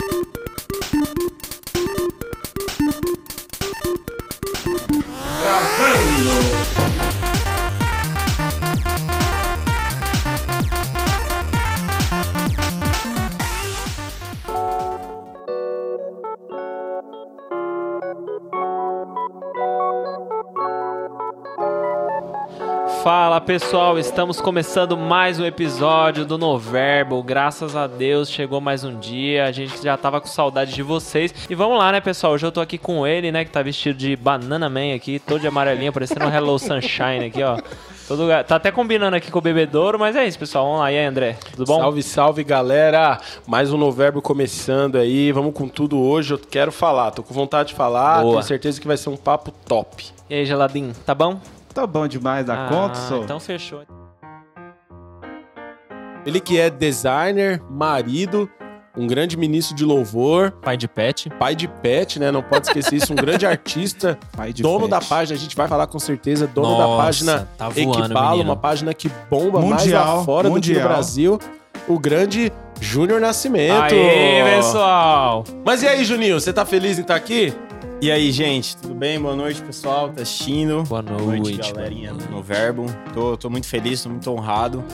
[0.00, 0.37] you
[23.48, 27.22] pessoal, estamos começando mais um episódio do Noverbo.
[27.22, 29.46] Graças a Deus chegou mais um dia.
[29.46, 31.34] A gente já tava com saudade de vocês.
[31.48, 32.34] E vamos lá, né, pessoal?
[32.34, 35.40] Hoje eu tô aqui com ele, né, que tá vestido de Banana Man aqui, todo
[35.40, 37.56] de amarelinho, parecendo um Hello Sunshine aqui, ó.
[38.06, 38.28] Todo...
[38.46, 40.66] Tá até combinando aqui com o bebedouro, mas é isso, pessoal.
[40.66, 40.92] Vamos lá.
[40.92, 41.38] E aí, André?
[41.52, 41.80] Tudo bom?
[41.80, 43.18] Salve, salve, galera!
[43.46, 45.32] Mais um Noverbo começando aí.
[45.32, 46.34] Vamos com tudo hoje.
[46.34, 48.20] Eu quero falar, tô com vontade de falar.
[48.20, 48.34] Boa.
[48.34, 50.04] Tenho certeza que vai ser um papo top.
[50.28, 50.92] E aí, Geladinho?
[51.06, 51.40] Tá bom?
[51.78, 53.18] Tá bom demais da Ah, conta, só.
[53.18, 53.82] Então fechou.
[56.26, 58.50] Ele que é designer, marido,
[58.96, 61.30] um grande ministro de louvor, Pai de pet.
[61.38, 62.32] pai de pet, né?
[62.32, 63.12] Não pode esquecer isso.
[63.12, 64.90] Um grande artista, Pai de dono pet.
[64.90, 65.36] da página.
[65.36, 66.48] A gente vai falar com certeza.
[66.48, 68.50] Dono Nossa, da página tá voando, Equipalo, menino.
[68.50, 70.88] uma página que bomba mais Mundial, lá fora do que no mundial.
[70.88, 71.38] Brasil.
[71.86, 73.84] O grande Júnior Nascimento.
[73.94, 75.44] Aê, pessoal!
[75.64, 76.38] Mas e aí, Juninho?
[76.40, 77.54] Você tá feliz em estar aqui?
[78.00, 79.20] E aí, gente, tudo bem?
[79.20, 80.08] Boa noite, pessoal.
[80.10, 80.84] Tá assistindo?
[80.84, 82.86] Boa noite, galerinha boa no Verbo.
[83.12, 84.84] Tô, tô muito feliz, tô muito honrado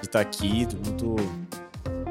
[0.00, 0.66] de estar aqui.
[0.66, 1.16] Tô muito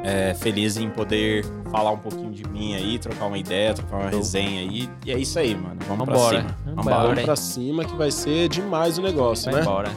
[0.05, 4.09] é, feliz em poder falar um pouquinho de mim aí, trocar uma ideia, trocar uma
[4.09, 4.89] resenha aí.
[5.05, 5.75] E é isso aí, mano.
[5.85, 6.15] Vamos Vambora.
[6.15, 6.57] pra cima.
[6.65, 6.75] Vambora.
[6.75, 7.07] Vambora.
[7.09, 9.67] Vamos pra cima que vai ser demais o negócio, Vai né?
[9.67, 9.91] embora.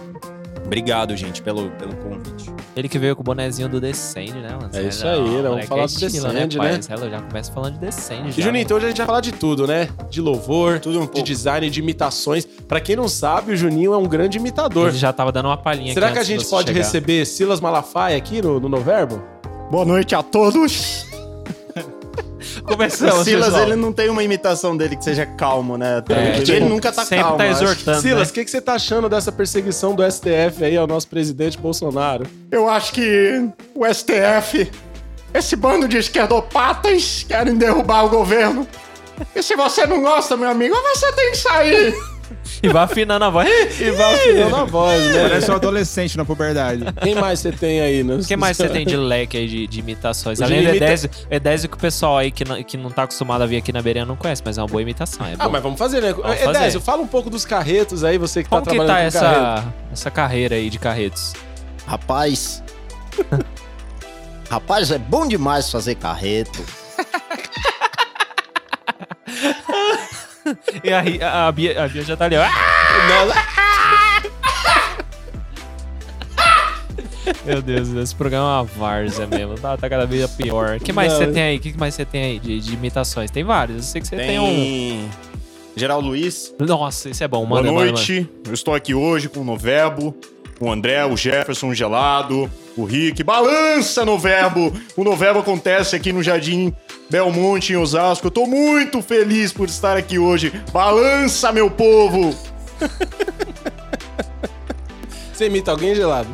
[0.64, 2.50] Obrigado, gente, pelo, pelo convite.
[2.77, 4.70] Ele que veio com o bonezinho do Descend, né, mano?
[4.72, 5.42] É isso Não, aí, né?
[5.48, 6.72] Vamos falar é do Descend, pai?
[6.72, 6.80] né?
[6.89, 8.28] Hello, já começa falando de Descend.
[8.28, 9.88] E já, Juninho, então hoje a gente vai falar de tudo, né?
[10.08, 11.27] De louvor, Tudo um de pouco.
[11.27, 12.47] design, de imitações.
[12.47, 14.88] Pra quem não sabe, o Juninho é um grande imitador.
[14.91, 16.84] Ele já tava dando uma palhinha Será que a gente pode chegar.
[16.84, 19.20] receber Silas Malafaia aqui no, no Noverbo?
[19.70, 21.09] Boa noite a todos.
[22.70, 23.62] Começamos, o Silas, pessoal.
[23.64, 25.98] ele não tem uma imitação dele que seja calmo, né?
[25.98, 27.38] É, Porque tipo, ele nunca tá sempre calmo.
[27.38, 28.30] tá exortando, Silas, né?
[28.30, 32.26] o que, que você tá achando dessa perseguição do STF aí ao nosso presidente Bolsonaro?
[32.50, 34.70] Eu acho que o STF,
[35.34, 38.66] esse bando de esquerdopatas, querem derrubar o governo.
[39.34, 41.94] E se você não gosta, meu amigo, você tem que sair.
[42.62, 43.81] E vai afinando a voz.
[43.81, 45.22] E vai afinando a voz, né?
[45.28, 46.84] Parece um adolescente na puberdade.
[47.03, 48.03] Quem mais você tem aí?
[48.03, 48.16] Né?
[48.16, 50.38] O que mais você tem de leque aí de, de imitações?
[50.41, 53.04] O Além do imita- Edésio, Edésio que o pessoal aí que não, que não tá
[53.04, 55.26] acostumado a vir aqui na beirinha não conhece, mas é uma boa imitação.
[55.26, 55.53] É Ah, bom.
[55.53, 56.12] mas vamos fazer, né?
[56.12, 56.59] Vamos fazer.
[56.59, 59.25] Edésio, fala um pouco dos carretos aí, você que Como tá que trabalhando tá com
[59.25, 59.59] carreto.
[59.59, 61.32] essa, essa carreira aí de carretos?
[61.87, 62.62] Rapaz.
[64.50, 66.62] Rapaz, é bom demais fazer carreto.
[70.84, 72.44] E a, a, a Bia, a Bia já tá ali, ó.
[77.44, 79.55] Meu Deus, esse programa é uma várzea mesmo.
[79.55, 80.77] Tá, tá cada vez pior.
[80.77, 81.56] O que mais você tem aí?
[81.56, 83.31] O que mais você tem aí de, de imitações?
[83.31, 83.77] Tem vários.
[83.77, 85.09] Eu sei que você tem, Tem, um.
[85.77, 86.55] Geral Luiz.
[86.59, 87.47] Nossa, esse é bom.
[87.47, 87.93] Boa manda, manda.
[87.93, 92.50] noite, eu estou aqui hoje com o Noverbo, com o André, o Jefferson, o Gelado,
[92.76, 93.25] o Rick.
[93.25, 94.72] Balança, Noverbo!
[94.94, 96.75] O Noverbo acontece aqui no Jardim
[97.09, 98.26] Belmonte, em Osasco.
[98.26, 100.53] Eu tô muito feliz por estar aqui hoje.
[100.70, 102.37] Balança, meu povo!
[105.32, 106.28] Você imita alguém, Gelado?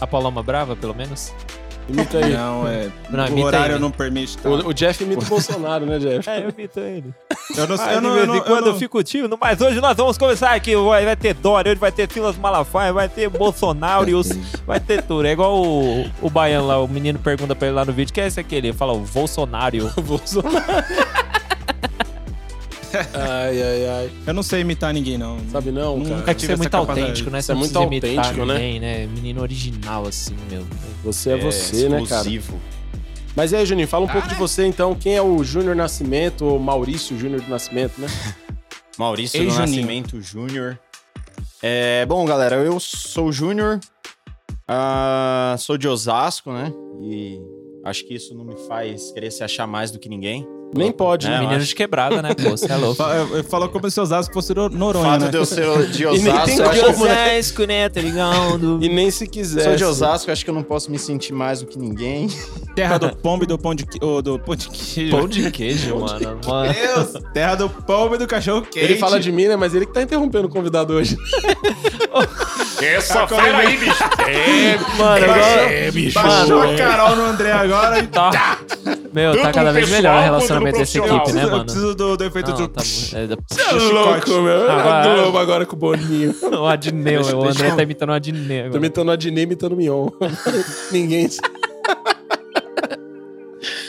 [0.00, 1.34] A Paloma Brava, pelo menos?
[1.92, 2.32] Imita aí.
[2.32, 2.88] Não, é.
[3.10, 3.80] Não, o horário ele.
[3.80, 4.38] não permite.
[4.38, 4.48] tá?
[4.48, 6.28] O, o Jeff imita o Bolsonaro, né, Jeff?
[6.28, 7.12] É, eu imito ele.
[7.56, 7.86] Eu não sei.
[7.86, 9.80] Aí, Eu não, de eu vez em eu quando eu, não- fico tímido, mas hoje
[9.80, 10.76] nós vamos começar aqui.
[10.76, 14.06] Vai, vai ter Dória, hoje vai ter Silas Malafaia, vai ter Bolsonaro,
[14.66, 15.26] vai ter tudo.
[15.26, 18.20] É igual o, o baiano lá, o menino pergunta pra ele lá no vídeo, que
[18.20, 18.54] é esse aqui?
[18.54, 19.90] Ele fala o Bolsonaro.
[20.00, 20.84] Bolsonaro.
[23.14, 24.10] Ai, ai, ai.
[24.26, 25.38] Eu não sei imitar ninguém, não.
[25.50, 26.22] Sabe não, Nunca cara?
[26.22, 27.42] Tem que tive ser essa muito autêntico, né?
[27.42, 28.54] Você é não muito precisa imitar autêntico, né?
[28.54, 29.06] ninguém, né?
[29.06, 30.66] Menino original, assim, meu.
[31.04, 32.02] Você é, você, né, cara?
[32.02, 32.60] exclusivo.
[33.36, 34.94] Mas e aí, Juninho, fala um pouco de você, então.
[34.94, 38.08] Quem é o Júnior Nascimento, ou Maurício Júnior do Nascimento, né?
[38.98, 39.76] Maurício Ei, do Juninho.
[39.76, 40.78] Nascimento Júnior.
[41.62, 43.78] É, bom, galera, eu sou o Júnior,
[44.66, 46.72] ah, sou de Osasco, né?
[47.02, 47.40] E
[47.84, 50.46] acho que isso não me faz querer se achar mais do que ninguém.
[50.72, 51.40] Nem pode, É, né?
[51.40, 52.32] Menino de quebrada, né?
[52.34, 53.02] Pô, você é louco.
[53.02, 55.28] Eu- eu- Falou como se Osasco fosse O Noronha, fato né?
[55.30, 57.32] de eu ser de nem Osasco, tem eu acho como, né?
[57.38, 57.88] Osasco, né?
[57.88, 58.78] Tá ligado?
[58.80, 59.64] E nem se quiser.
[59.64, 62.28] sou de Osasco, acho que eu não posso me sentir mais do que ninguém.
[62.76, 65.16] Terra do pombo e do pão de, ô, do pão de queijo.
[65.16, 66.38] Pão de queijo, mano.
[66.46, 66.72] mano.
[66.72, 67.12] Deus!
[67.34, 68.78] Terra do pombo e do cachorro quente.
[68.78, 69.56] Ele fala de mim, né?
[69.56, 71.16] Mas ele que tá interrompendo o convidado hoje.
[72.80, 74.04] Essa fera aí, bicho!
[74.98, 75.38] Mano, igual...
[75.38, 76.14] É, bicho.
[76.14, 78.58] Baixou a Carol no André agora e Tá.
[79.12, 81.64] Meu, tá cada vez melhor o relacionamento dessa equipe, né, eu mano?
[81.64, 82.68] preciso do, do efeito Não, do...
[82.68, 82.80] tá.
[82.80, 84.70] É, Você é louco, meu.
[84.70, 86.34] Agora- A Globo agora com o Boninho.
[86.60, 88.70] O Adneu, o André eu- tá imitando o Adneu.
[88.70, 90.08] Tô imitando o Adnei, imitando o Mion.
[90.92, 91.28] Ninguém...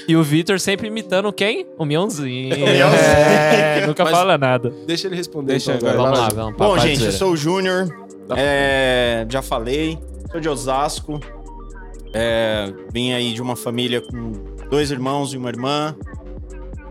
[0.07, 1.65] E o Vitor sempre imitando quem?
[1.77, 2.49] O Mionzinho.
[2.55, 2.85] Mionzinho.
[2.91, 4.73] É, nunca Mas- fala nada.
[4.85, 5.53] Deixa ele responder.
[5.53, 6.03] Deixa então, agora.
[6.11, 6.57] Vamos lá, vamos.
[6.57, 7.13] Bom, gente, zoeira.
[7.13, 7.87] eu sou o Júnior.
[8.35, 9.97] É, já falei.
[10.31, 11.19] Sou de Osasco.
[12.13, 14.33] É, vim aí de uma família com
[14.71, 15.95] dois irmãos e uma irmã.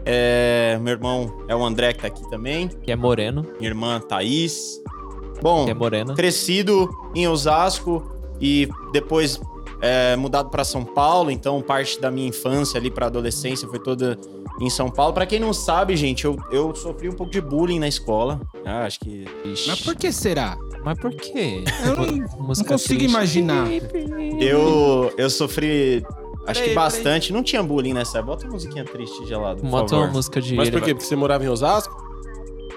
[0.05, 2.69] É, meu irmão é o André, que tá aqui também.
[2.69, 3.43] Que é moreno.
[3.59, 4.81] Minha irmã, Thaís.
[5.43, 6.15] Bom, Que é morena.
[6.15, 8.03] crescido em Osasco
[8.41, 9.41] e depois
[9.81, 11.31] é, mudado para São Paulo.
[11.31, 14.19] Então, parte da minha infância ali para adolescência foi toda
[14.61, 15.15] em São Paulo.
[15.15, 18.41] Para quem não sabe, gente, eu, eu sofri um pouco de bullying na escola.
[18.67, 19.25] Ah, acho que.
[19.67, 20.59] Mas por que será?
[20.85, 21.65] Mas por quê?
[21.85, 22.17] Eu não,
[22.47, 23.05] não consigo triste.
[23.05, 23.67] imaginar.
[24.41, 26.05] Eu, eu sofri.
[26.51, 27.33] Acho que bastante.
[27.33, 28.21] Não tinha bullying nessa.
[28.23, 29.61] Bota uma musiquinha triste gelada.
[29.61, 30.15] Por Bota uma favor.
[30.15, 30.55] música de.
[30.55, 30.95] Mas por quê?
[30.95, 31.95] Porque você morava em Osasco?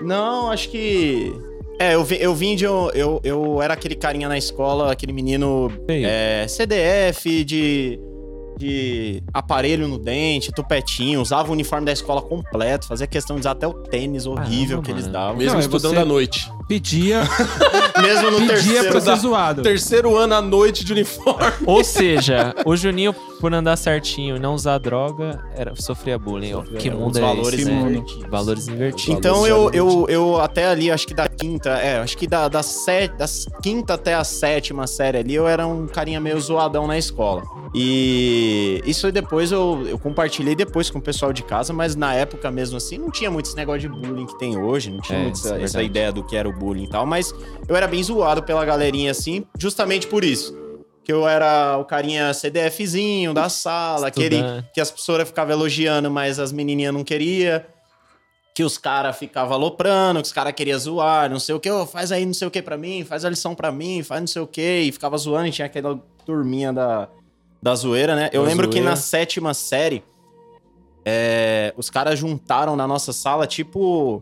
[0.01, 1.33] Não, acho que.
[1.79, 2.65] É, eu, vi, eu vim de.
[2.65, 7.99] Eu, eu, eu era aquele carinha na escola, aquele menino é, CDF, de,
[8.57, 13.51] de aparelho no dente, tupetinho, usava o uniforme da escola completo, fazia questão de usar
[13.51, 15.37] até o tênis horrível Caramba, que eles davam.
[15.37, 16.51] Mesmo Não, estudando você- à noite.
[16.67, 17.21] Pedia,
[18.01, 18.89] Mesmo no pedia terceiro.
[18.89, 19.61] pra ser zoado.
[19.61, 21.51] Terceiro ano à noite de uniforme.
[21.65, 26.53] Ou seja, o Juninho, por andar certinho e não usar droga, era, sofria bullying.
[26.53, 26.61] ó.
[26.61, 27.81] Que Os mundo é valores esse, né?
[27.81, 28.29] invertidos.
[28.29, 29.17] Valores invertidos.
[29.17, 32.63] Então eu, eu, eu até ali, acho que da quinta, é, acho que da, da,
[32.63, 33.25] set, da
[33.61, 37.43] quinta até a sétima série ali, eu era um carinha meio zoadão na escola.
[37.75, 42.13] E isso aí depois eu, eu compartilhei depois com o pessoal de casa, mas na
[42.13, 45.19] época mesmo assim não tinha muito esse negócio de bullying que tem hoje, não tinha
[45.19, 47.33] É, muito isso é essa, essa ideia do que era o bullying e tal, mas
[47.67, 50.61] eu era bem zoado pela galerinha assim, justamente por isso.
[51.03, 54.41] Que eu era o carinha CDFzinho da sala, aquele
[54.73, 57.61] que as pessoas ficavam elogiando, mas as menininhas não queriam
[58.55, 61.87] que os caras ficavam aloprando, que os caras queriam zoar, não sei o que, ô,
[61.87, 64.27] faz aí não sei o que pra mim, faz a lição pra mim, faz não
[64.27, 67.09] sei o que, e ficava zoando, e tinha aquela turminha da,
[67.61, 68.29] da zoeira, né?
[68.31, 68.91] Eu Da lembro que zoeira.
[68.91, 70.03] na sétima série,
[71.05, 74.21] é, os caras juntaram na nossa sala, tipo,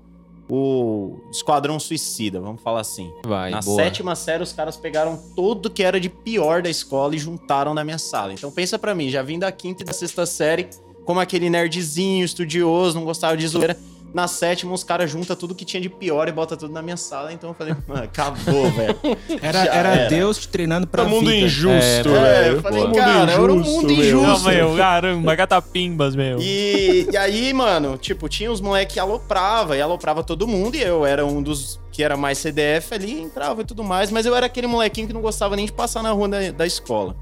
[0.53, 3.09] o Esquadrão Suicida, vamos falar assim.
[3.25, 3.81] Vai, Na boa.
[3.81, 7.85] sétima série, os caras pegaram tudo que era de pior da escola e juntaram na
[7.85, 8.33] minha sala.
[8.33, 10.67] Então pensa pra mim, já vim da quinta e da sexta série
[11.05, 13.77] como aquele nerdzinho, estudioso, não gostava de zoeira.
[14.13, 16.97] Na sétima, os caras juntam tudo que tinha de pior e bota tudo na minha
[16.97, 17.31] sala.
[17.31, 18.95] Então eu falei, mano, acabou, velho.
[19.41, 20.09] Era, era, era.
[20.09, 22.55] Deus te treinando pra Tá mundo injusto, É, velho.
[22.57, 24.05] eu falei, Mundo cara, era um injusto, mundo meu.
[24.05, 24.27] injusto.
[24.27, 26.39] Não, meu, caramba, catapimbas, meu.
[26.41, 30.81] E, e aí, mano, tipo, tinha os moleques que aloprava e aloprava todo mundo, e
[30.81, 34.33] eu era um dos que era mais CDF ali, entrava e tudo mais, mas eu
[34.35, 37.15] era aquele molequinho que não gostava nem de passar na rua da, da escola.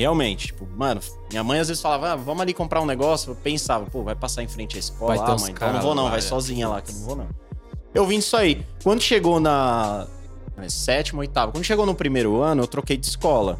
[0.00, 0.98] Realmente, tipo, mano,
[1.28, 4.14] minha mãe às vezes falava, ah, vamos ali comprar um negócio, eu pensava, pô, vai
[4.14, 6.20] passar em frente à escola Vai lá, uns mãe, então não vou não, lá, vai
[6.20, 6.26] né?
[6.26, 7.28] sozinha lá, que eu não vou não.
[7.92, 8.64] Eu vim disso aí.
[8.82, 10.06] Quando chegou na
[10.56, 13.58] na sétima, oitava, quando chegou no primeiro ano, eu troquei de escola.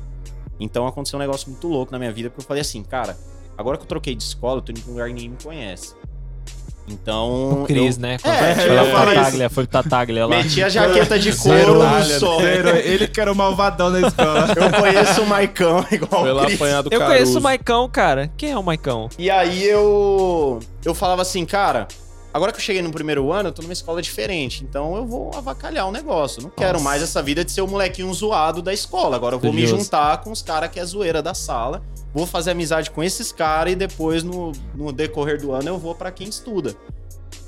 [0.58, 3.18] Então aconteceu um negócio muito louco na minha vida, porque eu falei assim, cara,
[3.58, 5.36] agora que eu troquei de escola, eu tô indo pra um lugar que ninguém me
[5.44, 5.94] conhece.
[6.90, 7.62] Então.
[7.62, 8.16] O Cris, eu né?
[8.22, 9.14] É, foi isso.
[9.14, 10.36] Tataglia, foi pro Tataglia lá.
[10.36, 12.40] Meti a jaqueta de couro no sol.
[12.40, 12.68] zero.
[12.76, 14.46] Ele que era o malvadão na escola.
[14.56, 16.54] Eu conheço o Maicão igual Foi o lá Cris.
[16.56, 17.16] apanhar do Eu Caruso.
[17.18, 18.30] conheço o Maicão, cara.
[18.36, 19.08] Quem é o Maicão?
[19.18, 20.58] E aí eu.
[20.84, 21.86] Eu falava assim, cara.
[22.32, 24.62] Agora que eu cheguei no primeiro ano, eu tô numa escola diferente.
[24.62, 26.42] Então eu vou avacalhar o negócio.
[26.42, 26.84] Não quero Nossa.
[26.84, 29.16] mais essa vida de ser o molequinho zoado da escola.
[29.16, 29.84] Agora eu vou me Estudioso.
[29.84, 31.82] juntar com os caras que é zoeira da sala.
[32.14, 35.94] Vou fazer amizade com esses caras e depois, no, no decorrer do ano, eu vou
[35.94, 36.74] pra quem estuda.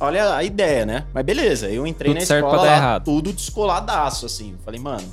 [0.00, 1.06] Olha a ideia, né?
[1.14, 3.04] Mas beleza, eu entrei Tudo na escola lá, errado.
[3.04, 4.56] tudo descoladaço, assim.
[4.64, 5.06] Falei, mano,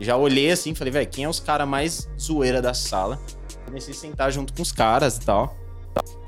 [0.00, 3.18] já olhei assim, falei, velho, quem é os caras mais zoeira da sala?
[3.64, 5.56] Comecei a sentar junto com os caras e tal.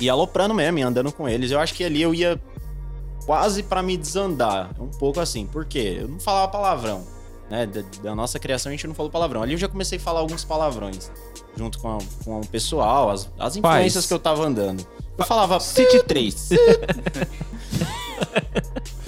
[0.01, 1.51] E aloprando mesmo, e andando com eles.
[1.53, 2.41] Eu acho que ali eu ia
[3.29, 4.71] quase pra me desandar.
[4.81, 5.45] Um pouco assim.
[5.45, 5.99] Por quê?
[6.01, 7.05] Eu não falava palavrão.
[7.51, 7.67] Né?
[7.67, 9.43] Da, da nossa criação a gente não falou palavrão.
[9.43, 11.11] Ali eu já comecei a falar alguns palavrões.
[11.55, 14.83] Junto com, a- com o pessoal, as, as influências que eu tava andando.
[15.19, 15.61] Eu falava.
[15.61, 16.49] City 3.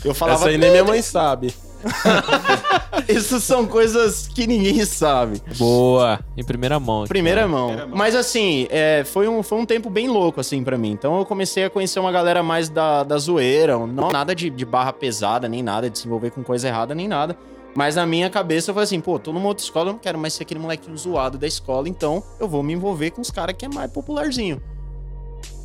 [0.04, 0.40] Eu falava.
[0.40, 1.54] Essa aí nem minha mãe sabe.
[3.08, 5.42] Isso são coisas que ninguém sabe.
[5.58, 6.20] Boa.
[6.36, 7.00] Em primeira mão.
[7.00, 7.50] aqui, Primeira cara.
[7.52, 7.88] mão.
[7.92, 10.92] Mas assim, é, foi, um, foi um tempo bem louco, assim, pra mim.
[10.92, 13.78] Então eu comecei a conhecer uma galera mais da, da zoeira.
[13.78, 17.08] Não nada de, de barra pesada, nem nada, de se envolver com coisa errada, nem
[17.08, 17.36] nada.
[17.74, 20.18] Mas na minha cabeça eu falei assim, pô, tô numa outra escola, eu não quero
[20.18, 23.54] mais ser aquele molequinho zoado da escola, então eu vou me envolver com os caras
[23.56, 24.60] que é mais popularzinho.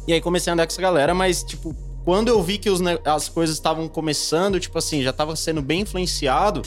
[0.08, 2.80] E aí comecei a andar com essa galera, mas, tipo, quando eu vi que os
[3.04, 6.62] as coisas estavam começando, tipo assim, já tava sendo bem influenciado,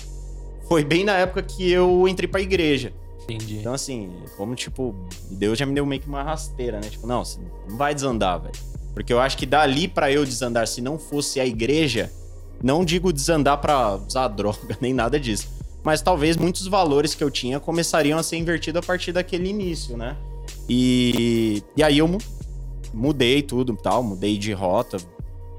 [0.69, 2.93] foi bem na época que eu entrei pra igreja.
[3.23, 3.59] Entendi.
[3.59, 4.95] Então, assim, como, tipo,
[5.31, 6.89] Deus já me deu meio que uma rasteira, né?
[6.91, 8.55] Tipo, não, você não vai desandar, velho.
[8.95, 12.11] Porque eu acho que dali pra eu desandar, se não fosse a igreja,
[12.63, 15.47] não digo desandar pra usar droga, nem nada disso.
[15.85, 19.97] Mas talvez muitos valores que eu tinha começariam a ser invertidos a partir daquele início,
[19.97, 20.17] né?
[20.69, 22.19] E, e aí eu mu-
[22.93, 24.97] mudei tudo e tal, mudei de rota,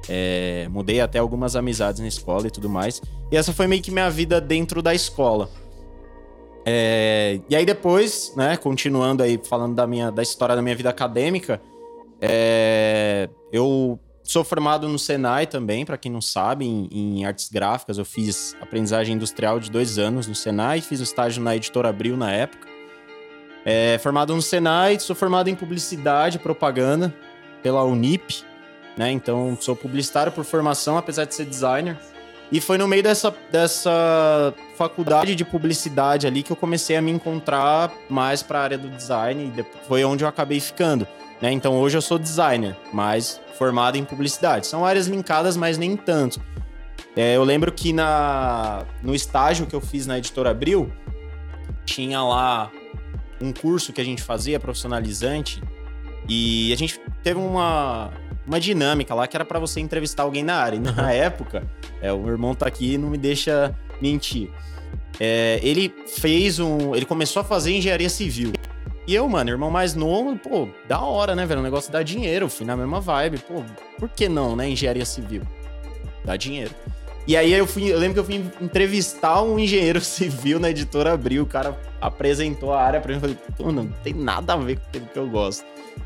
[0.09, 3.01] é, mudei até algumas amizades na escola e tudo mais.
[3.31, 5.49] E essa foi meio que minha vida dentro da escola.
[6.65, 10.89] É, e aí depois, né, continuando aí falando da minha da história da minha vida
[10.89, 11.61] acadêmica,
[12.21, 17.97] é, eu sou formado no Senai também, para quem não sabe, em, em, artes gráficas.
[17.97, 22.17] Eu fiz aprendizagem industrial de dois anos no Senai, fiz um estágio na editora Abril
[22.17, 22.67] na época.
[23.65, 27.13] É, formado no Senai, sou formado em publicidade e propaganda
[27.61, 28.43] pela Unip,
[28.97, 29.11] né?
[29.11, 31.97] Então sou publicitário por formação, apesar de ser designer.
[32.51, 37.11] E foi no meio dessa, dessa faculdade de publicidade ali que eu comecei a me
[37.11, 41.07] encontrar mais para a área do design e foi onde eu acabei ficando.
[41.39, 41.51] Né?
[41.51, 44.65] Então hoje eu sou designer, mas formado em publicidade.
[44.65, 46.41] São áreas linkadas, mas nem tanto.
[47.15, 50.91] É, eu lembro que na, no estágio que eu fiz na editora Abril,
[51.85, 52.71] tinha lá
[53.41, 55.61] um curso que a gente fazia profissionalizante
[56.27, 58.11] e a gente teve uma,
[58.49, 60.75] uma dinâmica lá que era para você entrevistar alguém na área.
[60.75, 61.63] E na época,
[62.01, 64.49] é, o meu irmão tá aqui e não me deixa mentir.
[65.19, 66.95] É, ele fez um.
[66.95, 68.51] Ele começou a fazer engenharia civil.
[69.05, 71.59] E eu, mano, irmão mais novo, pô, da hora, né, velho?
[71.59, 73.37] O negócio dá dinheiro, fui na mesma vibe.
[73.39, 73.63] Pô,
[73.99, 74.67] por que não, né?
[74.67, 75.43] Engenharia civil.
[76.25, 76.71] Dá dinheiro.
[77.27, 81.13] E aí eu fui, eu lembro que eu fui entrevistar um engenheiro civil na editora
[81.13, 84.53] Abril, o cara apresentou a área pra mim e falei, pô, não, não tem nada
[84.53, 85.63] a ver com aquilo que eu gosto.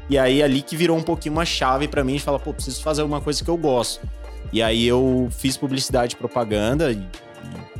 [0.09, 2.81] E aí ali que virou um pouquinho uma chave para mim de falar, pô, preciso
[2.83, 4.05] fazer alguma coisa que eu gosto.
[4.51, 7.03] E aí eu fiz publicidade e propaganda e,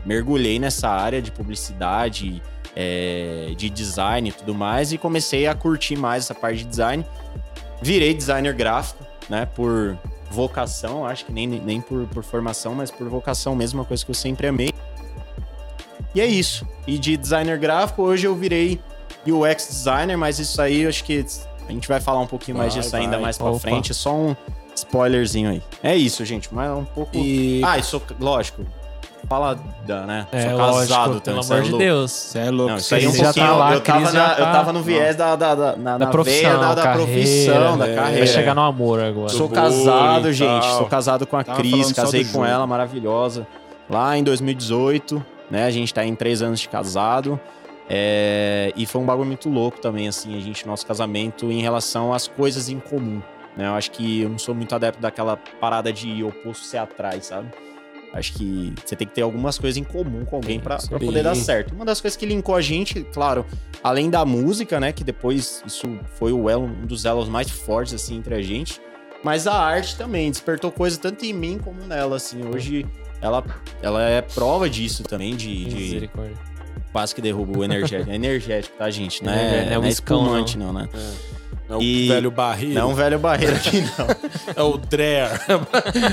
[0.06, 2.42] mergulhei nessa área de publicidade
[2.76, 7.06] é, de design e tudo mais, e comecei a curtir mais essa parte de design.
[7.82, 9.46] Virei designer gráfico, né?
[9.46, 9.98] Por
[10.30, 14.12] vocação, acho que nem, nem por, por formação, mas por vocação mesmo, uma coisa que
[14.12, 14.74] eu sempre amei.
[16.16, 16.68] E é isso.
[16.88, 18.80] E de designer gráfico, hoje eu virei
[19.26, 21.26] UX designer, mas isso aí eu acho que
[21.68, 23.22] a gente vai falar um pouquinho mais Vai, disso ainda vai.
[23.22, 23.60] mais pra Opa.
[23.60, 23.94] frente.
[23.94, 24.36] Só um
[24.76, 25.62] spoilerzinho aí.
[25.82, 26.50] É isso, gente.
[26.54, 27.16] Mas um pouco.
[27.18, 28.66] E Ah, sou, lógico.
[29.30, 29.58] Fala,
[30.06, 30.28] né?
[30.34, 31.34] É, sou lógico, casado pelo também.
[31.40, 31.86] amor cê é de louco.
[31.86, 32.12] Deus.
[32.12, 32.70] Você é louco.
[32.72, 34.74] Não, isso aí é um já tá lá, eu, tava na- já eu tá- tava
[34.74, 37.88] no viés da, da, da, na, Da na profissão, veia da, da carreira, profissão, da
[37.88, 37.96] né?
[37.96, 38.18] carreira.
[38.26, 39.30] Vai chegar no amor agora.
[39.30, 40.66] Sou Do casado, gente.
[40.66, 43.48] Sou casado com a Tava Cris, casei com ela, maravilhosa.
[43.90, 45.66] Lá em 2018, né?
[45.68, 47.40] A gente tá em três anos de casado.
[47.96, 52.12] É, E foi um bagulho muito louco também, assim, a gente, nosso casamento, em relação
[52.12, 53.22] às coisas em comum.
[53.56, 53.68] Né?
[53.68, 57.52] Eu acho que eu não sou muito adepto daquela parada de oposto ser atrás, sabe?
[58.12, 60.88] Acho que você tem que ter algumas coisas em comum com alguém Sim.
[60.88, 61.76] poder dar certo.
[61.76, 63.46] Uma das coisas que linkou a gente, claro,
[63.84, 64.92] além da música, né?
[64.92, 68.82] Que depois isso foi o elo, um dos elos mais fortes, assim, entre a gente.
[69.24, 72.44] Mas a arte também despertou coisa tanto em mim como nela, assim.
[72.46, 72.86] Hoje
[73.22, 73.44] ela,
[73.82, 76.53] ela é prova disso também, de, de Misericórdia.
[76.94, 78.10] Quase que derruba o energético.
[78.10, 79.22] É energético, tá, gente?
[79.24, 80.26] Não é, não é não é uiscão, não.
[80.28, 80.88] espumante, não, né?
[81.70, 82.76] é o E- velho barreiro.
[82.76, 84.08] Não é um velho barreiro aqui, não.
[84.56, 85.30] É o Dreher.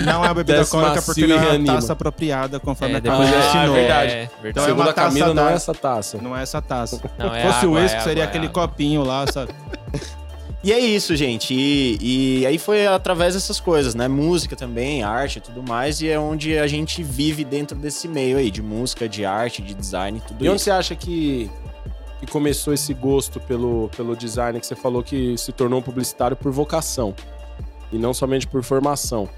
[0.07, 3.25] Não é uma bebida alcoólica porque não é uma taça apropriada conforme É, a Camila
[3.31, 3.77] Ah, ensinou.
[3.77, 4.13] é verdade.
[4.13, 4.31] É, verdade.
[4.49, 6.19] Então é Segundo uma a Camila, taça não é essa taça.
[6.23, 7.01] Não é essa taça.
[7.19, 8.63] Não, é Se fosse o água, uísque, é seria água, é aquele água.
[8.69, 9.53] copinho lá, sabe?
[10.63, 11.55] E é isso, gente.
[11.55, 14.09] E, e aí foi através dessas coisas, né?
[14.09, 16.03] Música também, arte e tudo mais.
[16.03, 19.73] E é onde a gente vive dentro desse meio aí, de música, de arte, de
[19.73, 20.65] design, tudo E onde isso.
[20.65, 21.51] você acha que,
[22.21, 26.37] que começou esse gosto pelo, pelo design que você falou que se tornou um publicitário
[26.37, 27.15] por vocação
[27.91, 29.29] e não somente por formação?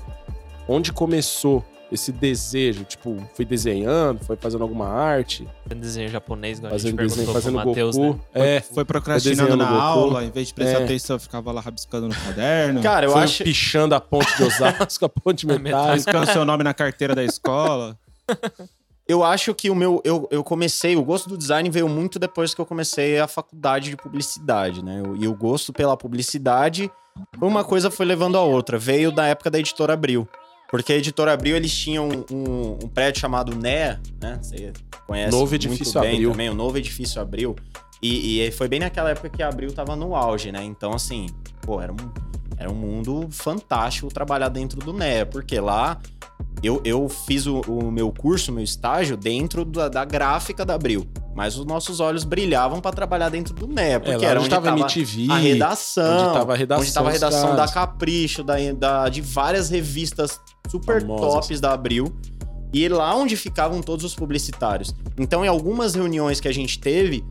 [0.67, 2.85] Onde começou esse desejo?
[2.85, 7.35] Tipo, foi desenhando, foi fazendo alguma arte, Desenho japonês, igual a gente fazendo desenho, pro
[7.35, 8.21] fazendo Matheus, Goku?
[8.35, 8.57] né?
[8.57, 9.81] É, Foi procrastinando desenhando na Goku.
[9.81, 10.85] aula, em vez de prestar É.
[10.85, 12.83] atenção, ficava lá rabiscando no caderno.
[12.83, 13.45] Cara, eu foi acho.
[13.45, 15.95] pichando a ponte de Osasco, a ponte metálica.
[15.95, 17.97] Riscando seu nome na carteira da escola.
[19.09, 20.01] Eu acho que o meu.
[20.05, 20.97] Eu, eu comecei.
[20.97, 25.03] O gosto do design veio muito depois que eu comecei a faculdade de publicidade, né?
[25.19, 26.91] E o gosto pela publicidade,
[27.41, 28.79] uma coisa foi levando a outra.
[28.79, 30.29] Veio da época da editora Abril.
[30.73, 34.39] Porque a editora Abril, eles tinham um, um prédio chamado NEA, né?
[34.41, 34.73] Você
[35.07, 36.31] conhece Novo muito Edifício bem Abril.
[36.31, 37.55] também, o novo edifício Abril.
[38.01, 40.65] E, e foi bem naquela época que a Abril tava no auge, né?
[40.65, 41.27] Então, assim,
[41.61, 41.97] pô, era um,
[42.57, 45.27] era um mundo fantástico trabalhar dentro do NEA.
[45.27, 46.01] Porque lá
[46.63, 50.75] eu, eu fiz o, o meu curso, o meu estágio, dentro da, da gráfica da
[50.75, 51.07] Abril.
[51.35, 54.47] Mas os nossos olhos brilhavam pra trabalhar dentro do NEA, É, porque lá era onde
[54.47, 56.25] onde tava tava MTV, a redação.
[56.27, 57.67] onde tava a redação Onde tava a redação da.
[57.69, 61.33] Capricho, da, da- de várias revistas super Famosas.
[61.47, 62.15] tops da Abril.
[62.75, 64.95] E lá onde ficavam todos os publicitários.
[65.19, 67.23] Então, em algumas reuniões que a gente teve,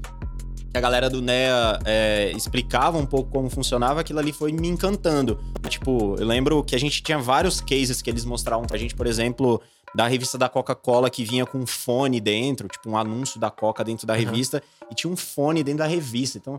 [0.72, 4.68] que a galera do NEA é, explicava um pouco como funcionava, aquilo ali foi me
[4.68, 5.38] encantando.
[5.68, 9.06] Tipo, eu lembro que a gente tinha vários cases que eles mostravam pra gente, por
[9.06, 9.62] exemplo,
[9.94, 13.84] da revista da Coca-Cola que vinha com um fone dentro, tipo um anúncio da Coca
[13.84, 14.20] dentro da Uhum.
[14.20, 16.38] revista, e tinha um fone dentro da revista.
[16.38, 16.56] Então,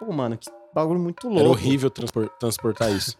[0.00, 1.40] pô, mano, que bagulho muito louco.
[1.40, 3.16] Era horrível transpor- transportar isso.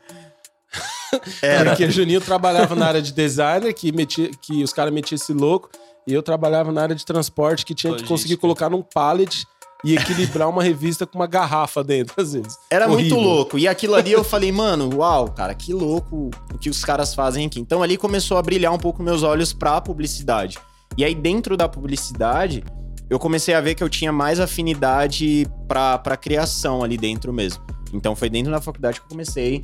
[1.41, 1.71] Era.
[1.71, 5.33] Porque o Juninho trabalhava na área de designer, que, metia, que os caras metiam esse
[5.33, 5.71] louco,
[6.07, 8.41] e eu trabalhava na área de transporte, que tinha que conseguir Logística.
[8.41, 9.47] colocar num pallet
[9.85, 12.57] e equilibrar uma revista com uma garrafa dentro, às vezes.
[12.71, 13.17] Era Horrível.
[13.17, 13.59] muito louco.
[13.59, 17.47] E aquilo ali eu falei, mano, uau, cara, que louco o que os caras fazem
[17.47, 17.61] aqui.
[17.61, 20.59] Então ali começou a brilhar um pouco meus olhos pra publicidade.
[20.97, 22.65] E aí dentro da publicidade,
[23.11, 27.63] eu comecei a ver que eu tinha mais afinidade pra, pra criação ali dentro mesmo.
[27.93, 29.61] Então foi dentro da faculdade que eu comecei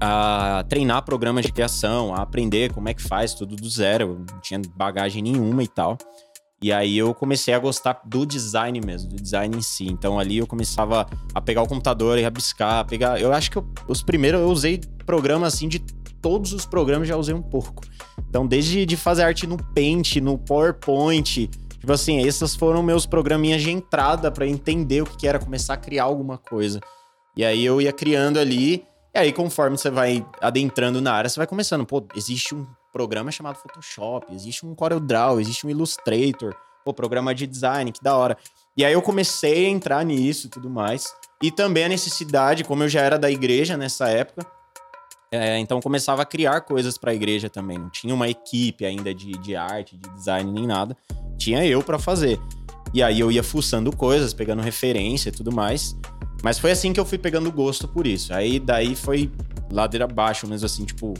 [0.00, 4.04] a treinar programas de criação, a aprender como é que faz tudo do zero.
[4.04, 5.98] Eu não tinha bagagem nenhuma e tal.
[6.62, 9.86] E aí eu comecei a gostar do design mesmo, do design em si.
[9.86, 13.18] Então ali eu começava a pegar o computador e rabiscar, pegar.
[13.18, 15.78] Eu acho que eu- os primeiros eu usei programas assim de
[16.20, 17.82] todos os programas já usei um pouco.
[18.28, 23.62] Então desde de fazer arte no Paint, no PowerPoint, tipo assim, esses foram meus programinhas
[23.62, 26.78] de entrada pra entender o que era começar a criar alguma coisa.
[27.34, 31.40] E aí eu ia criando ali, e aí conforme você vai adentrando na área, você
[31.40, 36.54] vai começando, pô, existe um programa chamado Photoshop, existe um CorelDRAW, existe um Illustrator,
[36.84, 38.36] pô, programa de design, que da hora.
[38.76, 41.14] E aí eu comecei a entrar nisso e tudo mais.
[41.42, 44.46] E também a necessidade, como eu já era da igreja nessa época,
[45.32, 47.78] é, então começava a criar coisas pra igreja também.
[47.78, 50.96] Não tinha uma equipe ainda de, de arte, de design, nem nada.
[51.38, 52.40] Tinha eu pra fazer.
[52.92, 55.96] E aí eu ia fuçando coisas, pegando referência e tudo mais.
[56.42, 58.34] Mas foi assim que eu fui pegando gosto por isso.
[58.34, 59.30] Aí daí foi
[59.70, 61.14] ladeira abaixo, mesmo assim, tipo,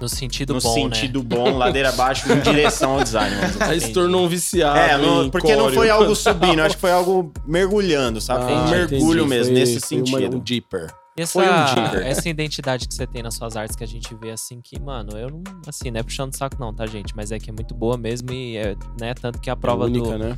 [0.00, 3.34] No sentido no bom, sentido bom, ladeira abaixo em direção ao design.
[3.60, 4.78] Aí se tornou um viciado.
[4.78, 8.44] É, em porque não foi algo subindo, acho que foi algo mergulhando, sabe?
[8.44, 9.28] Foi um Ah, mergulho entendi.
[9.28, 10.36] mesmo, Foi- nesse foi uma- sentido.
[10.36, 10.82] um deeper.
[10.82, 10.88] né?
[11.18, 14.14] E essa, Foi um essa identidade que você tem nas suas artes que a gente
[14.16, 15.42] vê assim que, mano, eu não.
[15.66, 17.16] Assim, não é puxando o saco, não, tá, gente?
[17.16, 19.14] Mas é que é muito boa mesmo e é, né?
[19.14, 20.36] Tanto que a prova é única, do, né?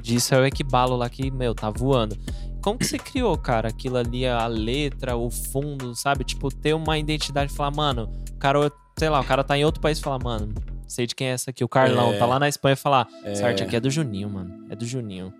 [0.00, 2.16] disso é o equibalo lá que, meu, tá voando.
[2.62, 6.22] Como que você criou, cara, aquilo ali, a letra, o fundo, sabe?
[6.22, 9.64] Tipo, ter uma identidade e falar, mano, o cara, sei lá, o cara tá em
[9.64, 10.52] outro país e falar, mano,
[10.86, 12.18] sei de quem é essa aqui, o Carlão, É.
[12.18, 13.32] tá lá na Espanha e falar, É.
[13.32, 14.66] essa arte aqui é do Juninho, mano.
[14.70, 15.32] É do Juninho.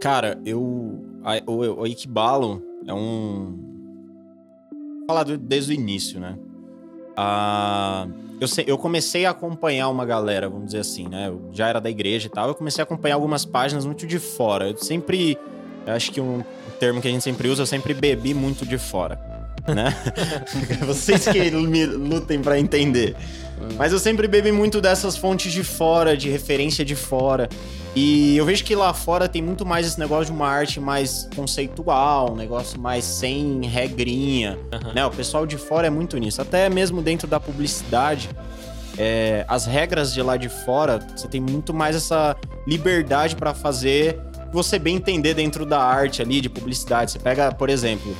[0.00, 1.04] Cara, eu.
[1.22, 3.58] a- o, o Ikebalo é um.
[5.06, 6.38] Falar desde o início, né?
[7.16, 8.06] Ah,
[8.40, 11.28] eu, se- eu comecei a acompanhar uma galera, vamos dizer assim, né?
[11.28, 12.48] Eu já era da igreja e tal.
[12.48, 14.68] Eu comecei a acompanhar algumas páginas muito de fora.
[14.70, 15.36] Eu sempre.
[15.86, 16.42] Eu acho que um
[16.78, 19.18] termo que a gente sempre usa, eu sempre bebi muito de fora.
[19.66, 19.94] Né?
[20.86, 23.16] Vocês que me lutem pra entender.
[23.76, 27.48] Mas eu sempre bebi muito dessas fontes de fora, de referência de fora.
[27.94, 31.28] E eu vejo que lá fora tem muito mais esse negócio de uma arte mais
[31.34, 34.58] conceitual, um negócio mais sem regrinha.
[34.72, 34.92] Aham.
[34.94, 35.04] Né?
[35.04, 36.40] O pessoal de fora é muito nisso.
[36.40, 38.30] Até mesmo dentro da publicidade,
[38.96, 44.18] é, as regras de lá de fora, você tem muito mais essa liberdade pra fazer
[44.52, 47.12] você bem entender dentro da arte ali, de publicidade.
[47.12, 48.16] Você pega, por exemplo,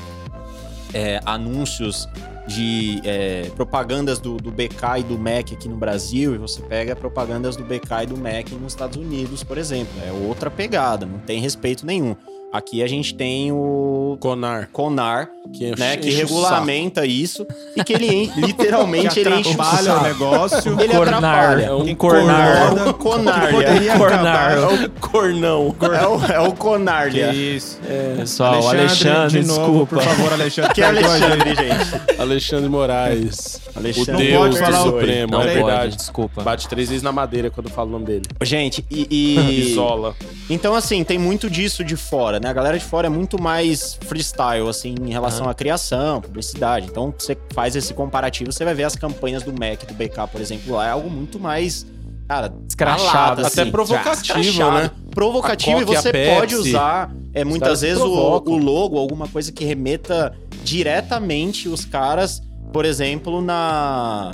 [0.93, 2.09] é, anúncios
[2.47, 6.97] de é, propagandas do, do BK e do Mac aqui no Brasil e você pega
[6.97, 9.93] propagandas do BK e do Mac nos Estados Unidos, por exemplo.
[10.05, 12.17] É outra pegada, não tem respeito nenhum.
[12.53, 14.69] Aqui a gente tem o Conar.
[14.73, 19.51] CONAR, Que, né, enche que regulamenta isso e que ele en- literalmente Que ele enche
[19.51, 20.05] o atrapalha o saco.
[20.05, 20.81] negócio.
[20.81, 21.15] Ele Cornar.
[21.25, 21.63] atrapalha.
[21.67, 22.77] É um Quem cornar.
[22.77, 24.53] É um conar, poderia Cornar.
[24.53, 25.77] É um cornão.
[25.81, 27.35] É o, é o conar, Que né?
[27.35, 27.79] isso.
[28.17, 29.97] Pessoal, o Alexandre, de novo, desculpa.
[29.97, 30.75] por favor, Alexandre.
[30.75, 30.87] Que é.
[30.87, 32.21] Alexandre, gente.
[32.21, 33.61] Alexandre Moraes.
[33.77, 34.11] Alexandre.
[34.33, 35.97] o Não Deus pode falar o- Supremo, Não é pode, verdade.
[35.97, 36.43] desculpa.
[36.43, 38.23] Bate três vezes na madeira quando fala o nome dele.
[38.43, 40.17] Gente, e- e Isola.
[40.49, 42.49] Então, assim, tem muito disso de fora, né?
[42.49, 46.87] A galera de fora é muito mais freestyle, assim, em relação à criação, publicidade.
[46.87, 50.41] Então, você faz esse comparativo, você vai ver as campanhas do Mac, do BK, por
[50.41, 51.87] exemplo, lá é algo muito mais,
[52.29, 53.71] cara, Escrachado, ralado, Até assim.
[53.71, 54.91] provocativo, né?
[55.15, 60.35] Provocativo e você pode usar, é, muitas vezes, o, o logo, alguma coisa que remeta
[60.65, 62.41] diretamente os caras,
[62.73, 64.31] por exemplo, na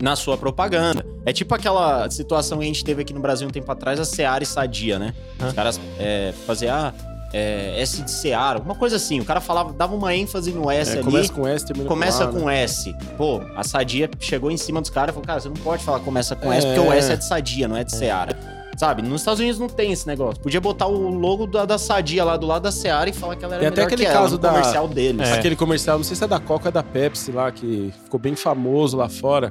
[0.00, 1.04] na sua propaganda.
[1.24, 4.04] É tipo aquela situação que a gente teve aqui no Brasil um tempo atrás, a
[4.04, 5.14] Seara e Sadia, né?
[5.46, 6.92] Os caras é, faziam, ah,
[7.32, 9.20] é, S de Seara, alguma coisa assim.
[9.20, 11.04] O cara falava, dava uma ênfase no S É, ali.
[11.04, 12.40] começa com S, termina Começa com A.
[12.40, 12.62] com né?
[12.62, 12.94] S.
[13.16, 16.00] Pô, a Sadia chegou em cima dos caras e falou: Cara, você não pode falar
[16.00, 16.58] começa com É.
[16.58, 18.36] S, porque o S é de Sadia, não é de Seara.
[18.76, 19.02] Sabe?
[19.02, 20.40] Nos Estados Unidos não tem esse negócio.
[20.42, 23.44] Podia botar o logo da, da Sadia lá do lado da Seara e falar que
[23.44, 25.28] ela era Tem até aquele que ela, caso no da- comercial deles.
[25.28, 25.34] É.
[25.34, 28.18] Aquele comercial, não sei se é da Coca ou é da Pepsi lá, que ficou
[28.18, 29.50] bem famoso lá fora.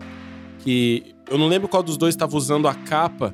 [0.64, 3.34] Que eu não lembro qual dos dois estava usando a capa.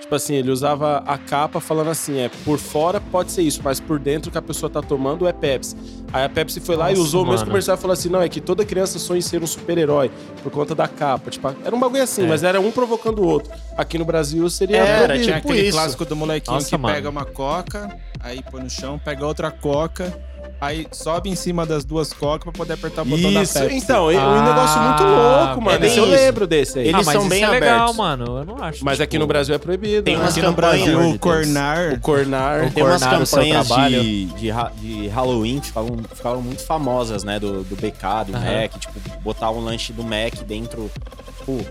[0.00, 3.78] Tipo assim, ele usava a capa falando assim: é por fora pode ser isso, mas
[3.78, 5.76] por dentro o que a pessoa tá tomando é Pepsi.
[6.12, 7.50] Aí a Pepsi foi lá e Nossa, usou o mesmo mano.
[7.50, 10.10] comercial e falou assim: não, é que toda criança sonha em ser um super-herói
[10.42, 11.30] por conta da capa.
[11.30, 12.26] Tipo, era um bagulho assim, É.
[12.26, 13.52] mas era um provocando o outro.
[13.76, 14.78] Aqui no Brasil seria.
[14.78, 15.24] Era, proibido.
[15.24, 15.76] Tinha Tipo aquele isso.
[15.78, 16.94] clássico do molequinho Nossa, que mano.
[16.94, 20.12] pega uma coca, aí põe no chão, pega outra coca
[20.60, 23.76] aí sobe em cima das duas cocas pra poder apertar o botão da Isso, Pepsi.
[23.76, 25.84] então, é um Ah, negócio muito louco, mano.
[25.84, 26.88] é eu lembro desse aí.
[26.88, 27.96] Eles ah, mas são isso bem é legal, abertos.
[27.96, 28.38] mano.
[28.38, 28.84] Eu não acho.
[28.84, 30.02] Mas tipo, aqui no Brasil é proibido.
[30.02, 30.22] Tem né?
[30.22, 31.18] umas Aqui no campanhas, Brasil, o.
[31.18, 31.92] Cornar...
[31.92, 32.72] O Cornar.
[32.72, 34.02] Tem umas campanhas trabalho.
[34.02, 37.38] de, de, de Halloween que ficavam, ficavam muito famosas, né?
[37.38, 38.62] Do, do BK, do Aham.
[38.62, 38.72] Mac.
[38.78, 40.90] Tipo, botar um lanche do Mac dentro...
[41.38, 41.64] Tipo,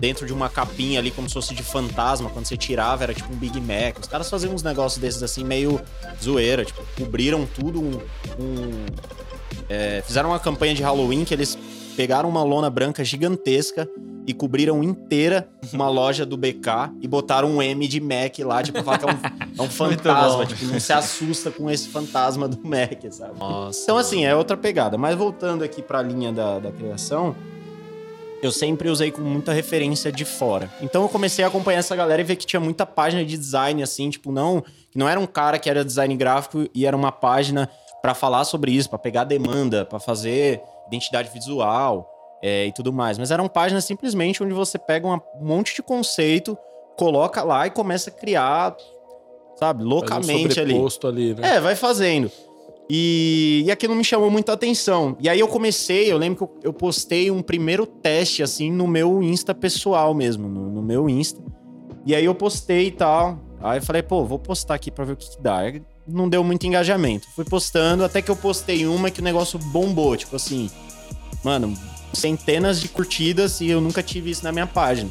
[0.00, 2.30] dentro de uma capinha ali, como se fosse de fantasma.
[2.30, 3.98] Quando você tirava, era tipo um Big Mac.
[4.00, 5.80] Os caras faziam uns negócios desses assim, meio
[6.22, 6.64] zoeira.
[6.64, 7.98] Tipo, cobriram tudo um...
[8.38, 8.86] um-
[9.68, 11.56] é, fizeram uma campanha de Halloween que eles
[11.96, 13.88] pegaram uma lona branca gigantesca
[14.26, 18.82] e cobriram inteira uma loja do BK e botaram um M de Mac lá, tipo,
[18.82, 19.18] falar que é um,
[19.58, 20.44] é um fantasma.
[20.46, 23.38] Tipo, não se assusta com esse fantasma do Mac, sabe?
[23.38, 23.82] Nossa.
[23.84, 24.98] Então, assim, é outra pegada.
[24.98, 27.34] Mas voltando aqui pra linha da, da criação,
[28.46, 30.70] eu sempre usei com muita referência de fora.
[30.80, 33.82] Então eu comecei a acompanhar essa galera e ver que tinha muita página de design,
[33.82, 34.62] assim, tipo, não.
[34.94, 37.68] Não era um cara que era design gráfico e era uma página
[38.02, 42.10] pra falar sobre isso, pra pegar demanda, pra fazer identidade visual
[42.42, 43.18] é, e tudo mais.
[43.18, 46.56] Mas eram páginas simplesmente onde você pega uma- um monte de conceito,
[46.96, 48.76] coloca lá e começa a criar,
[49.56, 50.74] sabe, Faz um loucamente ali.
[51.06, 51.56] ali, né?
[51.56, 52.30] É, vai fazendo.
[52.88, 55.16] E, e aquilo me chamou muita atenção.
[55.18, 58.86] E aí eu comecei, eu lembro que eu, eu postei um primeiro teste, assim, no
[58.86, 61.42] meu Insta pessoal mesmo, no, no meu Insta.
[62.04, 63.38] E aí eu postei e tal.
[63.62, 65.60] Aí eu falei, pô, vou postar aqui pra ver o que, que dá.
[66.06, 67.26] Não deu muito engajamento.
[67.34, 70.14] Fui postando, até que eu postei uma que o negócio bombou.
[70.14, 70.70] Tipo assim,
[71.42, 71.74] mano,
[72.12, 75.10] centenas de curtidas e eu nunca tive isso na minha página.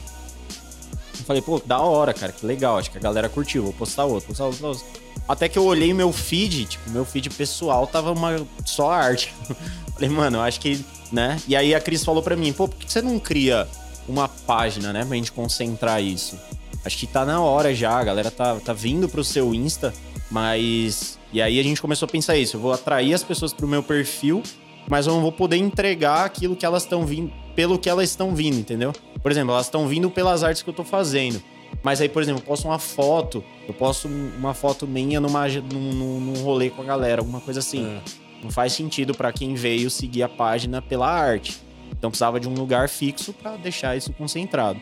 [1.17, 2.77] Eu falei, pô, da hora, cara, que legal.
[2.77, 3.63] Acho que a galera curtiu.
[3.63, 5.02] Vou postar outro, postar outro, postar outro.
[5.27, 9.33] Até que eu olhei meu feed, tipo, meu feed pessoal tava uma só arte.
[9.93, 11.37] Falei, mano, eu acho que, né?
[11.47, 13.67] E aí a Cris falou pra mim, pô, por que você não cria
[14.07, 16.37] uma página, né, pra gente concentrar isso?
[16.83, 19.93] Acho que tá na hora já, a galera tá, tá vindo pro seu Insta,
[20.29, 21.17] mas.
[21.31, 22.57] E aí a gente começou a pensar isso.
[22.57, 24.43] Eu vou atrair as pessoas pro meu perfil,
[24.89, 28.35] mas eu não vou poder entregar aquilo que elas estão vindo, pelo que elas estão
[28.35, 28.91] vindo, entendeu?
[29.21, 31.41] Por exemplo, elas estão vindo pelas artes que eu tô fazendo.
[31.81, 36.19] Mas aí, por exemplo, eu posto uma foto, eu posto uma foto minha numa, num,
[36.19, 37.85] num- rolê com a galera, alguma coisa assim.
[37.85, 38.01] É.
[38.43, 41.57] Não faz sentido pra quem veio seguir a página pela arte.
[41.91, 44.79] Então precisava de um lugar fixo pra deixar isso concentrado.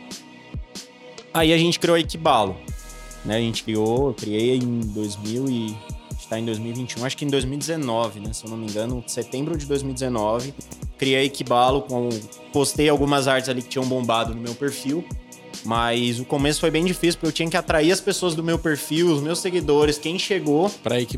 [1.32, 2.56] Aí a gente criou a Equibalo.
[3.24, 3.36] Né?
[3.36, 5.76] A gente criou, eu criei em 2000 e
[6.10, 8.32] a gente tá em 2021, acho que em 2019, né?
[8.32, 10.52] Se eu não me engano, setembro de 2019.
[10.98, 12.08] Criei Equibalo, com,
[12.52, 15.04] postei algumas artes ali que tinham bombado no meu perfil.
[15.64, 18.58] Mas o começo foi bem difícil, porque eu tinha que atrair as pessoas do meu
[18.58, 20.70] perfil, os meus seguidores, quem chegou,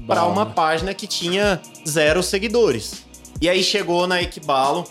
[0.07, 0.53] para uma né?
[0.55, 3.05] página que tinha zero seguidores.
[3.41, 4.85] E aí chegou na Equibalo,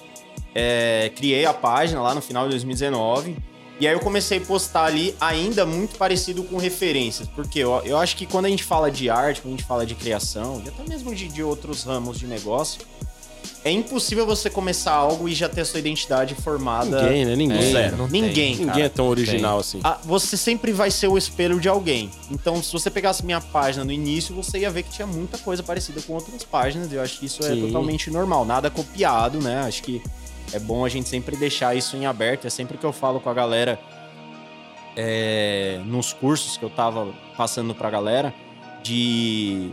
[0.54, 3.38] é, criei a página lá no final de 2019.
[3.80, 7.28] E aí eu comecei a postar ali ainda muito parecido com referências.
[7.28, 9.86] Porque eu, eu acho que quando a gente fala de arte, quando a gente fala
[9.86, 12.82] de criação, e até mesmo de, de outros ramos de negócio,
[13.64, 17.32] é impossível você começar algo e já ter a sua identidade formada Ninguém, né?
[17.32, 17.72] do Ninguém.
[17.72, 17.98] zero.
[17.98, 18.22] não tem.
[18.22, 19.80] Ninguém, Ninguém é tão original assim.
[19.84, 22.10] Ah, você sempre vai ser o espelho de alguém.
[22.30, 25.64] Então, se você pegasse minha página no início, você ia ver que tinha muita coisa
[25.64, 26.92] parecida com outras páginas.
[26.92, 27.68] E eu acho que isso é Sim.
[27.68, 28.46] totalmente normal.
[28.46, 29.62] Nada copiado, né?
[29.62, 30.02] Acho que
[30.52, 32.46] é bom a gente sempre deixar isso em aberto.
[32.46, 33.80] É sempre que eu falo com a galera
[34.96, 38.34] é, nos cursos que eu tava passando pra galera,
[38.84, 39.72] de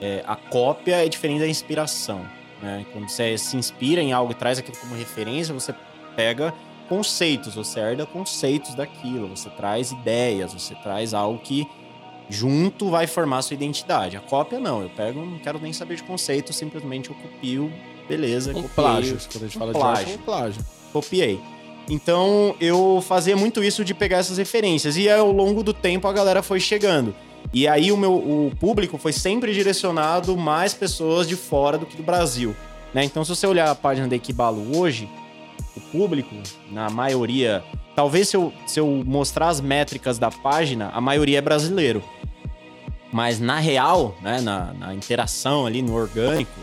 [0.00, 2.20] é, a cópia é diferente da inspiração.
[2.62, 2.86] Né?
[2.92, 5.74] Quando você se inspira em algo e traz aquilo como referência, você
[6.14, 6.54] pega
[6.88, 11.66] conceitos, você herda conceitos daquilo, você traz ideias, você traz algo que
[12.28, 14.16] junto vai formar a sua identidade.
[14.16, 17.72] A cópia não, eu pego, não quero nem saber de conceito, simplesmente eu copio,
[18.08, 19.18] beleza, Um copiei, plágio.
[19.32, 20.08] Quando a gente Um fala de plágio.
[20.08, 20.66] é um plágio.
[20.92, 21.40] copiei.
[21.90, 26.12] Então eu fazia muito isso de pegar essas referências e ao longo do tempo a
[26.12, 27.14] galera foi chegando.
[27.52, 31.96] E aí o meu o público foi sempre direcionado mais pessoas de fora do que
[31.96, 32.56] do Brasil,
[32.94, 33.04] né?
[33.04, 35.08] Então se você olhar a página da Equibalo hoje,
[35.76, 36.34] o público,
[36.70, 37.62] na maioria,
[37.94, 42.02] talvez se eu, se eu mostrar as métricas da página, a maioria é brasileiro.
[43.12, 46.58] Mas na real, né, na, na interação ali, no orgânico,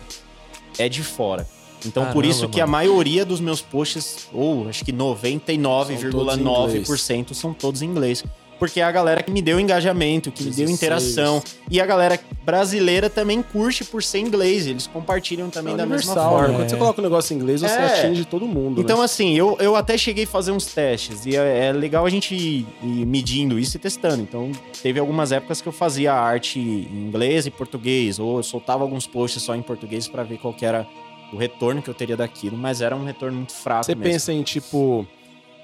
[0.80, 1.47] é de fora.
[1.86, 2.71] Então, por Caramba, isso que a mano.
[2.71, 8.23] maioria dos meus posts, ou acho que 99,9% são todos em inglês.
[8.60, 10.78] Porque é a galera que me deu engajamento, que me deu 16.
[10.78, 11.41] interação.
[11.72, 14.67] E a galera brasileira também curte por ser inglês.
[14.67, 16.48] Eles compartilham também É da mesma forma.
[16.50, 16.54] né?
[16.58, 17.86] Quando você coloca um negócio em inglês, você É.
[18.00, 18.82] atinge todo mundo.
[18.82, 19.06] Então, né?
[19.06, 22.36] assim, eu, eu até cheguei a fazer uns testes e é, é legal a gente
[22.36, 24.22] ir, ir medindo isso e testando.
[24.22, 24.52] Então,
[24.84, 29.08] teve algumas épocas que eu fazia arte em inglês e português, ou eu soltava alguns
[29.08, 30.86] posts só em português pra ver qual que era
[31.32, 34.12] o retorno que eu teria daquilo, mas era um retorno muito fraco Você mesmo.
[34.12, 35.08] pensa em, tipo...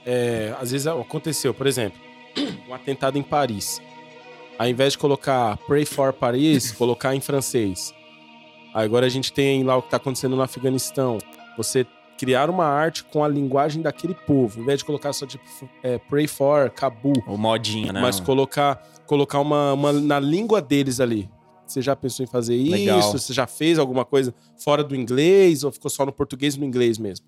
[0.05, 1.99] é, às vezes aconteceu, por exemplo,
[2.67, 3.81] um atentado em Paris.
[4.57, 7.93] Ao invés de colocar Pray for Paris, colocar em francês.
[8.73, 11.17] Agora a gente tem lá o que tá acontecendo no Afeganistão.
[11.57, 11.85] Você
[12.17, 15.43] criar uma arte com a linguagem daquele povo, em vez de colocar só tipo
[15.83, 18.01] é, Pray for, Kabul, O modinho, né?
[18.01, 21.29] mas colocar, colocar uma, uma na língua deles ali.
[21.65, 22.99] Você já pensou em fazer Legal.
[22.99, 23.17] isso?
[23.17, 26.65] Você já fez alguma coisa fora do inglês ou ficou só no português e no
[26.65, 27.25] inglês mesmo?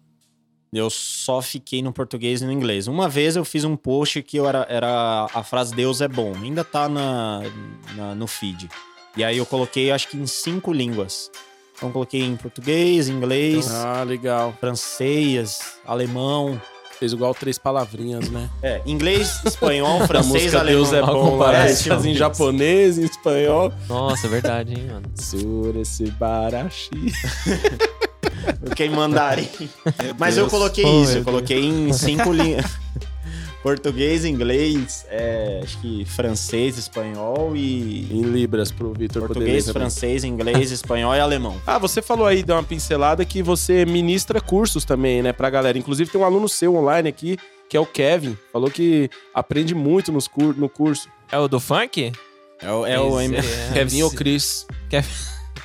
[0.78, 2.88] Eu só fiquei no português e no inglês.
[2.88, 6.34] Uma vez eu fiz um post que eu era, era a frase Deus é bom.
[6.42, 7.42] Ainda tá na,
[7.96, 8.70] na- no feed.
[9.16, 11.32] E aí eu coloquei, acho que em cinco línguas.
[11.76, 14.54] Então eu coloquei em português, inglês, Ah, legal.
[14.60, 16.60] francês, alemão.
[17.00, 18.50] Fez igual três palavrinhas, né?
[18.64, 20.82] É, inglês, espanhol, francês, alemão.
[20.82, 21.30] Deus é bom lá.
[21.32, 21.94] comparação.
[21.94, 23.72] faz em japonês, em espanhol.
[23.88, 25.08] Nossa, é verdade, hein, mano.
[25.16, 26.90] Surese barashi.
[28.70, 29.48] Fiquei em mandarim.
[30.18, 32.66] Mas eu coloquei Oh, isso, eu coloquei em cinco linhas.
[33.64, 38.08] Português, inglês, é, acho que francês, espanhol e.
[38.12, 41.60] Em libras pro Vitor Português, francês, inglês, espanhol e alemão.
[41.68, 45.78] Ah, você falou aí, deu uma pincelada que você ministra cursos também, né, pra galera.
[45.78, 47.38] Inclusive tem um aluno seu online aqui,
[47.70, 48.38] que é o Kevin.
[48.54, 51.10] Falou que aprende muito nos cur no curso.
[51.30, 52.14] É o do funk?
[52.62, 53.28] É o, é o é-
[53.74, 54.66] Kevin ou Cris?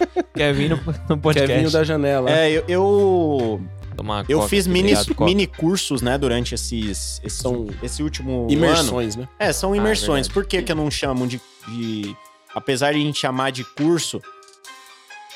[0.35, 1.73] Quer vir no, no podcast.
[1.73, 2.31] Da janela.
[2.31, 3.61] É, eu, eu,
[3.97, 5.25] Tomar eu coca, fiz mini, obrigado, coca.
[5.25, 8.51] mini cursos, né, durante esses, esses São esse último ano.
[8.53, 9.29] Imersões, né?
[9.38, 10.27] É, são Ah, imersões.
[10.27, 10.35] verdade.
[10.35, 12.17] Por que, que eu não chamo de, de-
[12.55, 14.21] Apesar de a gente chamar de curso,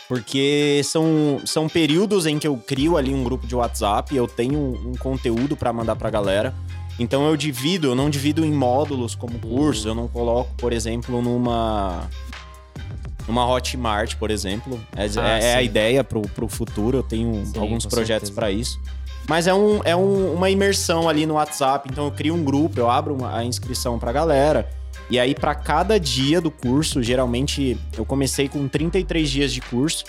[0.08, 4.58] porque são, são períodos em que eu crio ali um grupo de WhatsApp, eu tenho
[4.58, 6.54] um, conteúdo pra mandar pra galera.
[6.98, 11.20] Então eu divido, eu não divido em módulos como curso, eu não coloco, por exemplo,
[11.20, 12.08] numa.
[13.26, 14.80] Numa Hotmart, por exemplo.
[14.96, 18.50] É, Ah, é- é a ideia pro, pro futuro, eu tenho Sim, alguns projetos pra
[18.50, 18.80] isso.
[19.28, 21.88] Mas é, um, é um- uma imersão ali no WhatsApp.
[21.90, 24.68] Então eu crio um grupo, eu abro uma- a inscrição pra galera.
[25.10, 30.04] E aí, pra cada dia do curso, geralmente eu comecei com 33 dias de curso.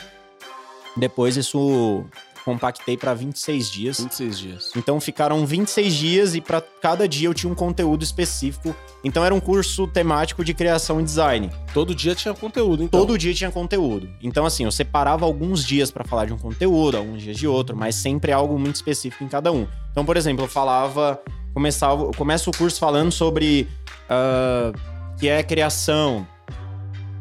[0.96, 2.06] Depois isso
[2.48, 4.00] compactei pra 26 dias.
[4.00, 4.72] 26 dias.
[4.74, 8.74] Então ficaram 26 dias e pra cada dia eu tinha um conteúdo específico.
[9.04, 11.50] Então era um curso temático de criação e design.
[11.74, 13.02] Todo dia tinha conteúdo, então.
[13.02, 14.10] Todo dia tinha conteúdo.
[14.24, 17.76] Então, assim, eu separava alguns dias pra falar de um conteúdo, alguns dias de outro,
[17.76, 19.68] mas sempre algo muito específico em cada um.
[19.92, 21.20] Então, por exemplo, eu falava.
[21.54, 23.68] Começava, eu começo o curso falando sobre
[24.10, 24.72] ah,
[25.14, 26.26] o que é criação,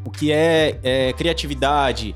[0.04, 2.14] o que é, é, criatividade,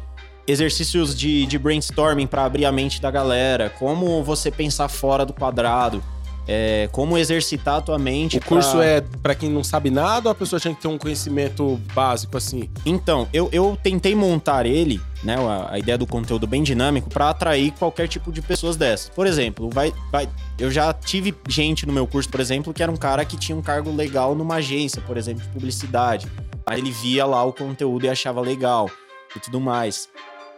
[0.50, 5.32] exercícios de, de brainstorming para abrir a mente da galera, como você pensar fora do
[5.32, 6.02] quadrado,
[6.48, 8.38] é, como exercitar a tua mente.
[8.38, 10.88] O curso pra- é pra quem não sabe nada ou a pessoa tinha que ter
[10.88, 12.68] um conhecimento básico assim?
[12.84, 17.30] Então, eu, eu tentei montar ele, né, a, a ideia do conteúdo bem dinâmico, pra
[17.30, 19.10] atrair qualquer tipo de pessoas dessas.
[19.10, 22.90] Por exemplo, vai, vai, eu já tive gente no meu curso, por exemplo, que era
[22.90, 26.26] um cara que tinha um cargo legal numa agência, por exemplo, de publicidade.
[26.66, 28.90] Aí ele via lá o conteúdo e achava legal
[29.36, 30.08] e tudo mais.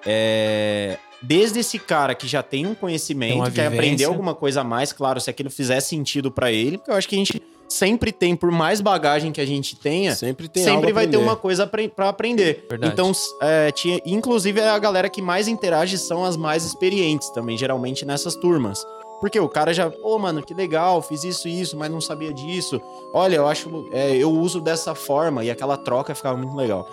[0.07, 4.63] É, Desde esse cara que já tem um Tem conhecimento, uma quer aprender alguma coisa
[4.63, 7.41] a mais, claro, se aquilo fizer sentido pra ele, porque eu acho que a gente
[7.69, 11.37] sempre tem, por mais bagagem que a gente tenha, Sempre tem sempre vai ter uma
[11.37, 12.67] coisa pra pra aprender.
[12.69, 12.93] Verdade.
[12.93, 18.05] Então, é, tinha, inclusive, a galera que mais interage são as mais experientes também, geralmente
[18.05, 18.85] nessas turmas.
[19.21, 22.35] Porque o cara já, pô, mano, que legal, fiz isso e isso, mas não sabia
[22.35, 22.81] disso.
[23.15, 26.89] Olha, eu acho, é, eu uso dessa forma e aquela troca ficava muito legal.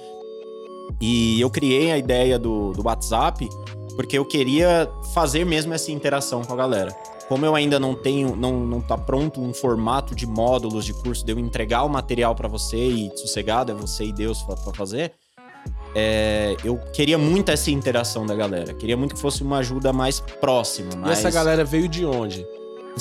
[1.01, 3.47] E eu criei a ideia do, do WhatsApp
[3.95, 6.95] porque eu queria fazer mesmo essa interação com a galera.
[7.27, 11.25] Como eu ainda não tenho, não, não tá pronto um formato de módulos de curso
[11.25, 15.11] de eu entregar o material pra você e sossegado, é você e Deus pra fazer.
[15.93, 18.73] é, eu queria muito essa interação da galera.
[18.73, 20.93] Queria muito que fosse uma ajuda mais próxima.
[20.93, 21.19] E Mais...
[21.19, 22.47] essa galera veio de onde?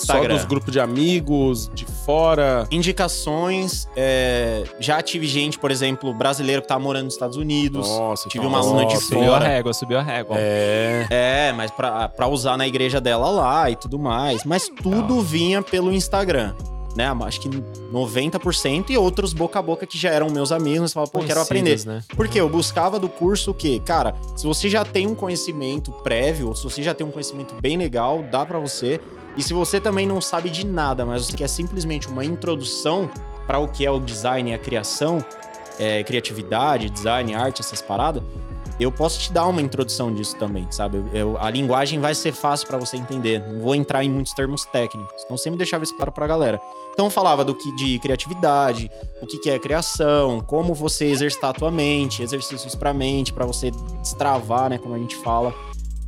[0.03, 0.35] Instagram.
[0.35, 2.67] Só dos grupos de amigos, de fora.
[2.71, 3.89] Indicações.
[3.97, 7.89] é, já tive gente, por exemplo, brasileiro que tá morando nos Estados Unidos.
[7.89, 9.47] Nossa, tive uma aluna de nossa, Subiu a fora.
[9.49, 10.37] régua, subiu a régua.
[10.39, 11.07] É.
[11.11, 14.45] É, mas pra, pra usar na igreja dela lá e tudo mais.
[14.45, 16.55] Mas tudo vinha pelo Instagram.
[16.97, 17.07] Né?
[17.25, 20.93] Acho que 90% e outros boca a boca que já eram meus amigos.
[20.93, 21.79] Falavam, pô, quero aprender.
[21.87, 22.03] Né?
[22.17, 23.81] Porque eu buscava do curso o quê?
[23.85, 27.55] Cara, se você já tem um conhecimento prévio, ou se você já tem um conhecimento
[27.61, 29.01] bem legal, dá pra você.
[29.39, 33.09] E se você também não sabe de nada, mas você quer simplesmente uma introdução
[33.47, 35.25] para o que é o design e a criação,
[35.79, 38.23] é, criatividade, design, arte, essas paradas,
[38.81, 40.99] eu posso te dar uma introdução disso também, sabe?
[40.99, 43.41] Eu- eu- a linguagem vai ser fácil pra você entender.
[43.41, 45.23] Não vou entrar em muitos termos técnicos.
[45.25, 46.61] Então sempre deixava isso claro pra galera.
[46.93, 48.91] Então falava do que de criatividade,
[49.23, 53.47] o que, que é criação, como você exercitar a tua mente, exercícios pra mente, pra
[53.47, 53.71] você
[54.03, 54.79] destravar, né?
[54.79, 55.55] Como a gente fala.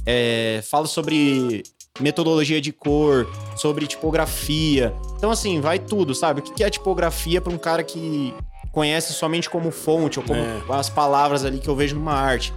[0.05, 1.63] É, falo sobre
[1.99, 3.27] metodologia de cor,
[3.57, 4.95] sobre tipografia.
[5.17, 6.41] Então, assim, vai tudo, sabe?
[6.41, 8.35] O que é tipografia pra um cara que
[8.73, 10.61] conhece somente como fonte ou como É.
[10.71, 12.53] as palavras ali que eu vejo numa arte.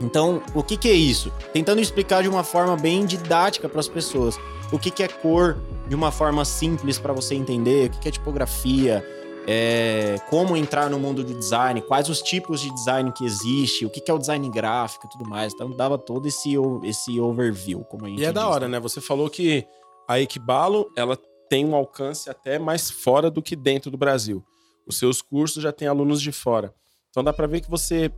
[0.00, 1.32] Então, o que, que é isso?
[1.52, 4.36] Tentando explicar de uma forma bem didática para as pessoas.
[4.72, 8.08] O que, que é cor de uma forma simples para você entender, o que, que
[8.08, 9.04] é tipografia,
[9.46, 13.90] é, como entrar no mundo do design, quais os tipos de design que existe, o
[13.90, 15.52] que, que é o design gráfico e tudo mais.
[15.52, 18.78] Então, dava todo esse, esse overview, como a gente E é da diz, hora, né?
[18.80, 19.66] Você falou que
[20.08, 24.42] a Equibalo, ela tem um alcance até mais fora do que dentro do Brasil.
[24.86, 26.74] Os seus cursos já têm alunos de fora.
[27.10, 28.10] Então dá pra ver que você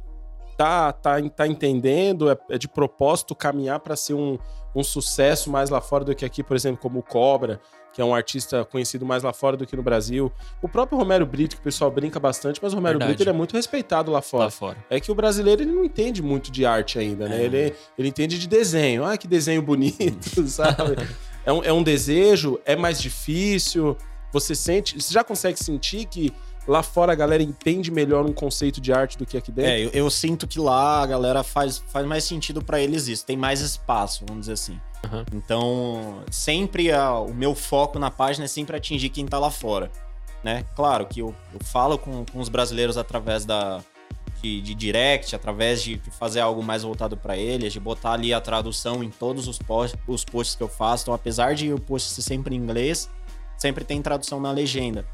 [0.57, 4.39] tá, tá, tá entendendo, é, é de propósito caminhar para ser um,
[4.75, 7.61] um sucesso mais lá fora do que aqui, por exemplo, como o Cobra,
[7.95, 10.31] que é um artista conhecido mais lá fora do que no Brasil.
[10.61, 13.11] O próprio Romero Brito, que o pessoal brinca bastante, mas o Romero Verdade.
[13.13, 14.45] Brito ele é muito respeitado lá fora.
[14.45, 14.77] Lá fora.
[14.91, 17.45] É que o brasileiro ele não entende muito de arte ainda, né?
[17.45, 19.05] Ele, ele entende de desenho.
[19.05, 20.97] Ah, que desenho bonito, sabe?
[21.47, 23.97] É um, é um desejo, é mais difícil.
[24.33, 25.01] Você sente.
[25.01, 26.33] Você já consegue sentir que
[26.67, 29.71] lá fora a galera entende melhor um conceito de arte do que aqui dentro?
[29.71, 33.25] É, eu, eu sinto que lá a galera faz, faz mais sentido pra eles isso,
[33.27, 34.81] tem mais espaço, vamos dizer assim.
[35.05, 35.25] Aham.
[35.33, 39.91] Então, sempre a- o meu foco na página é sempre atingir quem tá lá fora,
[40.43, 40.65] né?
[40.75, 43.83] Claro que eu, eu falo com, com os brasileiros através da
[44.43, 48.41] de, de direct, através de, fazer algo mais voltado pra eles, de botar ali a
[48.43, 51.05] tradução em todos os, post, os posts que eu faço.
[51.05, 53.09] Então, apesar de o post ser sempre em inglês,
[53.57, 55.07] sempre tem tradução na legenda.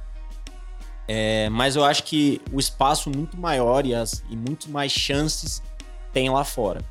[1.12, 5.60] É, mas eu acho que o espaço muito maior e, as, e muito mais chances
[6.12, 6.84] tem lá fora.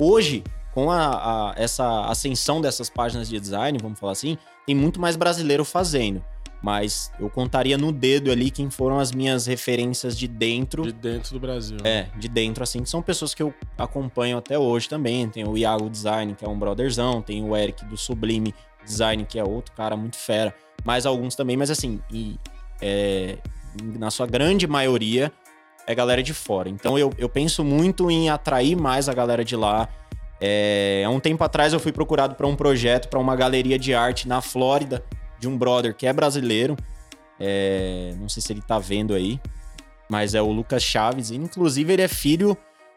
[0.00, 4.98] Hoje, com a, a- essa ascensão dessas páginas de design, vamos falar assim, tem muito
[4.98, 6.24] mais brasileiro fazendo.
[6.62, 10.82] Mas eu contaria no dedo ali quem foram as minhas referências de dentro.
[10.84, 11.76] De dentro do Brasil.
[11.84, 15.28] É, de dentro, assim, que são pessoas que eu acompanho até hoje também.
[15.28, 18.54] Tem o Iago Design, que é um brotherzão, tem o Eric do Sublime
[18.86, 20.54] Design, que é outro cara muito fera.
[20.82, 22.38] Mais alguns também, mas assim, e,
[22.80, 23.36] é,
[23.98, 25.32] na sua grande maioria
[25.86, 26.68] é galera de fora.
[26.68, 29.88] Então eu, eu penso muito em atrair mais a galera de lá.
[30.40, 33.94] É, há um tempo atrás eu fui procurado para um projeto, para uma galeria de
[33.94, 35.02] arte na Flórida,
[35.38, 36.76] de um brother que é brasileiro.
[37.38, 39.40] É, não sei se ele tá vendo aí,
[40.08, 41.30] mas é o Lucas Chaves.
[41.30, 42.56] Inclusive, ele é filho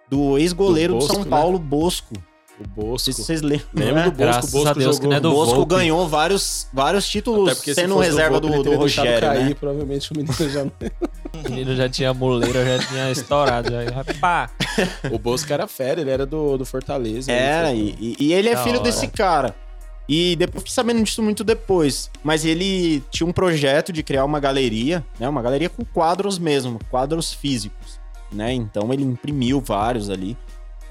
[0.10, 1.30] do ex-goleiro do, Do São né?
[1.30, 2.14] Paulo, Bosco.
[2.60, 3.14] O Bosco.
[3.14, 3.68] vocês lembram.
[3.74, 4.04] Lembro né?
[4.04, 4.18] do Bosco.
[4.18, 5.76] Graças o Bosco a Deus que jogou- não é do O Bosco Volpe.
[5.76, 9.28] ganhou vários, vários títulos Até porque se sendo reserva Volpe, do, ele do, deixado Rogério,
[9.30, 9.54] cair, né?
[9.54, 10.72] Provavelmente o menino já não...
[11.46, 13.70] O menino já tinha muleira, já tinha estourado.
[13.72, 14.50] Já, pá.
[15.12, 17.32] O Bosco era fera, ele era do, do Fortaleza.
[17.32, 18.84] Era, e, e- e ele é Da filho hora.
[18.84, 19.56] desse cara.
[20.08, 22.10] E depois fiquei sabendo disso muito depois.
[22.24, 25.30] Mas ele tinha um projeto de criar uma galeria, né?
[25.30, 28.00] Uma galeria com quadros mesmo, quadros físicos,
[28.32, 28.52] né?
[28.52, 30.36] Então ele imprimiu vários ali.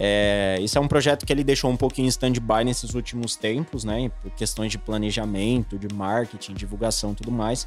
[0.00, 3.82] É, esse é um projeto que ele deixou um pouquinho em stand-by nesses últimos tempos,
[3.84, 4.10] né?
[4.22, 7.66] Por questões de planejamento, de marketing, divulgação e tudo mais.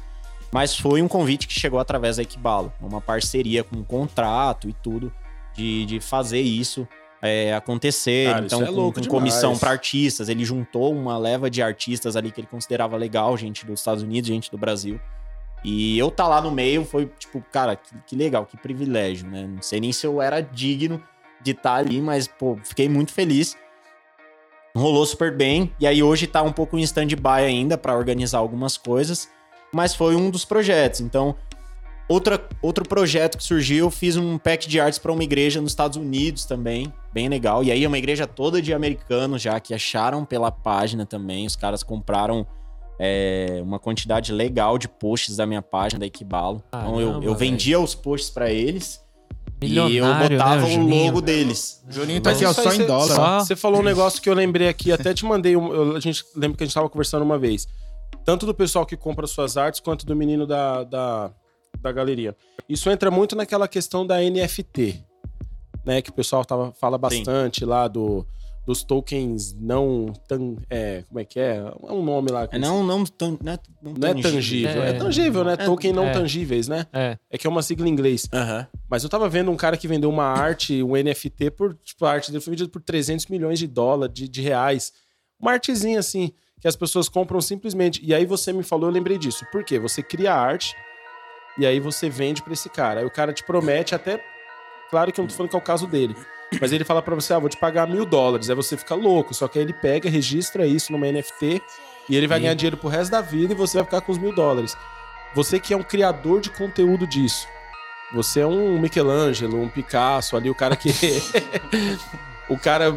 [0.50, 2.72] Mas foi um convite que chegou através da Equibalo.
[2.80, 5.12] Uma parceria com um contrato e tudo
[5.54, 6.86] de, de fazer isso
[7.22, 8.26] é, acontecer.
[8.26, 10.28] Cara, então, isso é com, louco com comissão para artistas.
[10.28, 14.28] Ele juntou uma leva de artistas ali que ele considerava legal, gente dos Estados Unidos,
[14.28, 15.00] gente do Brasil.
[15.64, 19.46] E eu tá lá no meio foi tipo, cara, que, que legal, que privilégio, né?
[19.46, 21.00] Não sei nem se eu era digno
[21.42, 23.56] de estar ali, mas, pô, fiquei muito feliz.
[24.74, 25.72] Rolou super bem.
[25.78, 29.28] E aí hoje tá um pouco em stand-by ainda para organizar algumas coisas.
[29.74, 31.00] Mas foi um dos projetos.
[31.00, 31.34] Então,
[32.08, 35.72] outra, outro projeto que surgiu, eu fiz um pack de artes para uma igreja nos
[35.72, 36.92] Estados Unidos também.
[37.12, 37.62] Bem legal.
[37.62, 41.46] E aí é uma igreja toda de americanos já, que acharam pela página também.
[41.46, 42.46] Os caras compraram
[42.98, 46.62] é, uma quantidade legal de posts da minha página da Equibalo.
[46.68, 49.01] Então eu, eu vendia os posts para eles.
[49.64, 51.04] E eu Milionário, botava né, o Juninho?
[51.06, 51.82] logo deles.
[51.88, 53.14] Juninho tá Mas aqui, ó, só em dólar.
[53.14, 55.56] só- Você falou um negócio que eu lembrei aqui, até te mandei.
[55.56, 57.66] um- eu- a gente lembra que a gente tava conversando uma vez.
[58.24, 61.30] Tanto do pessoal que compra suas artes, quanto do menino da, da,
[61.80, 62.36] da galeria.
[62.68, 65.02] Isso entra muito naquela questão da NFT,
[65.84, 66.00] né?
[66.00, 68.24] Que o pessoal tava, fala bastante lá do,
[68.64, 71.56] dos tokens não tan, é, como é que é?
[71.56, 72.48] É um nome lá.
[72.52, 74.82] É não, não, tan- não, é, não não é tangível.
[74.82, 74.92] É, É.
[74.92, 75.54] tangível, né?
[75.54, 76.12] É, Token não é.
[76.12, 76.86] tangíveis, né?
[76.92, 77.18] É.
[77.30, 78.28] É que é uma sigla em inglês.
[78.32, 78.66] Aham.
[78.88, 81.74] Mas eu tava vendo um cara que vendeu uma arte, um NFT, por.
[81.82, 84.92] Tipo, a arte dele foi vendida por 300 milhões de dólares, de, de reais.
[85.40, 88.00] Uma artezinha assim, que as pessoas compram simplesmente.
[88.04, 89.44] E aí você me falou, eu lembrei disso.
[89.50, 89.80] Por quê?
[89.80, 90.72] Você cria a arte
[91.58, 93.00] e aí você vende pra esse cara.
[93.00, 94.22] Aí o cara te promete até.
[94.88, 96.14] Claro que eu não tô falando que é o caso dele.
[96.60, 98.48] Mas ele fala pra você, ah, vou te pagar mil dólares.
[98.50, 99.32] Aí você fica louco.
[99.34, 101.62] Só que aí ele pega, registra isso numa NFT
[102.08, 104.12] e ele vai E- ganhar dinheiro pro resto da vida e você vai ficar com
[104.12, 104.76] os mil dólares.
[105.34, 107.46] Você que é um criador de conteúdo disso.
[108.12, 110.90] Você é um Michelangelo, um Picasso ali, o cara que.
[112.48, 112.94] o cara.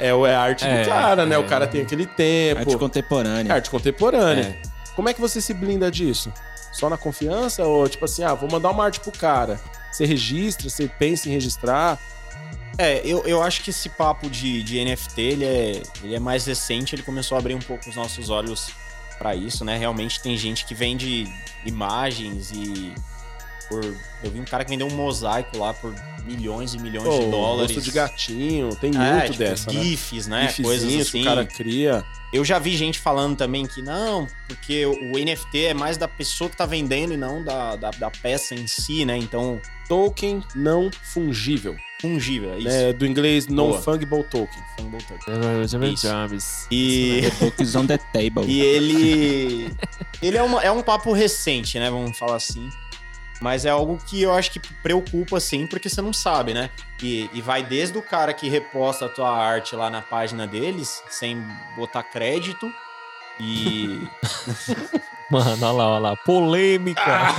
[0.00, 1.34] É, é, é a arte É, do cara, né?
[1.34, 1.38] é.
[1.38, 2.60] O cara tem aquele tempo.
[2.60, 3.54] Arte contemporânea.
[3.54, 4.58] Arte contemporânea.
[4.64, 4.68] É.
[4.96, 6.32] Como é que você se blinda disso?
[6.72, 7.64] Só na confiança?
[7.64, 9.60] Ou tipo assim, ah, vou mandar uma arte pro cara.
[9.90, 11.98] Você registra, você pensa em registrar?
[12.78, 16.46] É, eu, eu acho que esse papo de, de NFT, ele é, ele é mais
[16.46, 18.70] recente, ele começou a abrir um pouco os nossos olhos
[19.18, 19.76] pra isso, né?
[19.76, 21.26] Realmente tem gente que vende
[21.64, 22.94] imagens e
[23.68, 23.84] por...
[24.22, 25.94] Eu vi um cara que vendeu um mosaico lá por
[26.24, 27.74] milhões e milhões de dólares.
[27.74, 29.82] rosto de gatinho, tem É, muito tipo, dessa, né?
[29.82, 30.52] GIFs, né?
[30.62, 31.20] Coisas que assim.
[31.22, 32.04] o cara cria.
[32.32, 36.08] Eu já vi gente falando também que não, porque o o NFT é mais da
[36.08, 39.16] pessoa que tá vendendo e não da, da, da peça em si, né?
[39.16, 41.76] Então, Token não fungível.
[42.02, 42.68] Fungível, é isso.
[42.68, 42.92] né?
[42.92, 43.68] Do inglês Boa.
[43.70, 44.62] non-fungible token.
[44.76, 45.34] Fungible token.
[46.34, 46.66] Isso.
[46.70, 48.44] E, Focus on the table.
[48.46, 49.74] e ele.
[50.20, 51.90] Ele é, uma, é um papo recente, né?
[51.90, 52.68] Vamos falar assim.
[53.40, 56.70] Mas é algo que eu acho que preocupa, sim, porque você não sabe, né?
[57.02, 61.02] E, e vai desde o cara que reposta a tua arte lá na página deles,
[61.10, 61.44] sem
[61.76, 62.72] botar crédito.
[63.40, 64.00] E.
[65.28, 66.16] Mano, olha lá, olha lá.
[66.18, 67.34] Polêmica.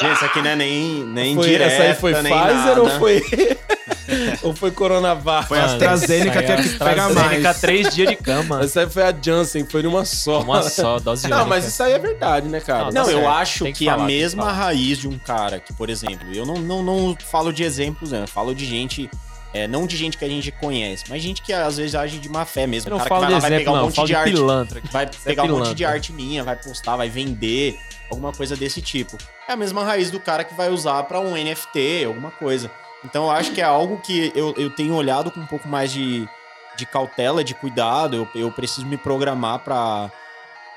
[0.00, 2.82] Gente, isso aqui não é nem, nem Foi- direta, essa aí foi nem Pfizer nada.
[2.82, 3.22] ou foi.
[4.42, 5.46] ou foi Coronavac?
[5.48, 7.60] Foi a AstraZeneca que é que pega AstraZeneca, mais.
[7.60, 8.60] três dias de cama.
[8.62, 10.40] Essa aí foi a Janssen, foi numa só.
[10.40, 11.48] Uma só, dose Não, única.
[11.50, 12.84] mas isso aí é verdade, né, cara?
[12.84, 13.28] Não, Não, Tá eu certo.
[13.30, 16.26] acho Tem que, que a falar, que mesma raiz de um cara que, por exemplo,
[16.34, 18.22] eu não, não, não falo de exemplos, né?
[18.22, 19.10] Eu falo de gente.
[19.52, 22.28] É, não de gente que a gente conhece, mas gente que às vezes age de
[22.28, 22.88] má fé mesmo.
[22.88, 23.82] Eu não O cara falo que vai lá, vai exemplo, pegar um não.
[23.84, 24.30] Monte de arte.
[24.32, 24.82] pilantra.
[24.90, 27.78] Vai pegar um monte de arte minha, vai postar, vai vender,
[28.10, 29.16] alguma coisa desse tipo.
[29.48, 32.70] É a mesma raiz do cara que vai usar pra um NFT, alguma coisa.
[33.04, 35.90] Então eu acho que é algo que eu, eu tenho olhado com um pouco mais
[35.90, 36.28] de,
[36.76, 38.16] de cautela, de cuidado.
[38.16, 40.10] Eu, eu preciso me programar pra.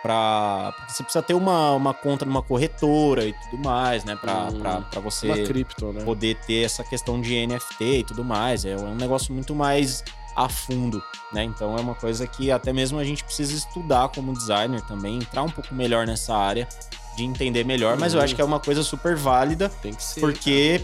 [0.03, 4.15] Pra porque você precisa ter uma, uma conta numa corretora e tudo mais, né?
[4.15, 6.03] Pra, Hum, pra, pra você cripto, né?
[6.03, 8.65] poder ter essa questão de NFT e tudo mais.
[8.65, 10.03] É um negócio muito mais
[10.35, 11.01] a fundo,
[11.31, 11.43] né?
[11.43, 15.43] Então é uma coisa que até mesmo a gente precisa estudar como designer também, entrar
[15.43, 16.67] um pouco melhor nessa área,
[17.15, 18.25] de entender melhor, mas eu Uhum.
[18.25, 20.19] acho que é uma coisa super válida, Tem que ser.
[20.19, 20.81] porque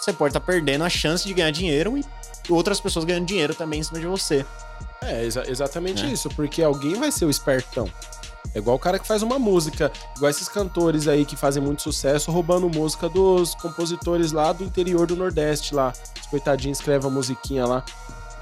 [0.00, 2.04] você pode estar perdendo a chance de ganhar dinheiro e
[2.50, 4.44] outras pessoas ganhando dinheiro também em cima de você.
[5.02, 6.08] É, exa- exatamente É.
[6.08, 7.90] isso, porque alguém vai ser o espertão.
[8.54, 11.82] É igual o cara que faz uma música, igual esses cantores aí que fazem muito
[11.82, 15.92] sucesso roubando música dos compositores lá do interior do Nordeste lá.
[16.20, 17.84] Os coitadinhos escrevem a musiquinha lá.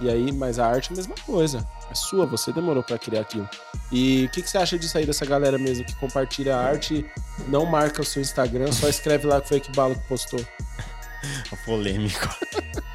[0.01, 1.67] E aí, mas a arte é a mesma coisa.
[1.91, 3.49] É sua, você demorou pra criar aquilo.
[3.91, 7.05] E o que, que você acha disso aí, dessa galera mesmo que compartilha a arte,
[7.49, 10.41] não marca o seu Instagram, só escreve lá que foi que balo que postou?
[11.65, 12.29] Polêmico.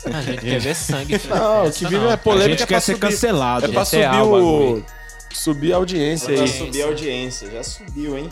[0.05, 1.19] A gente quer ver sangue.
[1.19, 1.35] filho.
[1.35, 2.09] Não, que vive não.
[2.09, 3.65] é A polêmica gente é pra quer ser subir, cancelado.
[3.65, 4.31] é pra subir o...
[4.31, 4.85] bagulho.
[5.33, 6.47] Subir a audiência Já aí.
[6.49, 8.29] subiu a audiência, já subiu, hein?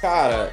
[0.00, 0.50] Cara,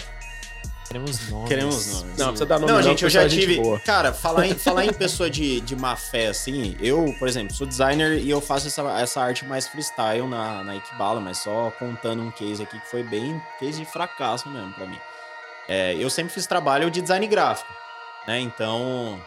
[0.87, 1.49] Queremos nomes.
[1.49, 2.17] queremos nomes.
[2.17, 3.59] Não, precisa dar nome Não, não, gente, eu já é tive.
[3.79, 7.65] Cara, falar em, falar em pessoa de, de má fé, assim, eu, por exemplo, sou
[7.65, 12.21] designer e eu faço essa, essa arte mais freestyle na, na Ikebala, mas só contando
[12.21, 14.99] um case aqui que foi bem case de fracasso mesmo pra mim.
[15.67, 17.71] É, eu sempre fiz trabalho de design gráfico,
[18.27, 18.39] né?
[18.39, 19.19] Então.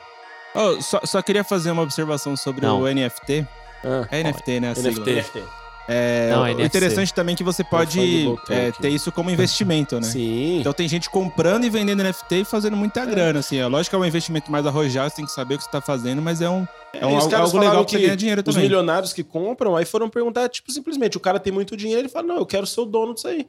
[0.55, 2.81] Oh, só, só queria fazer uma observação sobre Não.
[2.83, 3.47] o NFT.
[3.85, 4.73] Ah, É NFT, né?
[4.77, 5.11] NFT.
[5.13, 5.45] NFT.
[5.91, 6.67] É, Não, o NFC.
[6.67, 10.03] interessante também é que você pode é, ter isso como investimento, né?
[10.03, 10.61] Sim.
[10.61, 13.57] Então tem gente comprando e vendendo NFT e fazendo muita grana, assim.
[13.57, 15.71] É lógico que é um investimento mais arrojado, você tem que saber o que você
[15.71, 18.43] tá fazendo, mas é um, é um os algo, algo legal que você ganha dinheiro
[18.47, 18.69] Os também.
[18.69, 22.27] milionários que compram, aí foram perguntar, tipo, simplesmente, o cara tem muito dinheiro, ele fala,
[22.27, 23.47] não, eu quero ser o dono disso aí.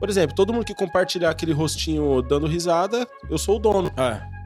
[0.00, 3.90] Por exemplo, todo mundo que compartilhar aquele rostinho dando risada, eu sou o dono.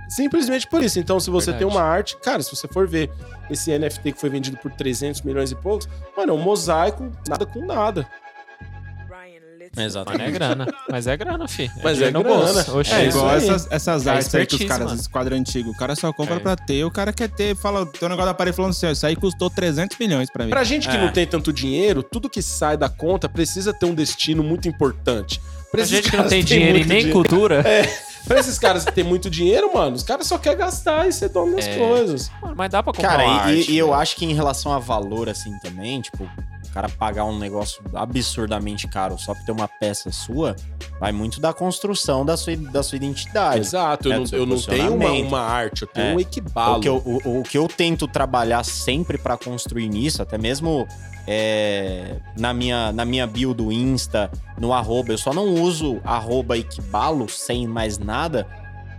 [0.09, 0.99] Simplesmente por isso.
[0.99, 1.71] Então, se você Verdade.
[1.71, 3.11] tem uma arte, cara, se você for ver
[3.51, 7.45] esse NFT que foi vendido por 300 milhões e poucos, mano, é um mosaico, nada
[7.45, 8.07] com nada.
[9.77, 10.11] Exato.
[10.11, 10.67] Mas é grana.
[10.91, 11.71] Mas é grana, fi.
[11.85, 12.53] Mas é dinheiro no grana.
[12.65, 12.79] bolso.
[12.79, 13.37] Oxe, É, isso igual aí.
[13.37, 14.95] essas, essas É artes aí que os caras, mano.
[14.97, 16.39] esses quadros antigos, o cara só compra É.
[16.41, 18.91] pra ter, o cara quer ter, fala, tem um negócio da parede falando assim, ó,
[18.91, 20.51] isso aí custou 300 milhões pra mim.
[20.51, 21.01] Pra gente que É.
[21.01, 25.41] não tem tanto dinheiro, tudo que sai da conta precisa ter um destino muito importante.
[25.71, 27.63] Pra esses gente que não tem dinheiro e nem dinheiro- cultura.
[28.29, 31.31] Pra esses caras que têm muito dinheiro, mano, os caras só querem gastar e ser
[31.31, 31.79] dono das É.
[31.79, 32.31] coisas.
[32.43, 33.95] Mano, Mas dá pra comprar Cara, uma e, arte, e eu né?
[33.95, 36.29] acho que em relação a valor, assim, também, tipo,
[36.79, 40.55] cara pagar um negócio absurdamente caro só pra ter uma peça sua,
[41.01, 43.59] vai muito da construção da sua, da sua identidade.
[43.59, 46.13] Exato, eu É, não, eu não tenho uma, uma arte, eu tenho É.
[46.13, 46.81] um O equibalo.
[46.81, 50.87] que, eu, o, o que eu tento trabalhar sempre pra construir nisso, até mesmo
[51.27, 56.57] é, na, minha, na minha bio do Insta, no arroba, eu só não uso arroba
[56.57, 58.47] Ikebalo sem mais nada,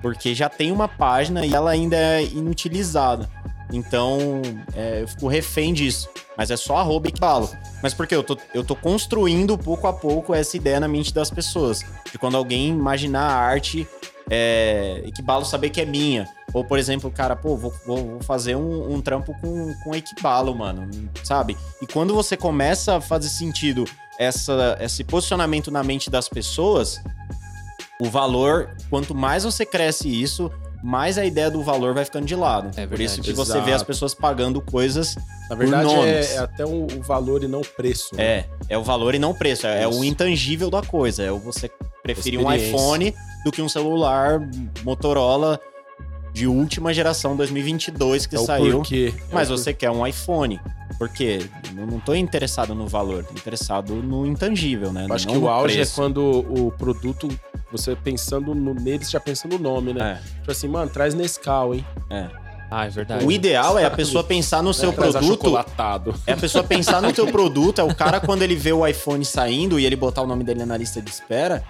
[0.02, 3.30] porque já tem uma página e ela ainda é inutilizada.
[3.72, 4.42] Então,
[4.76, 6.10] é, eu fico refém disso.
[6.38, 7.50] Mas é só arroba Ikebalo.
[7.84, 11.30] Mas porque eu tô, eu tô construindo pouco a pouco essa ideia na mente das
[11.30, 11.84] pessoas.
[12.12, 13.88] De quando alguém imaginar a arte,
[14.30, 16.28] é, Ikebalo saber que é minha.
[16.54, 20.56] Ou, por exemplo, cara, pô, vou, vou- vou fazer um, um trampo com, com Equibalo,
[20.56, 20.90] mano,
[21.24, 21.56] sabe?
[21.82, 23.86] E quando você começa a fazer sentido
[24.18, 27.00] essa, esse posicionamento na mente das pessoas,
[28.02, 30.52] o valor, quanto mais você cresce isso,
[30.84, 32.70] mais a ideia do valor vai ficando de lado.
[32.80, 33.22] É Por isso verdade.
[33.30, 33.76] que você vê Exato.
[33.76, 35.16] as pessoas pagando coisas
[35.50, 36.32] Na verdade, por nomes.
[36.32, 38.16] é, é até o, o valor e não o preço.
[38.16, 38.24] né?
[38.24, 39.68] É, é o valor e não o preço.
[39.68, 41.24] É, é o intangível da coisa.
[41.24, 41.70] É o você
[42.02, 43.14] preferir um iPhone
[43.44, 44.40] do que um celular
[44.84, 45.60] Motorola
[46.34, 48.78] de última geração 2022 que É saiu.
[48.78, 49.14] porquê.
[49.32, 50.60] É Mas o você quer um iPhone.
[51.00, 51.40] Por quê?
[51.78, 55.06] Eu não tô interessado no valor, tô interessado no intangível, né?
[55.08, 55.94] Eu acho Não que o auge preço.
[55.94, 57.30] é quando o produto,
[57.72, 60.22] você pensando no, nele, você já pensa no nome, né?
[60.40, 61.86] Tipo assim, mano, traz Nescau, hein?
[62.10, 62.30] É, é.
[62.72, 63.26] Ah, é verdade.
[63.26, 65.58] O ideal é a pessoa pensar no seu Traz produto.
[66.28, 69.26] É a pessoa pensar no teu produto, é o cara quando ele vê o iPhone
[69.26, 71.64] saindo e ele botar o nome dele na lista de espera.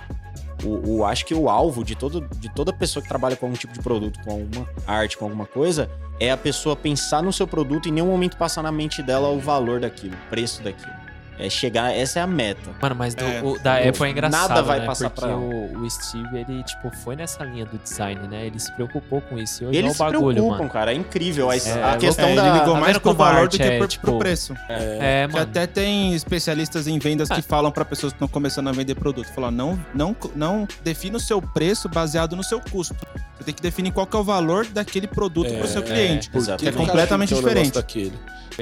[0.64, 3.58] O, o- acho que o alvo de, todo, de toda pessoa que trabalha com algum
[3.58, 5.90] tipo de produto, com alguma arte, com alguma coisa,
[6.20, 9.30] é a pessoa pensar no seu produto e em nenhum momento passar na mente dela
[9.30, 10.99] o valor daquilo, o preço daquilo.
[11.40, 12.70] É chegar, essa é a meta.
[12.82, 13.42] Mano, mas do- É.
[13.42, 14.86] o da Apple é engraçado, Nada vai né?
[14.86, 18.46] passar Porque pra- o, o Steve, ele, tipo, foi nessa linha do design, né?
[18.46, 19.64] Ele se preocupou com isso.
[19.64, 20.70] E hoje Eles é o se bagulho, preocupam, mano.
[20.70, 21.50] cara, é incrível.
[21.50, 22.46] A, É, a é questão É, da...
[22.50, 24.54] ele ligou tá mais pro valor arte do que é, pro, tipo, pro preço.
[24.68, 25.44] É, Que mano.
[25.46, 27.36] até tem especialistas em vendas Ah.
[27.36, 29.28] que falam pra pessoas que estão começando a vender produto.
[29.34, 32.94] Falar, não, não, não defina o seu preço baseado no seu custo.
[33.38, 36.30] Você tem que definir qual que é o valor daquele produto pro seu cliente.
[36.36, 36.60] Exato.
[36.60, 36.76] Que é Exatamente.
[36.90, 37.72] completamente diferente.
[37.76, 38.14] daquele.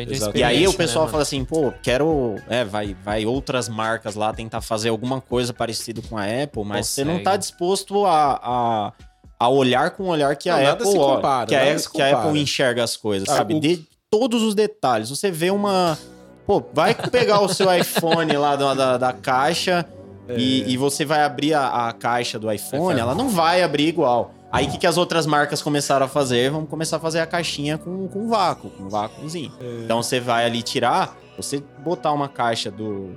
[0.03, 2.35] E aí o experiência, pessoal né, fala assim, pô, quero.
[2.49, 6.87] É, vai, vai outras marcas lá tentar fazer alguma coisa parecida com a Apple, mas
[6.87, 7.37] você não tá Consegue.
[7.39, 8.93] disposto a, a,
[9.39, 12.19] a olhar com o olhar que Não, a Apple compara, que, a, que a.
[12.19, 13.55] Apple enxerga as coisas, Ah, sabe?
[13.55, 15.09] o- De todos os detalhes.
[15.09, 15.97] Você vê uma.
[16.45, 19.85] Pô, vai pegar o seu iPhone lá da, da, da caixa
[20.29, 23.01] e, e você vai abrir a, a caixa do iPhone, É.
[23.01, 24.33] ela não vai abrir igual.
[24.57, 26.49] Aí o que, que as outras marcas começaram a fazer?
[26.49, 29.53] Vamos começar a fazer a caixinha com, com vácuo, com um vácuozinho.
[29.83, 33.11] Então você vai ali tirar, você botar uma caixa do,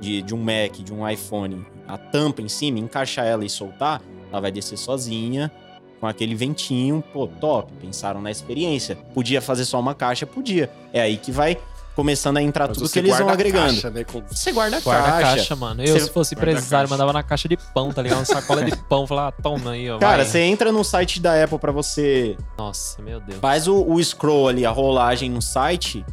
[0.00, 4.00] de, de um Mac, de um iPhone, a tampa em cima, encaixar ela e soltar,
[4.32, 5.52] ela vai descer sozinha,
[6.00, 7.70] com aquele ventinho, pô, top.
[7.74, 8.96] Pensaram na experiência.
[9.12, 10.26] Podia fazer só uma caixa?
[10.26, 10.70] Podia.
[10.94, 11.58] É aí que vai
[11.96, 13.72] começando a entrar Mas tudo que eles vão guarda a agregando.
[13.72, 15.36] caixa, né, com- Você guarda a Guarda a caixa.
[15.36, 15.82] caixa, mano.
[15.82, 18.18] Eu, Você se fosse guarda a empresário, mandava na caixa de pão, tá ligado?
[18.18, 19.06] Uma sacola de pão.
[19.06, 19.98] Falava, ah, toma aí, ó.
[19.98, 20.26] Cara, vai.
[20.26, 23.40] você entra no site da Apple pra você Nossa, meu Deus.
[23.40, 26.04] faz o, o scroll ali, a rolagem no site,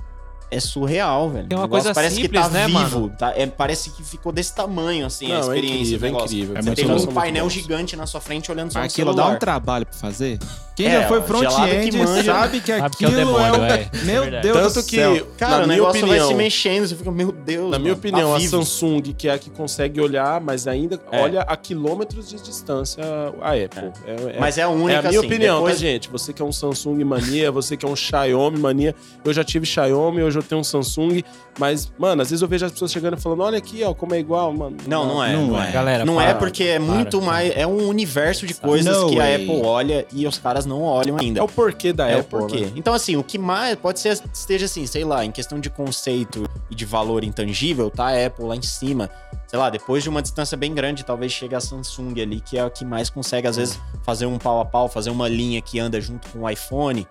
[0.49, 1.47] é surreal, velho.
[1.49, 2.79] É uma coisa parece simples, que tá né, vivo.
[3.01, 3.09] mano?
[3.17, 5.95] Tá, é, parece que ficou desse tamanho, assim, a Não, é experiência.
[5.95, 6.57] incrível, do é incrível.
[6.57, 9.29] É Você muito tem um painel gigante na sua frente olhando só Mas aquilo celular.
[9.31, 10.37] dá um trabalho pra fazer.
[10.75, 13.61] Quem É, já foi que front-end sabe que Sabe que é o aquilo é, demônio,
[13.61, 13.65] o...
[13.65, 13.89] é.
[14.03, 14.41] Meu.
[14.41, 15.27] Deus Tanto do que, céu.
[15.37, 17.69] Cara, na o minha negócio vai opinião, se mexendo, você fica, meu Deus.
[17.71, 18.57] Na minha mano, opinião, tá a vivo.
[18.57, 21.21] Samsung, que é a que consegue olhar, mas ainda É.
[21.21, 23.03] olha a quilômetros de distância
[23.41, 23.91] a Apple.
[24.07, 26.09] É, é- Mas é a é única, a minha assim, opinião, depois- tá, gente?
[26.09, 28.95] Você que é um Samsung mania, você que é um Xiaomi mania.
[29.23, 31.23] Eu já tive Xiaomi, hoje eu tenho um Samsung.
[31.59, 34.15] Mas, mano, às vezes eu vejo as pessoas chegando e falando: olha aqui, ó, como
[34.15, 34.75] é igual, mano.
[34.87, 35.33] Não, não é.
[35.33, 35.69] Não Não, é.
[35.69, 35.71] é.
[35.71, 37.27] Galera, não para, é porque é muito para.
[37.27, 37.53] mais.
[37.55, 39.35] É um universo de coisas que a.
[39.35, 41.39] Apple olha e os caras não olham ainda.
[41.39, 42.39] É o porquê da É o Apple.
[42.39, 42.65] porquê.
[42.65, 42.71] né?
[42.75, 46.47] Então, assim, o que mais pode ser esteja assim, sei lá, em questão de conceito
[46.69, 49.09] e de valor intangível, tá a Apple lá em cima.
[49.47, 52.61] Sei lá, depois de uma distância bem grande, talvez chegue a Samsung ali, que é
[52.61, 55.79] a que mais consegue, às vezes, fazer um pau a pau, fazer uma linha que
[55.79, 57.07] anda junto com o iPhone.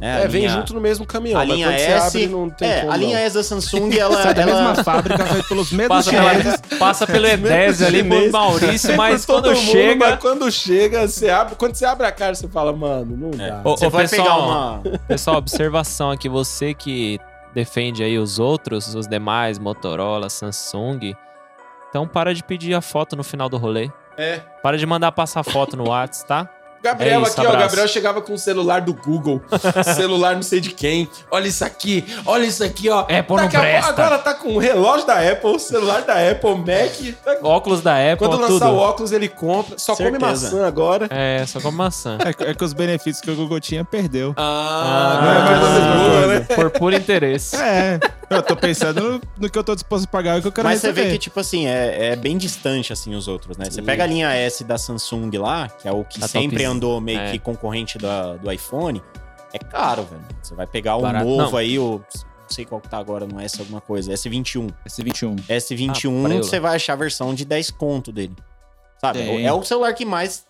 [0.00, 0.22] Né?
[0.22, 1.40] É, A vem linha- junto no mesmo caminhão.
[1.40, 2.06] A linha quando você S.
[2.06, 3.24] abre, não tem é, como, a linha não.
[3.24, 4.22] S da Samsung, ela.
[4.22, 6.60] Sai da ela- mesma fábrica, feito pelos mesmos Passa, chineses.
[6.78, 10.10] passa pelo E10 ali, por Maurício, mas quando mundo, chega.
[10.10, 11.54] mas quando chega, você abre.
[11.54, 13.60] Quando você abre a cara, você fala, mano, não dá.
[13.64, 14.82] Ô, Você ô, vai pessoal, pegar uma.
[15.06, 17.20] Pessoal, observação aqui, você que
[17.54, 21.14] defende aí os outros, os demais, Motorola, Samsung,
[21.88, 23.88] então para de pedir a foto no final do rolê.
[24.16, 24.40] É.
[24.62, 26.50] Para de mandar passar foto no WhatsApp, tá?
[26.84, 27.44] Gabriel É isso, aqui, ó.
[27.44, 27.68] O abraço.
[27.68, 29.40] Gabriel chegava com o celular do Google.
[29.96, 31.08] celular não sei de quem.
[31.30, 32.04] Olha isso aqui.
[32.26, 33.00] Olha isso aqui, ó.
[33.00, 33.90] Apple não Daqui a pouco- presta.
[33.90, 37.14] Agora tá com o relógio da Apple, celular da Apple, Mac.
[37.24, 38.66] Tá- Óculos da Apple, Quando lançar tudo.
[38.66, 39.78] o óculos, ele compra.
[39.78, 40.46] Só come Certeza.
[40.50, 41.06] maçã agora.
[41.10, 42.18] É, só com maçã.
[42.24, 44.34] É, é que os benefícios que o Google tinha, perdeu.
[44.36, 46.38] Ah, não é mais coisa a mesma boa, coisa.
[46.40, 46.46] né?
[46.54, 47.56] Por puro interesse.
[47.56, 47.98] É,
[48.30, 50.52] eu tô pensando no, no que eu tô disposto a pagar e o que eu
[50.52, 51.06] quero Mas você receber.
[51.08, 53.66] vê que, tipo assim, é, é bem distante, assim, os outros, né?
[53.66, 53.84] Você Sim.
[53.84, 56.70] pega a linha S da Samsung lá, que é o que Tá sempre topzera.
[56.70, 57.30] andou meio É.
[57.32, 59.02] que concorrente da- do iPhone,
[59.52, 60.22] é caro, velho.
[60.42, 61.24] Você vai pegar o Barato.
[61.24, 61.58] novo Não.
[61.58, 61.98] aí, o...
[62.44, 64.68] Não sei qual que tá agora no S alguma coisa, S21.
[64.86, 65.36] S21.
[65.48, 68.36] S21, Ah, você vai achar a versão de 10 conto dele.
[69.00, 69.18] Sabe?
[69.20, 69.46] Tem.
[69.46, 70.44] É o celular que mais...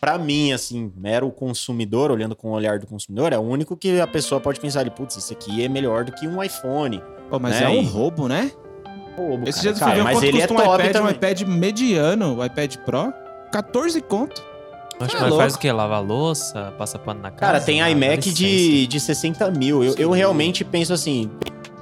[0.00, 4.00] Pra mim, assim, mero consumidor, olhando com o olhar do consumidor, é o único que
[4.00, 7.02] a pessoa pode pensar ali, putz, esse aqui é melhor do que um iPhone.
[7.28, 8.52] Pô, mas Né, é um roubo, né?
[9.16, 9.72] Roubo, Esse cara.
[9.74, 11.12] dia Cara, viu mas ele é custa um top iPad, um também.
[11.14, 13.12] iPad mediano, o iPad Pro?
[13.50, 14.46] 14 conto.
[15.00, 15.38] Acho é que louco.
[15.38, 15.70] faz o quê?
[15.72, 17.52] Lava a louça, passa pano na casa?
[17.52, 19.82] Cara, tem Ah, iMac de, de 60 mil.
[19.82, 21.30] Eu, eu realmente penso assim.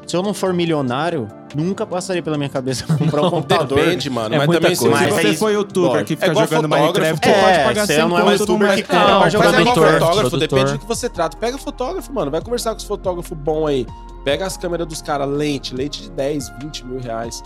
[0.06, 3.78] Se eu não for milionário, nunca passaria pela minha cabeça comprar um computador.
[3.78, 4.34] Depende, mano.
[4.34, 4.98] É mas muita também coisa.
[4.98, 6.68] se você for youtuber que É fica igual jogando.
[6.68, 9.44] Minecraft, É, você pode pagar você 100 não é um youtuber que quer Não, jogar
[9.52, 10.38] Mas é fotógrafo, produtor.
[10.38, 11.36] depende do que você trata.
[11.36, 12.30] Pega fotógrafo, mano.
[12.30, 13.86] Vai conversar com os fotógrafos bons aí.
[14.24, 17.42] Pega as câmeras dos caras, lente, lente de 10, 20 mil reais.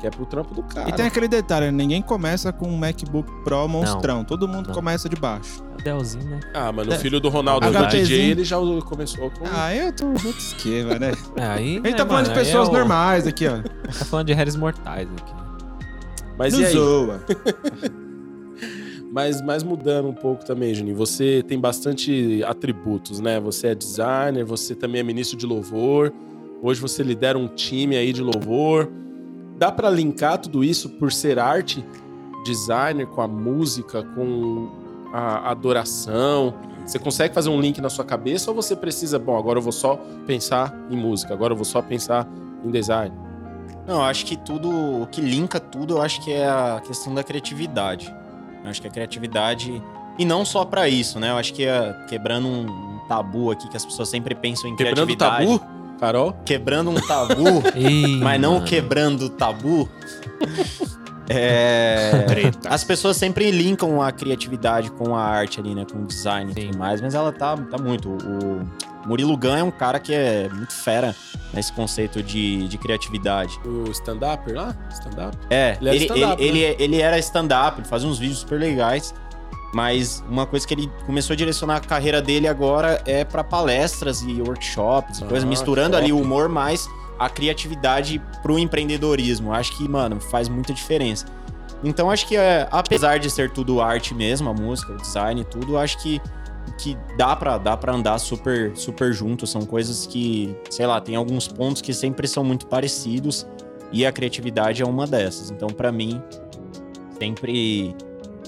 [0.00, 0.88] Que é pro trampo do cara.
[0.88, 4.24] E tem aquele detalhe, ninguém começa com um MacBook Pro monstrão.
[4.24, 4.74] Todo mundo Não.
[4.74, 5.62] começa de baixo.
[5.84, 6.40] Delzinho, né?
[6.54, 6.98] Ah, mano, o É.
[6.98, 8.04] filho do Ronaldo, do HPzinho.
[8.06, 9.44] DJ, ele já começou com...
[9.52, 11.12] Ah, eu tô outro esquema, né?
[11.36, 11.80] É, aí.
[11.84, 13.58] A gente tá falando de mano, aí pessoas é o- normais aqui, ó.
[13.58, 15.32] Tá falando de réis mortais aqui.
[16.38, 16.72] Mas Não e aí?
[16.72, 17.20] zoa.
[19.12, 23.40] Mas, mas mudando um pouco também, Juninho, você tem bastante atributos, né?
[23.40, 26.12] Você é designer, você também é ministro de louvor.
[26.62, 28.88] Hoje você lidera um time aí de louvor.
[29.60, 31.84] Dá pra linkar tudo isso por ser arte,
[32.46, 34.70] designer com a música, com
[35.12, 36.54] a adoração?
[36.86, 39.70] Você consegue fazer um link na sua cabeça ou você precisa, bom, agora eu vou
[39.70, 42.26] só pensar em música, agora eu vou só pensar
[42.64, 43.14] em design?
[43.86, 44.70] Não, eu acho que tudo,
[45.02, 48.10] o que linka tudo, eu acho que é a questão da criatividade.
[48.64, 49.82] Eu acho que a criatividade,
[50.18, 51.32] e não só pra isso, né?
[51.32, 55.14] Eu acho que é quebrando um, tabu aqui, que as pessoas sempre pensam em Quebrando
[55.14, 55.58] criatividade.
[55.58, 56.32] tabu, Carol?
[56.44, 57.62] Quebrando um tabu,
[58.22, 59.88] mas não quebrando o tabu.
[61.28, 62.10] É...
[62.68, 65.86] As pessoas sempre linkam a criatividade com a arte ali, né?
[65.90, 66.66] Com o design e Sim.
[66.68, 68.08] tudo mais, mas ela tá, tá muito.
[68.08, 68.66] O
[69.06, 71.14] Murilo Gun é um cara que é muito fera
[71.54, 73.60] nesse conceito de, de criatividade.
[73.64, 74.76] O stand-upper lá?
[74.90, 75.38] Stand-up?
[75.48, 76.66] É, Ele era ele, stand-up, ele, né?
[76.66, 79.14] ele, ele era stand-up, ele fazia uns vídeos super legais.
[79.72, 84.20] Mas uma coisa que ele começou a direcionar a carreira dele agora é pra palestras
[84.22, 86.02] e workshops e Ah, coisas, misturando top.
[86.02, 89.52] ali o humor mais a criatividade pro empreendedorismo.
[89.52, 91.26] Acho que, mano, faz muita diferença.
[91.84, 95.44] Então acho que, é, apesar de ser tudo arte mesmo, a música, o design e
[95.44, 96.20] tudo, acho que,
[96.78, 99.46] que dá, pra, dá pra andar super, super junto.
[99.46, 103.46] São coisas que, sei lá, tem alguns pontos que sempre são muito parecidos
[103.92, 105.50] e a criatividade é uma dessas.
[105.50, 106.20] Então, pra mim,
[107.18, 107.94] sempre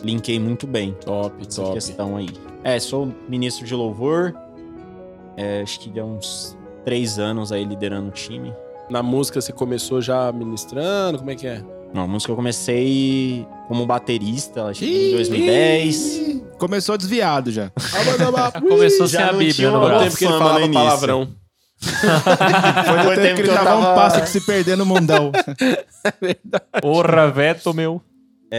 [0.03, 1.74] linkei muito bem Top, essa top.
[1.74, 2.28] questão aí.
[2.64, 4.34] É, sou ministro de louvor.
[5.36, 8.53] É, acho que há uns três anos aí liderando o time.
[8.90, 11.18] Na música você começou já ministrando?
[11.18, 11.62] Como é que é?
[11.94, 16.42] Não, a música eu comecei como baterista, acho que em 2010.
[16.59, 17.70] Começou desviado já.
[18.68, 20.05] Começou sem Já a não Bíblia no braço.
[20.05, 21.28] tempo que ele falava palavrão.
[21.82, 25.32] Foi o tempo que ele dava um passo que se perder no mundão.
[26.80, 28.00] Porra, veto, meu.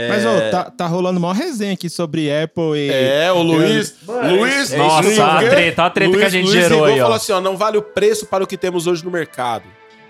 [0.10, 2.90] Mas, ó, tá, tá rolando uma resenha aqui sobre Apple e...
[2.90, 3.96] É, o Luiz.
[4.08, 4.72] Luiz.
[4.72, 7.04] Nossa, Luiz, a treta, a treta que a gente Luiz gerou aí, ó.
[7.04, 9.66] falou assim: ó, não vale o preço para o que temos hoje no mercado.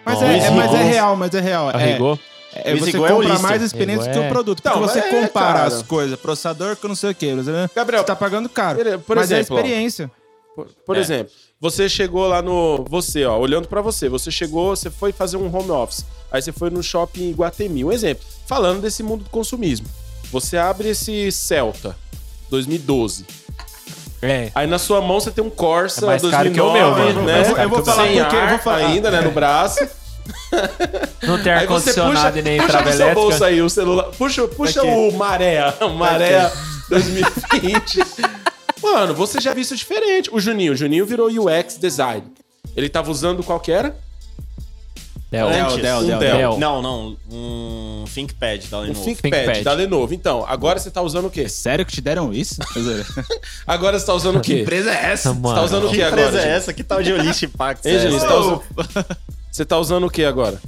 [0.06, 0.26] Mas, Nossa.
[0.28, 1.70] é, é- mas é Luiz real, mas é real.
[1.72, 2.20] É, Arregou?
[2.56, 3.50] é Luiz você Igor é o compra Lister.
[3.50, 4.26] mais experiência Igor que é.
[4.26, 4.62] o produto.
[4.64, 5.64] Porque Não, você é, compara cara.
[5.66, 7.70] as coisas, processador com não sei o que, né?
[7.76, 8.80] Gabriel, você tá pagando caro.
[8.80, 10.12] Por- por mas exemplo, é experiência.
[10.56, 11.00] Por, por É.
[11.00, 12.86] exemplo, você chegou lá no.
[12.90, 16.06] Você, ó, olhando pra você, você chegou, você foi fazer um home office.
[16.34, 17.86] Aí você foi no shopping Iguatemi.
[17.86, 18.26] Um exemplo.
[18.48, 19.86] Falando desse mundo do consumismo.
[20.32, 21.96] Você abre esse Celta
[22.50, 23.24] 2012.
[24.20, 24.52] É.
[24.56, 26.92] Aí na sua mão você tem um Corsa É mais caro 2009, que o meu,
[26.92, 27.22] mano.
[27.24, 27.44] né?
[27.44, 29.80] Caro eu vou falar porque eu vou falar ainda, né, no braço.
[31.22, 33.46] Não tem puxa, ar-condicionado e nem puxa trava elétrica.
[33.46, 34.06] aí o celular.
[34.18, 34.90] Puxa, puxa Aqui.
[34.90, 35.60] o Maré,
[35.98, 36.52] Maré
[36.90, 38.00] 2020.
[38.82, 40.30] Mano, você já viu isso diferente.
[40.34, 42.24] O Juninho, o Juninho virou UX design.
[42.76, 43.96] Ele tava usando qual que era?
[45.34, 45.50] Del.
[45.50, 46.38] Del, Del, um Del, Dell.
[46.38, 46.58] Del.
[46.60, 47.18] Não, não.
[47.32, 49.04] Um ThinkPad da Um Lenovo.
[49.04, 49.64] ThinkPad, ThinkPad.
[49.64, 50.14] da Lenovo.
[50.14, 51.50] Então, agora você tá usando o quê?
[51.50, 52.58] Sério que te deram isso?
[53.66, 54.62] Agora você tá usando o quê?
[54.62, 55.34] empresa é essa?
[55.34, 56.38] Você Mano, tá usando o Que quê empresa agora?
[56.38, 56.56] é Juninho?
[56.58, 56.74] essa?
[56.74, 57.86] Que tal de Olist Pax?
[57.86, 57.98] É?
[58.10, 58.62] Você tá usando...
[59.52, 60.62] Você tá usando o quê agora?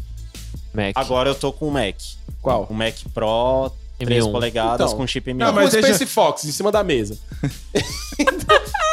[0.73, 0.91] Mac.
[0.95, 1.95] Agora eu tô com o Mac.
[2.41, 2.67] Qual?
[2.69, 4.31] O Mac Pro, 3 M1.
[4.31, 4.97] polegadas Então.
[4.97, 5.37] com chip M1.
[5.37, 7.17] Não, Não, mas o deixa- Space Fox em cima da mesa.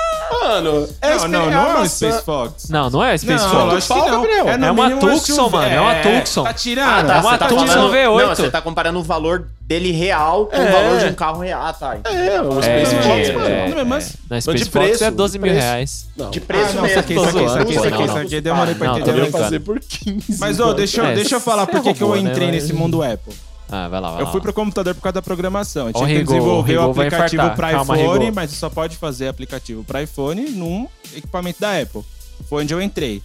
[0.42, 2.68] Mano, é Não, não, é não é a um maçã- Space Fox.
[2.68, 3.64] Não, não é Space não, Fox.
[3.88, 4.22] lógico que não.
[4.22, 5.50] No É uma mínimo Tucson, SUV.
[5.56, 6.42] mano, é uma Tucson.
[6.44, 7.06] Tá tirando.
[7.06, 7.90] tá, É uma você tá Tucson tirando.
[7.92, 8.26] V8.
[8.28, 10.68] Não, você tá comparando o valor dele real com É.
[10.68, 11.96] o valor de um carro real, ah, tá.
[12.04, 13.46] É, o É, Space é, Fox, é, mano.
[13.48, 13.68] é.
[13.74, 16.06] Não, mas- Na Space de Fox preço, é de 12 mil reais.
[16.16, 16.30] Não.
[16.30, 16.94] De preço Ah, não, mesmo.
[16.96, 18.40] saquei, saquei, saquei, saquei, saquei.
[18.40, 19.20] Demorei pra Não, entender.
[19.20, 20.38] Eu ia fazer por 15.
[20.40, 22.62] Mas, ó, deixa, eu- É, deixa eu falar por que que eu né, entrei mas-
[22.62, 23.32] nesse mundo Apple.
[23.74, 24.32] Ah, vai lá, vai Eu lá.
[24.32, 25.86] fui pro computador por causa da programação.
[25.88, 30.42] Eu tinha que desenvolver o aplicativo para iPhone, mas só pode fazer aplicativo para iPhone
[30.50, 32.02] num equipamento da Apple.
[32.48, 33.22] Foi onde eu entrei.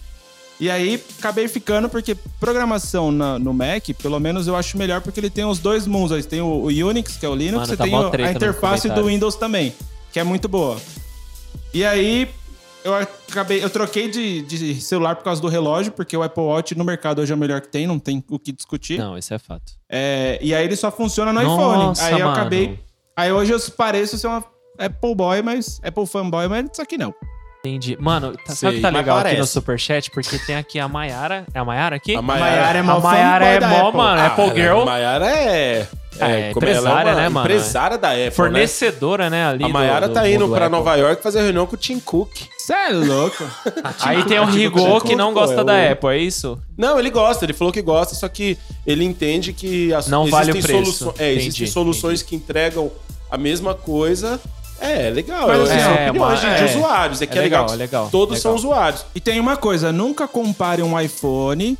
[0.60, 5.20] E aí, acabei ficando porque programação na- no Mac, pelo menos eu acho melhor porque
[5.20, 6.10] ele tem os dois mundos.
[6.12, 8.28] Ele tem o, o Unix, que é o Linux, Mano, e tá tem o- treta
[8.28, 9.04] a interface do.
[9.04, 9.72] Windows também,
[10.12, 10.76] que é muito boa.
[11.72, 12.28] E aí,
[12.84, 16.74] eu acabei, eu troquei de, de celular por causa do relógio, porque o Apple Watch
[16.74, 18.98] no mercado hoje é o melhor que tem, não tem o que discutir.
[18.98, 19.72] Não, isso é fato.
[19.88, 22.14] É, e aí ele só funciona no Nossa, iPhone.
[22.14, 22.40] Aí eu mano.
[22.40, 22.80] acabei.
[23.16, 24.44] Aí hoje eu pareço ser uma
[24.78, 25.80] Apple boy, mas.
[25.82, 27.12] Apple fanboy, mas isso aqui não.
[27.68, 27.96] Entendi.
[28.00, 29.46] Mano, tá- sabe o que tá legal aqui no.
[29.46, 30.10] Superchat?
[30.10, 31.44] Porque tem aqui a Mayara.
[31.52, 32.14] É a Mayara aqui?
[32.16, 33.96] A Maiara- Maiara é mó A Maiara é da mó, Apple.
[33.96, 34.22] mano.
[34.22, 34.80] Apple Ah, Girl.
[34.80, 35.88] A Maiara é.
[36.20, 37.46] É, como ela empresária, uma né, mano?
[37.46, 38.24] Empresária da Apple.
[38.24, 38.30] né?
[38.32, 39.62] Fornecedora, né, ali.
[39.64, 40.70] A Maiara do tá indo pra Apple.
[40.78, 42.30] Nova York fazer reunião com o Tim Cook.
[42.58, 43.44] Cê é louco.
[44.02, 46.18] Aí tem o Tim Rigo Cook, que não pô, gosta é da o- Apple, é
[46.18, 46.58] isso?
[46.76, 50.50] Não, ele gosta, ele falou que gosta, só que ele entende que as, Não vale
[50.50, 50.92] o existem preço.
[50.98, 52.90] soluções- é, existem Entendi, soluções que entregam
[53.30, 54.40] a mesma coisa.
[54.80, 55.46] É, legal.
[55.48, 56.64] Mas, é, assim, é, opiniões de, uma- de é.
[56.66, 57.22] usuários.
[57.22, 57.62] É que É é legal.
[57.62, 58.42] legal, é legal, Todos legal.
[58.42, 59.04] são usuários.
[59.14, 61.76] E tem uma coisa, nunca compare um iPhone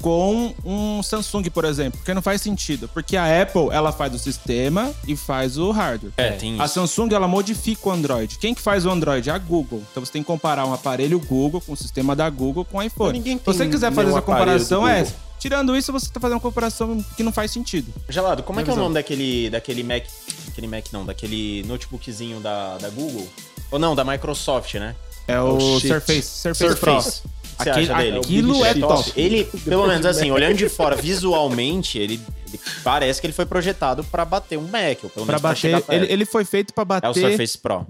[0.00, 2.88] com um Samsung, por exemplo, porque não faz sentido.
[2.88, 6.12] Porque a Apple, ela faz o sistema e faz o hardware.
[6.16, 6.74] É, tem A isso.
[6.74, 8.38] Samsung, ela modifica o Android.
[8.38, 9.30] Quem que faz o Android?
[9.30, 9.82] A Google.
[9.90, 12.82] Então você tem que comparar um aparelho Google com o sistema da Google com o
[12.82, 13.10] iPhone.
[13.10, 15.00] Mas ninguém Se você tem quiser fazer essa comparação, é...
[15.00, 15.12] Google.
[15.38, 17.90] Tirando isso, você tá fazendo uma comparação que não faz sentido.
[18.10, 20.04] Gelado, como é que é o nome daquele, daquele Mac...
[20.50, 23.26] Aquele Mac não, daquele notebookzinho da, da Google?
[23.70, 24.94] Ou não, da Microsoft, né?
[25.28, 25.80] É o Oh.
[25.80, 26.22] Surface.
[26.22, 27.00] Surface, Pro.
[27.00, 27.22] Surface.
[27.22, 28.18] O que você Aquele- acha dele?
[28.18, 29.12] aquilo é top.
[29.16, 34.02] Ele, pelo menos assim, olhando de fora, visualmente, ele, ele parece que ele foi projetado
[34.04, 35.92] pra bater um Mac, ou pelo Pra menos pra bater, perto.
[35.92, 37.06] ele, ele foi feito pra bater.
[37.06, 37.86] É o Surface Pro.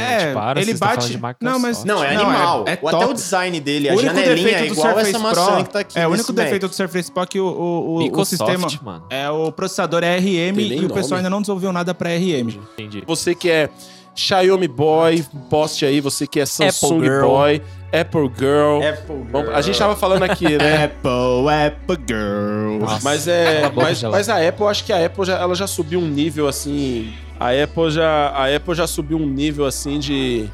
[0.00, 1.12] É, Gente, para, ele vocês estão bate.
[1.14, 1.36] Microsoft.
[1.42, 2.64] Não, mas Não, é Não, animal.
[2.66, 4.86] é- é O- Até o design dele, a o único janelinha defeito é do igual
[4.88, 6.44] Surface essa maçã Pro que tá aqui é o único Mac.
[6.44, 9.04] defeito do Surface Pro que o, o, o, o sistema mano.
[9.10, 12.10] é o processador é Tem RM nem e o pessoal ainda não desenvolveu nada pra
[12.10, 12.58] RM.
[12.74, 13.02] Entendi.
[13.06, 13.68] Você que é
[14.14, 16.00] Xiaomi Boy, poste aí.
[16.00, 17.20] Você que é Samsung Girl.
[17.26, 18.82] Boy, Apple Girl.
[18.82, 20.84] Apple Vamos- A gente tava falando aqui, né?
[20.90, 22.80] Apple, Apple Girl.
[22.80, 22.98] Nossa.
[23.04, 26.08] Mas é, mas, mas a Apple, acho que a Apple já, ela já subiu um
[26.08, 27.12] nível assim.
[27.40, 30.48] A Apple já, a Apple já subiu um nível assim de,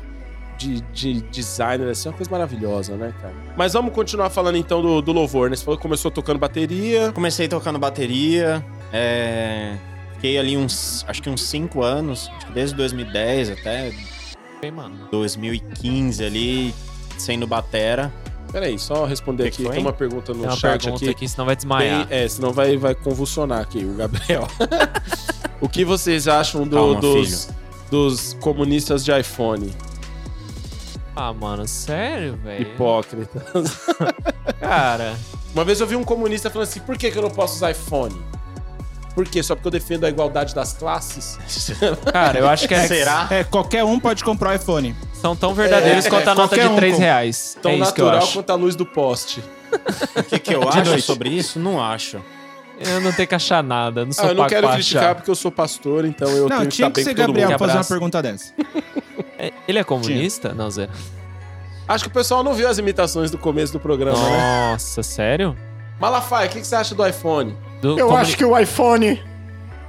[0.58, 3.34] de, de designer, assim, uma coisa maravilhosa, né, cara?
[3.56, 5.56] Mas vamos continuar falando então do, do louvor, né?
[5.56, 7.10] Você falou que começou tocando bateria.
[7.12, 9.74] Comecei tocando bateria, é,
[10.14, 13.92] fiquei ali uns, acho que uns 5 anos, acho que desde 2010 até
[14.60, 15.08] Bem, mano.
[15.10, 16.74] 2015 ali,
[17.18, 18.12] sendo batera.
[18.52, 19.56] Peraí, só responder Que aqui.
[19.58, 19.72] que foi?
[19.74, 21.10] Tem uma pergunta no Tem uma chat pergunta aqui.
[21.14, 22.06] aqui, senão vai desmaiar.
[22.06, 24.46] Tem- é, senão vai, vai convulsionar aqui o Gabriel.
[25.60, 27.48] o que vocês acham do- Calma, dos,
[27.90, 29.72] dos comunistas de iPhone?
[31.16, 32.62] Ah, mano, sério, velho?
[32.62, 33.42] Hipócritas.
[34.60, 35.14] Cara,
[35.54, 37.70] Uma vez eu vi um comunista falando assim: por que, que eu não posso usar
[37.70, 38.14] iPhone?
[39.14, 39.40] Por quê?
[39.44, 41.38] Só porque eu defendo a igualdade das classes?
[42.12, 43.28] cara, eu acho que é, Será?
[43.30, 44.94] É, qualquer um pode comprar o iPhone.
[45.12, 47.56] são tão verdadeiros É, quanto a nota de um 3 com- reais.
[47.62, 48.32] Tão é isso que eu natural acho.
[48.32, 49.42] quanto a luz do poste.
[50.16, 51.02] O que, que eu De acho noite.
[51.02, 51.58] sobre isso?
[51.58, 52.20] Não acho.
[52.80, 55.34] Eu não tenho que achar nada, não sou Ah, eu não quero criticar porque eu
[55.34, 57.48] sou pastor, então eu não, tenho que tinha estar que bem ser com todo Gabriel
[57.50, 57.58] mundo.
[57.58, 58.52] fazer uma pergunta dessa.
[59.38, 60.52] É, Ele é comunista?
[60.54, 60.88] Não, Zé.
[61.86, 64.70] Acho que o pessoal não viu as imitações do começo do programa, né?
[64.72, 65.56] Nossa, sério?
[66.00, 67.56] Malafaia, o que, que você acha do iPhone?
[67.80, 69.22] Do Eu comuni- acho que o iPhone,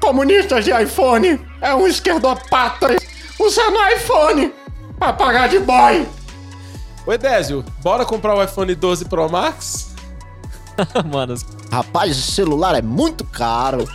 [0.02, 2.96] comunistas de iPhone, é um esquerdopata
[3.40, 4.54] usando iPhone
[5.00, 6.06] pra pagar de boy.
[7.08, 9.94] Ô Edésio, bora comprar o iPhone 12 Pro Max?
[11.12, 11.36] Mano,
[11.72, 13.86] Rapaz, esse celular é muito caro.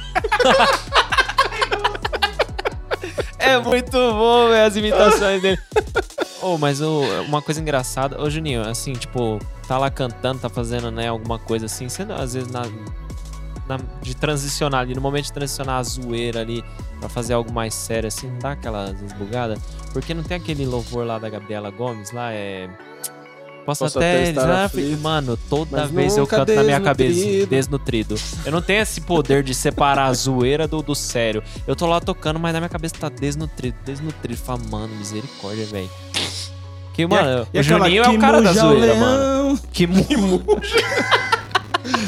[3.39, 5.59] é muito bom, velho, as imitações dele.
[6.43, 10.91] Oh, mas o- uma coisa engraçada, ô Juninho, assim, tipo, tá lá cantando, tá fazendo,
[10.91, 12.63] né, alguma coisa assim, não- às vezes na,
[13.69, 16.65] na- de transicionar ali, no momento de transicionar a zoeira ali
[16.99, 19.59] pra fazer algo mais sério, assim, não dá aquelas bugadas?
[19.93, 22.69] Porque não tem aquele louvor lá da Gabriela Gomes, lá é.
[23.65, 24.31] Posso, Posso até.
[24.31, 28.15] estar dizer, aflito, mano, toda vez eu canto na minha cabeça desnutrido.
[28.45, 31.43] Eu não tenho esse poder de separar a zoeira do, do sério.
[31.67, 34.41] Eu tô lá tocando, mas na minha cabeça tá desnutrido, desnutrido.
[34.41, 35.91] Fala, mano, misericórdia, velho.
[36.95, 39.45] Que, mano, E o aquela Juninho é o cara da o zoeira, mano.
[39.45, 39.59] leão.
[39.73, 40.43] Que mu...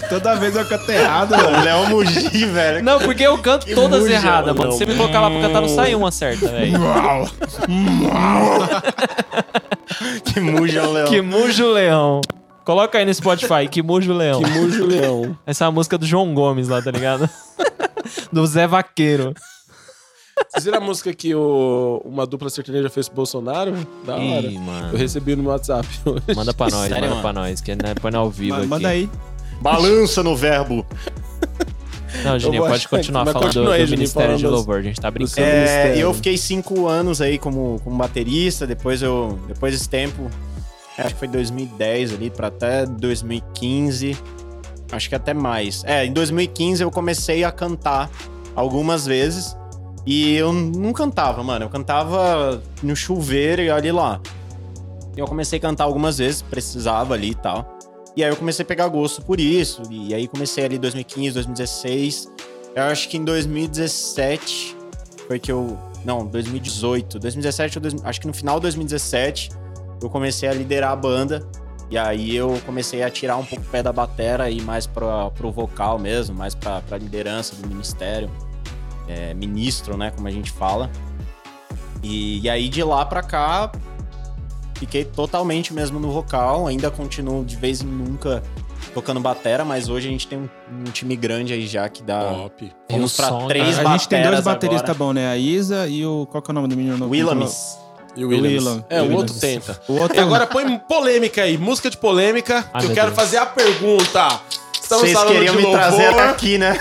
[0.08, 1.64] Toda vez eu canto errado, mano.
[1.64, 2.84] Léo Mugi, velho.
[2.84, 4.72] Não, porque eu canto todas muja, erradas, mano.
[4.72, 6.78] Se você me colocar lá pra cantar, não sai uma certa, velho.
[10.24, 11.08] Que muja o Léo.
[11.08, 12.20] Que mujo leão.
[12.64, 14.42] Coloca aí no Spotify, que mujo leão.
[14.42, 15.36] Que mujo leão.
[15.46, 17.28] Essa é a música do João Gomes lá, tá ligado?
[18.32, 19.34] do Zé Vaqueiro.
[20.50, 23.74] Vocês viram a música que o- uma dupla sertaneja fez pro Bolsonaro?
[24.04, 24.46] Da hora.
[24.46, 24.90] Ih, mano.
[24.92, 26.22] Eu recebi no meu WhatsApp hoje.
[26.36, 27.20] Manda pra nós, Sério, manda mano?
[27.22, 28.66] pra nós, que né, põe ao vivo Ma- aqui.
[28.68, 29.10] Manda aí.
[29.62, 30.84] Balança no verbo.
[32.24, 34.78] Não, Juninho, pode continuar falando do, continua aí, do Juninho, Ministério de Louvor.
[34.78, 35.40] A gente tá brincando.
[35.40, 39.38] É, e eu fiquei cinco anos aí como, como baterista, depois eu.
[39.48, 40.30] Depois desse tempo,
[40.98, 44.16] é, acho que foi 2010 ali pra até 2015.
[44.90, 45.82] Acho que até mais.
[45.84, 48.10] É, em 2015 eu comecei a cantar
[48.54, 49.56] algumas vezes.
[50.04, 51.64] E eu não cantava, mano.
[51.64, 54.20] Eu cantava no chuveiro e olha lá.
[55.16, 57.78] E eu comecei a cantar algumas vezes, precisava ali e tal.
[58.16, 59.82] E aí eu comecei a pegar gosto por isso.
[59.90, 62.30] E aí comecei ali em 2015, 2016.
[62.74, 64.76] Eu acho que em 2017
[65.26, 65.78] foi que eu.
[66.04, 67.18] Não, 2018.
[67.18, 69.50] 2017 ou dois- acho que no final de 2017
[70.02, 71.46] eu comecei a liderar a banda.
[71.90, 75.30] E aí eu comecei a tirar um pouco o pé da batera e mais pra,
[75.30, 78.30] pro vocal mesmo, mais pra, pra liderança do ministério.
[79.06, 80.90] É, ministro, né, como a gente fala.
[82.02, 83.70] E, e aí de lá pra cá,
[84.82, 86.66] fiquei totalmente mesmo no vocal.
[86.66, 88.42] Ainda continuo de vez em nunca
[88.92, 90.48] tocando batera, mas hoje a gente tem um,
[90.80, 92.20] um time grande aí já que dá...
[92.34, 92.72] Top.
[92.90, 94.98] Vamos pra som, três A gente tem dois bateristas agora.
[94.98, 95.30] bons, né?
[95.30, 96.26] A Isa e o.
[96.26, 97.12] Qual que é o nome do menino novo?
[97.12, 97.78] Willamis.
[98.16, 98.28] E o.
[98.28, 98.82] Williams.
[98.90, 99.20] É, o Williams.
[99.20, 99.80] outro tenta.
[99.88, 102.68] O outro E agora põe polêmica aí, música de polêmica.
[102.74, 103.16] Ai, que eu quero Deus.
[103.16, 104.40] fazer a pergunta.
[104.74, 106.28] Estamos Vocês falando queriam de me trazer louvor.
[106.28, 106.76] aqui, né?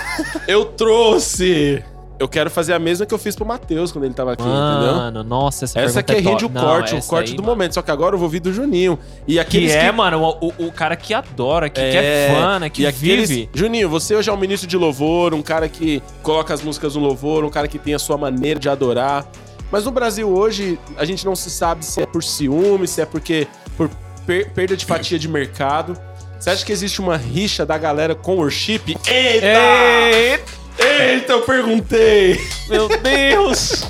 [0.48, 1.82] Eu trouxe.
[2.22, 4.94] Eu quero fazer a mesma que eu fiz pro Matheus quando ele tava aqui, entendeu?
[4.94, 7.54] Mano, nossa, essa, Essa aqui pergunta rende o corte, o corte aí, do mano.
[7.54, 7.74] momento.
[7.74, 8.96] Só que agora eu vou ouvir do Juninho.
[9.26, 12.70] E Que aqueles é, mano, o, o, cara que adora, que, que é fã, né?
[12.70, 13.50] Que e aqueles- vive.
[13.52, 17.00] Juninho, você hoje é um ministro de louvor, um cara que coloca as músicas no
[17.02, 19.26] louvor, um cara que tem a sua maneira de adorar.
[19.70, 23.04] Mas no Brasil hoje, a gente não se sabe se é por ciúme, se é
[23.06, 23.90] porque por
[24.24, 25.98] per- perda de fatia de mercado.
[26.38, 28.96] Você acha que existe uma rixa da galera com worship?
[29.08, 29.46] Eita!
[29.46, 32.40] Eita, Eita, eu perguntei!
[32.68, 33.84] meu Deus!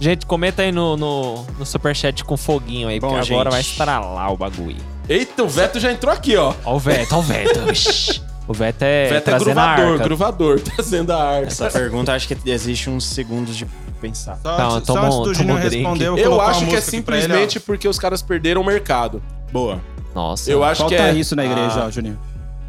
[0.00, 3.52] Gente, comenta aí no, no, no superchat com foguinho aí, Bom, porque agora gente.
[3.52, 4.76] vai estralar o bagulho.
[5.08, 6.52] Eita, o Veto já entrou aqui, ó.
[6.64, 7.60] Ó o Veto, ó o Veto.
[8.46, 11.46] O Veto é, O Veto é trazendo a gruvador, gruvador, trazendo a arca.
[11.46, 13.66] Essa pergunta acho que existe uns segundos de
[14.00, 14.36] pensar.
[14.42, 16.76] Só, Tá, antes- só toma antes do Júnior responder, eu Eu acho que é pra
[16.76, 19.22] ele, simplesmente porque os caras perderam o mercado.
[19.50, 19.80] Boa.
[20.14, 20.50] Nossa.
[20.50, 21.12] Eu acho Falta que é.
[21.14, 21.86] isso na igreja, Ah.
[21.86, 22.18] ó, Juninho.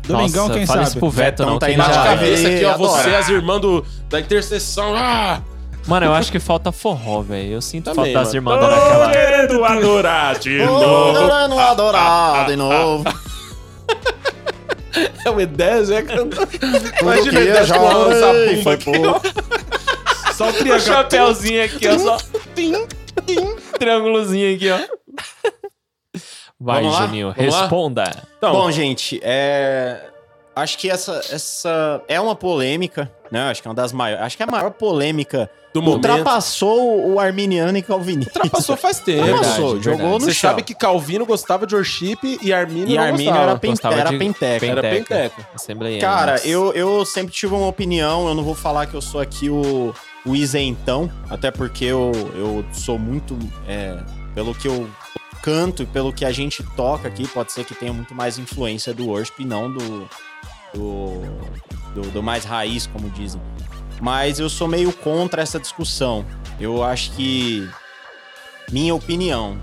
[0.08, 0.90] Domingão, Nossa, quem fala sabe?
[0.90, 1.58] isso pro Veto, não.
[1.60, 2.72] tá ele na cabeça aqui, ó.
[2.74, 3.04] adora.
[3.04, 4.94] Você, as irmãs do, da intercessão.
[4.96, 5.42] Ah!
[5.88, 7.54] Mano, eu acho que falta forró, velho.
[7.54, 8.58] Eu sinto Também, falta das mano.
[8.58, 9.12] irmãs dando aquela...
[9.12, 13.04] querendo adorar de Adorando adorar de novo.
[15.26, 16.36] É o E10, é cantando.
[16.48, 20.32] Tudo Imagina o eu E10 já com a lança orei, bumba foi aqui, ó.
[20.34, 20.80] Só o O triângulo.
[20.80, 21.98] chapéuzinho aqui, ó.
[22.00, 22.18] Só...
[23.78, 24.80] Triângulozinho aqui, ó.
[26.66, 27.06] Vai, Vamos lá?
[27.06, 27.62] Juninho, Vamos lá?
[27.62, 28.24] responda.
[28.38, 30.10] Então, Bom, gente, é...
[30.56, 33.44] acho que essa, essa é uma polêmica, né?
[33.52, 34.26] Acho que é uma das maiores.
[34.26, 35.48] Acho que é a maior polêmica.
[35.74, 36.08] do momento.
[36.08, 38.40] Ultrapassou o arminiano e calvinista.
[38.40, 39.22] Ultrapassou faz tempo.
[39.22, 40.14] Ultrapassou, Verdade, jogou verdade.
[40.14, 40.50] no Você chão.
[40.50, 43.52] sabe que Calvino gostava de worship e Arminio E não Arminio gostava.
[43.52, 43.74] era, pen...
[43.84, 44.66] Era de- penteca.
[44.66, 45.16] Era Penteca.
[45.30, 45.50] penteca.
[45.54, 46.02] Assembleiano.
[46.02, 49.50] Cara, eu, eu sempre tive uma opinião, eu não vou falar que eu sou aqui
[49.50, 49.94] o,
[50.26, 53.38] o isentão, até porque eu, eu sou muito.
[53.68, 53.98] é,
[54.34, 54.90] pelo que eu
[55.46, 58.92] canto e pelo que a gente toca aqui, pode ser que tenha muito mais influência
[58.96, 60.10] do worship e não do,
[60.74, 61.22] do,
[61.94, 63.40] do, do mais raiz, como dizem.
[64.02, 66.26] Mas eu sou meio contra essa discussão.
[66.60, 67.70] Eu acho que.
[68.72, 69.60] Minha opinião.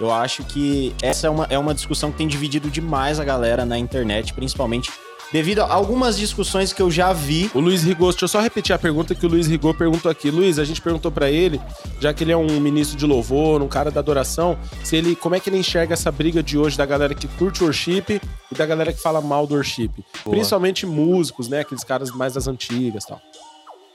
[0.00, 3.64] Eu acho que essa é uma, é uma discussão que tem dividido demais a galera
[3.64, 4.90] na internet, principalmente
[5.32, 7.50] devido a algumas discussões que eu já vi.
[7.54, 10.30] O Luiz Rigor, deixa eu só repetir a pergunta que o Luiz Rigor perguntou aqui.
[10.30, 11.60] Luiz, a gente perguntou pra ele,
[12.00, 15.34] já que ele é um ministro de louvor, um cara da adoração, se ele, como
[15.34, 18.20] é que ele enxerga essa briga de hoje da galera que curte worship
[18.50, 19.90] e da galera que fala mal do worship?
[20.24, 21.60] Principalmente músicos, né?
[21.60, 23.20] Aqueles caras mais das antigas e tal.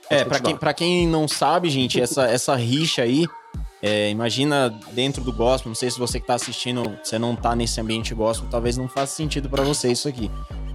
[0.08, 0.40] É, Pode pra continuar.
[0.40, 3.26] quem, pra quem não sabe, gente, essa, essa rixa aí,
[3.82, 7.54] é, imagina dentro do gospel, não sei se você que tá assistindo, você não tá
[7.54, 10.30] nesse ambiente gospel, talvez não faça sentido pra você isso aqui.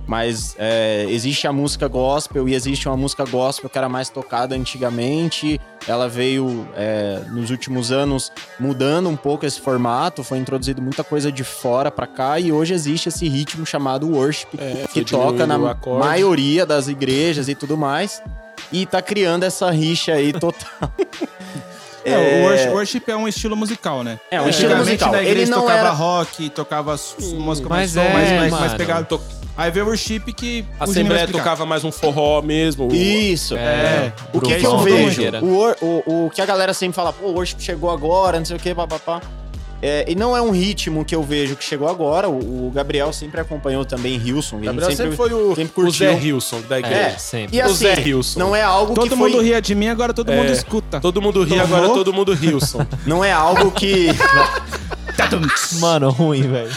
[0.08, 4.56] Mas é, existe a música gospel e existe uma música gospel que era mais tocada
[4.56, 5.60] antigamente.
[5.88, 11.32] Ela veio é, nos últimos anos mudando um pouco esse formato, foi introduzido muita coisa
[11.32, 15.58] de fora pra cá e hoje existe esse ritmo chamado worship É, que toca na
[15.58, 18.22] maioria das igrejas e tudo mais.
[18.72, 20.92] E tá criando essa rixa aí total.
[22.04, 24.20] É, o worship, worship é um estilo musical, né?
[24.32, 25.12] É, um estilo musical.
[25.12, 26.96] Na igreja Ele não tocava era- rock, tocava
[27.36, 29.06] música mais, Mas som, é, mais, mais, mais pegado.
[29.06, 29.22] To-
[29.58, 32.88] Aí veio o worship que A o Assembleia tocava mais um forró mesmo.
[32.88, 33.56] o- Isso.
[33.56, 35.22] É, O que, que eu vejo?
[35.42, 38.56] O, o, o que a galera sempre fala, pô, o worship chegou agora, não sei
[38.56, 39.22] o que, papapá.
[39.84, 42.30] É, e não é um ritmo que eu vejo que chegou agora.
[42.30, 44.60] O, o Gabriel sempre acompanhou também Hilson.
[44.60, 46.20] Gabriel sempre, foi o, sempre o Zé.
[46.20, 46.96] Hilson da igreja.
[47.00, 47.58] É, sempre.
[47.58, 48.40] E O assim, Zé Hilson.
[48.40, 49.44] não é algo Todo que mundo foi...
[49.46, 50.36] ria de mim, agora todo É.
[50.38, 51.00] mundo escuta.
[51.02, 51.64] Todo mundo ri, Tomou?
[51.66, 52.86] agora todo mundo Hilson.
[53.08, 54.08] Não é algo que...
[55.80, 56.72] Mano, ruim, velho.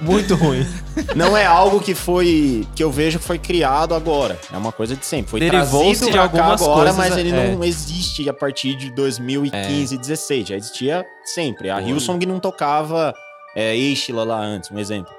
[0.00, 0.66] Muito ruim.
[1.14, 2.66] não é algo que foi...
[2.74, 4.38] Que eu vejo que foi criado agora.
[4.52, 5.30] É uma coisa de sempre.
[5.30, 7.54] Foi Derivou-se trazido de pra cá agora, coisas, mas ele é.
[7.54, 10.48] não existe a partir de 2015, 16.
[10.48, 11.70] Já existia sempre.
[11.70, 11.80] A.
[11.80, 13.14] Hillsong não tocava
[13.54, 15.12] é, Eichila lá antes, um exemplo.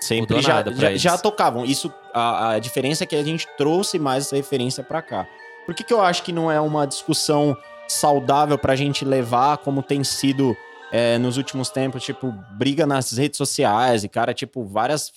[0.00, 1.64] Sempre Mudou já, já, já tocavam.
[1.64, 5.26] Isso, a, a diferença é que a gente trouxe mais essa referência pra cá.
[5.64, 9.82] Por que, que eu acho que não é uma discussão saudável pra gente levar como
[9.82, 10.56] tem sido
[10.92, 15.10] é, nos últimos tempos, tipo, briga nas redes sociais e cara, tipo, várias,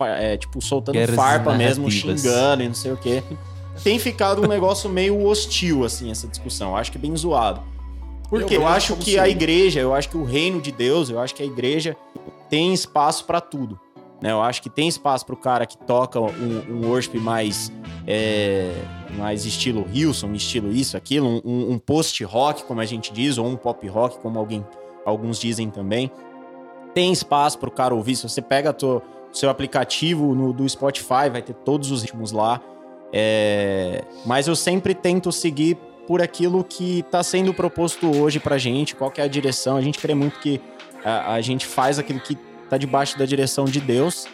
[0.00, 3.22] é, tipo, soltando Guerras farpa mesmo, xingando e não sei o quê.
[3.82, 6.70] Tem ficado um negócio meio hostil, assim, essa discussão.
[6.70, 7.62] Eu Acho que é bem zoado.
[8.28, 9.18] Porque Eu eu, acho que sim.
[9.18, 11.96] a igreja, eu acho que o reino de Deus, eu acho que a igreja
[12.50, 13.78] tem espaço pra tudo.
[14.22, 14.30] Né?
[14.30, 17.72] Eu acho que tem espaço pro cara que toca um, um worship mais,
[18.06, 18.72] é,
[19.16, 23.46] mais estilo Hilson, estilo isso, aquilo, um- um, um post-rock, como a gente diz, ou
[23.46, 24.64] um pop rock, como alguém,
[25.04, 26.10] alguns dizem também.
[26.94, 28.16] Tem espaço pro cara ouvir.
[28.16, 32.60] Se você pega o seu aplicativo no, do Spotify, vai ter todos os ritmos lá.
[33.12, 35.76] É, mas eu sempre tento seguir
[36.06, 39.76] por aquilo que está sendo proposto hoje pra gente, qual é a direção.
[39.76, 40.60] A gente crê muito que
[41.04, 42.36] a, a gente faz aquilo que
[42.68, 44.26] tá debaixo da direção de Deus,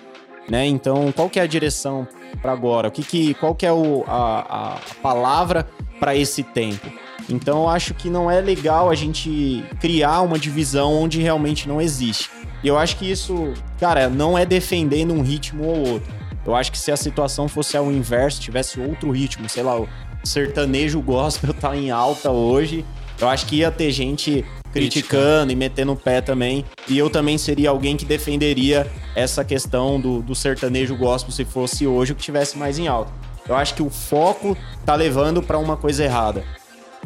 [0.49, 0.65] né?
[0.67, 2.07] Então, qual que é a direção
[2.41, 2.89] para agora?
[2.89, 6.91] O que que, qual que é o, a, a palavra para esse tempo?
[7.29, 11.81] Então, eu acho que não é legal a gente criar uma divisão onde realmente não
[11.81, 12.31] existe.
[12.63, 16.13] E eu acho que isso, cara, não é defendendo um ritmo ou outro.
[16.47, 19.89] Eu acho que se a situação fosse ao inverso, tivesse outro ritmo, sei lá, o
[20.25, 22.85] sertanejo gospel tá em alta hoje,
[23.21, 26.65] eu acho que ia ter gente criticando e metendo o pé também.
[26.89, 31.87] E eu também seria alguém que defenderia essa questão do, do sertanejo gospel se fosse
[31.87, 33.13] hoje o que tivesse mais em alta.
[33.49, 36.45] Eu acho que o foco tá levando para uma coisa errada.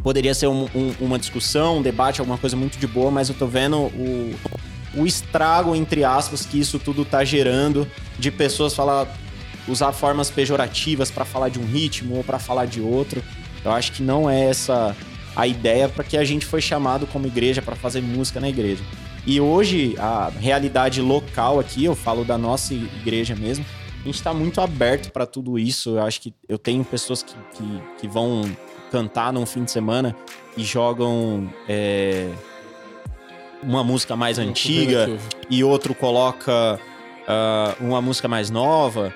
[0.02, 3.34] Poderia ser um- um- uma discussão, um debate, alguma coisa muito de boa, mas eu
[3.34, 4.34] tô vendo o,
[4.96, 7.86] o estrago, entre aspas, que isso tudo tá gerando
[8.18, 9.06] de pessoas falar
[9.68, 13.22] usar formas pejorativas pra falar de um ritmo ou pra falar de outro.
[13.64, 14.96] Eu acho que não é essa
[15.36, 18.82] a ideia para que a gente foi chamado como igreja para fazer música na igreja.
[19.24, 23.64] E hoje a realidade local aqui, eu falo da nossa igreja mesmo,
[24.02, 25.90] a gente tá muito aberto para tudo isso.
[25.90, 28.42] Eu acho que eu tenho pessoas que, que, que vão
[28.92, 30.14] cantar num fim de semana
[30.54, 32.28] e jogam é,
[33.62, 35.08] uma música mais antiga
[35.48, 36.78] e outro coloca
[37.26, 39.12] ah, uma música mais nova.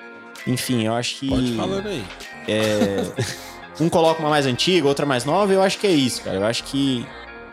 [0.47, 1.29] Enfim, eu acho que.
[1.29, 2.03] Pode falando aí.
[2.47, 3.03] é,
[3.79, 6.37] um coloca uma mais antiga, outra mais nova, eu acho que é isso, cara.
[6.37, 7.05] Eu acho que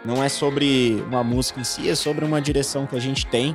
[0.03, 3.55] não é sobre uma música em si, é sobre uma direção que a gente tem,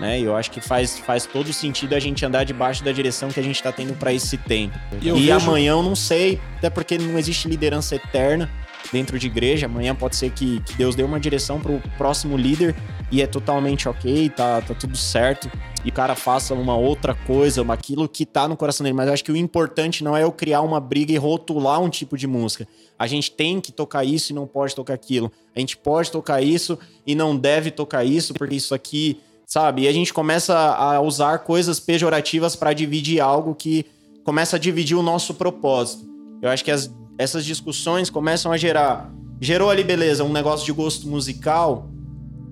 [0.00, 0.18] né?
[0.18, 3.38] E eu acho que faz, faz todo sentido a gente andar debaixo da direção que
[3.38, 4.78] a gente tá tendo pra esse tempo.
[5.00, 8.50] E E, vejo- amanhã eu não sei, até porque não existe liderança eterna
[8.92, 9.66] dentro de igreja.
[9.66, 12.74] Amanhã pode ser que, que Deus dê uma direção pro próximo líder
[13.12, 15.50] e é totalmente ok, tá, tá tudo certo.
[15.84, 18.94] E o cara faça uma outra coisa, uma- aquilo que tá no coração dele.
[18.94, 21.88] Mas eu acho que o importante não é eu criar uma briga e rotular um
[21.88, 22.66] tipo de música.
[22.98, 25.32] A gente tem que tocar isso e não pode tocar aquilo.
[25.56, 29.18] A gente pode tocar isso e não deve tocar isso, porque isso aqui,
[29.50, 29.82] sabe?
[29.82, 33.84] E a gente começa a usar coisas pejorativas para dividir algo que
[34.24, 36.08] começa a dividir o nosso propósito.
[36.40, 36.88] Eu acho que as-
[37.18, 39.12] essas discussões começam a gerar.
[39.40, 41.90] Gerou ali, beleza, um negócio de gosto musical.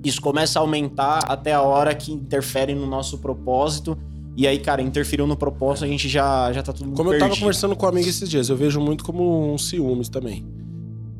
[0.05, 3.97] Isso começa a aumentar até a hora que interfere no nosso propósito.
[4.37, 7.31] E aí, cara, interferiu no propósito, a gente já, já tá tudo Como eu tava
[7.31, 7.41] perdido.
[7.41, 10.45] conversando com um amigo esses dias, eu vejo muito como um ciúmes também.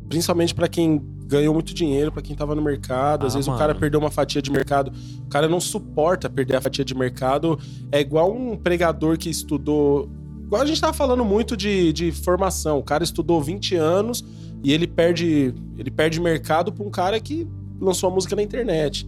[0.09, 3.27] Principalmente pra quem ganhou muito dinheiro, pra quem tava no mercado.
[3.27, 3.59] Às Ah, vezes mano.
[3.59, 4.91] o cara perdeu uma fatia de mercado.
[5.27, 7.59] O cara não suporta perder a fatia de mercado.
[7.93, 10.09] É igual um pregador que estudou.
[10.47, 12.79] Igual a gente tava falando muito de, de formação.
[12.79, 14.25] O cara estudou 20 anos
[14.65, 17.47] e ele perde, ele perde mercado pra um cara que
[17.79, 19.07] lançou a música na internet.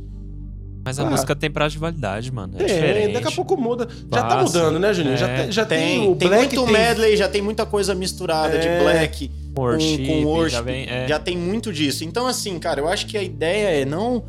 [0.84, 1.10] Mas a Ah.
[1.10, 2.54] música tem prazo de validade, mano.
[2.58, 3.12] É, É, diferente.
[3.14, 3.88] daqui a pouco muda.
[4.12, 5.16] Já tá mudando, né, Juninho?
[5.16, 5.42] Já, É.
[5.42, 6.56] tem, já tem, Tem, o tem Black.
[6.56, 8.58] muito tem- medley, já tem muita coisa misturada É.
[8.78, 10.52] de black Worship, com, com worship.
[10.56, 11.08] já vem- é.
[11.08, 12.04] Já tem muito disso.
[12.04, 14.22] Então, assim, cara, eu acho que a ideia é não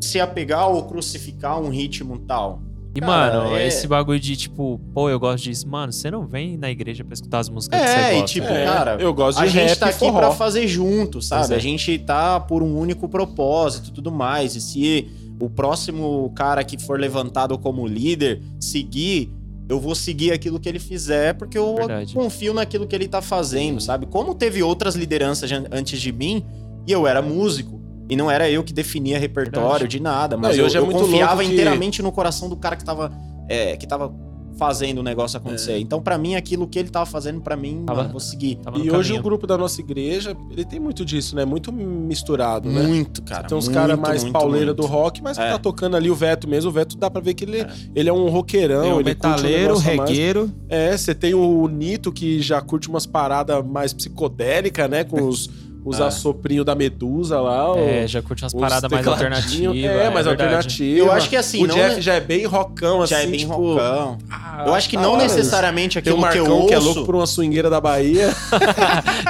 [0.00, 2.62] se apegar ou crucificar um ritmo tal.
[2.94, 5.68] E, Cara, mano, é- esse bagulho de tipo, pô, eu gosto disso.
[5.68, 8.26] Mano, você não vem na igreja pra escutar as músicas que você É, e gosta.
[8.34, 10.18] tipo, É, cara, eu gosto de a gente rap tá aqui forró.
[10.18, 11.54] pra fazer junto, sabe?
[11.54, 11.56] É.
[11.56, 14.56] A gente tá por um único propósito e tudo mais.
[14.56, 15.08] E se
[15.38, 19.30] o próximo cara que for levantado como líder seguir,
[19.70, 22.12] eu vou seguir aquilo que ele fizer, porque eu Verdade.
[22.14, 24.04] confio naquilo que ele tá fazendo, sabe?
[24.06, 26.44] Como teve outras lideranças antes de mim,
[26.86, 27.80] e eu era músico.
[28.08, 29.88] E não era eu que definia repertório Verdade.
[29.96, 32.56] de nada, mas Não, eu, hoje é eu muito confiava que- inteiramente no coração do
[32.56, 33.12] cara que tava,
[33.48, 34.12] é, que tava
[34.56, 35.78] fazendo o negócio acontecer.
[35.78, 38.56] Então, pra mim, aquilo que ele tava fazendo, pra mim, Tava- mano, vou seguir.
[38.56, 39.20] Tava E hoje caminho.
[39.20, 41.44] o grupo da nossa igreja, ele tem muito disso, né?
[41.44, 42.82] Muito misturado, né?
[42.82, 43.46] Muito, cara.
[43.48, 44.82] Tem uns muito, caras mais muito, pauleira muito.
[44.82, 45.50] do rock, mas que É.
[45.52, 46.70] tá tocando ali o Veto mesmo.
[46.70, 48.82] O Veto dá pra ver que ele é, ele é um roqueirão.
[48.82, 49.82] Tem o ele curte um metaleiro, mais.
[49.84, 50.52] regueiro.
[50.68, 55.04] É, você tem o Nito que já curte umas paradas mais psicodélicas, né?
[55.04, 55.48] Com os,
[55.84, 56.06] os Ah.
[56.08, 57.76] assoprinhos da Medusa lá.
[57.78, 59.76] É, o- já curte umas paradas mais alternativas.
[59.76, 60.28] É, mais verdade.
[60.28, 60.98] alternativa.
[60.98, 63.14] Eu acho que assim, O não Jeff ne- já é bem rockão, assim.
[63.14, 64.18] Já é bem tipo, rockão.
[64.30, 66.66] ah, Eu acho que da não necessariamente Tem o aquilo que eu ouço...
[66.68, 68.28] que é louco por uma swingueira da Bahia.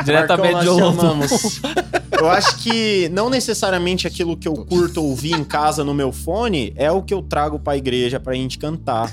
[0.05, 1.61] Diretamente de chamamos.
[2.19, 6.73] Eu acho que não necessariamente aquilo que eu curto ouvir em casa no meu fone
[6.77, 9.11] é o que eu trago pra igreja pra gente cantar.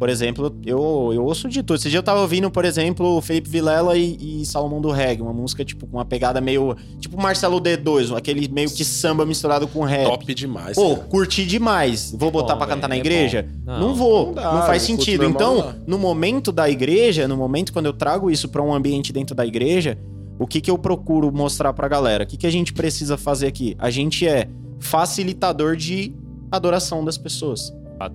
[0.00, 1.76] Por exemplo, eu, eu ouço de tudo.
[1.76, 5.20] Esse dia eu tava ouvindo, por exemplo, o Felipe Vilela e, e Salomão do Reggae,
[5.20, 6.74] uma música, tipo, com uma pegada meio.
[6.98, 10.06] Tipo Marcelo D2, aquele meio que samba misturado com rap.
[10.06, 10.74] Top demais.
[10.74, 11.06] Pô, cara.
[11.06, 12.16] curti demais.
[12.18, 13.46] Vou botar pra cantar na é igreja?
[13.62, 14.26] Não, Não, vou.
[14.28, 15.24] não Não, dá, faz no culto sentido.
[15.26, 19.12] Então, não no momento da igreja, no momento quando eu trago isso pra um ambiente
[19.12, 19.98] dentro da igreja,
[20.38, 22.24] o que que eu procuro mostrar pra galera?
[22.24, 23.76] O que que a gente precisa fazer aqui?
[23.78, 24.48] A gente é
[24.78, 26.14] facilitador de
[26.50, 27.70] adoração das pessoas.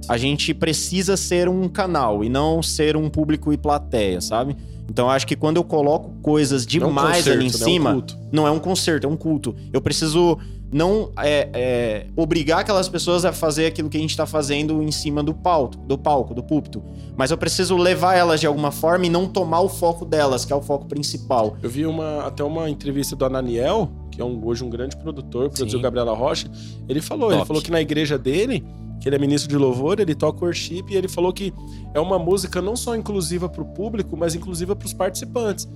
[0.10, 4.56] A gente precisa ser um canal e não ser um público e plateia, sabe?
[4.90, 7.50] Então eu acho que quando eu coloco coisas Não é um demais concerto, ali em
[7.50, 7.54] né?
[7.54, 8.18] É um cima, culto.
[8.32, 9.56] não é um concerto, é um culto.
[9.74, 10.38] Eu preciso
[10.72, 14.92] não é, é, obrigar aquelas pessoas a fazer aquilo que a gente tá fazendo em
[14.92, 16.84] cima do palco, do palco, do púlpito.
[17.16, 20.52] Mas eu preciso levar elas de alguma forma e não tomar o foco delas, que
[20.52, 21.56] é o foco principal.
[21.62, 25.50] Eu vi uma, até uma entrevista do Ananiel, que é um- hoje um grande produtor,
[25.50, 25.84] produziu Sim.
[25.84, 26.50] Gabriela Rocha.
[26.90, 27.48] Ele falou, ele Top.
[27.48, 28.66] falou que na igreja dele,
[29.00, 31.54] que ele é ministro de louvor, ele toca worship e ele falou que
[31.94, 35.68] é uma música não só inclusiva pro público, mas inclusiva pros participantes.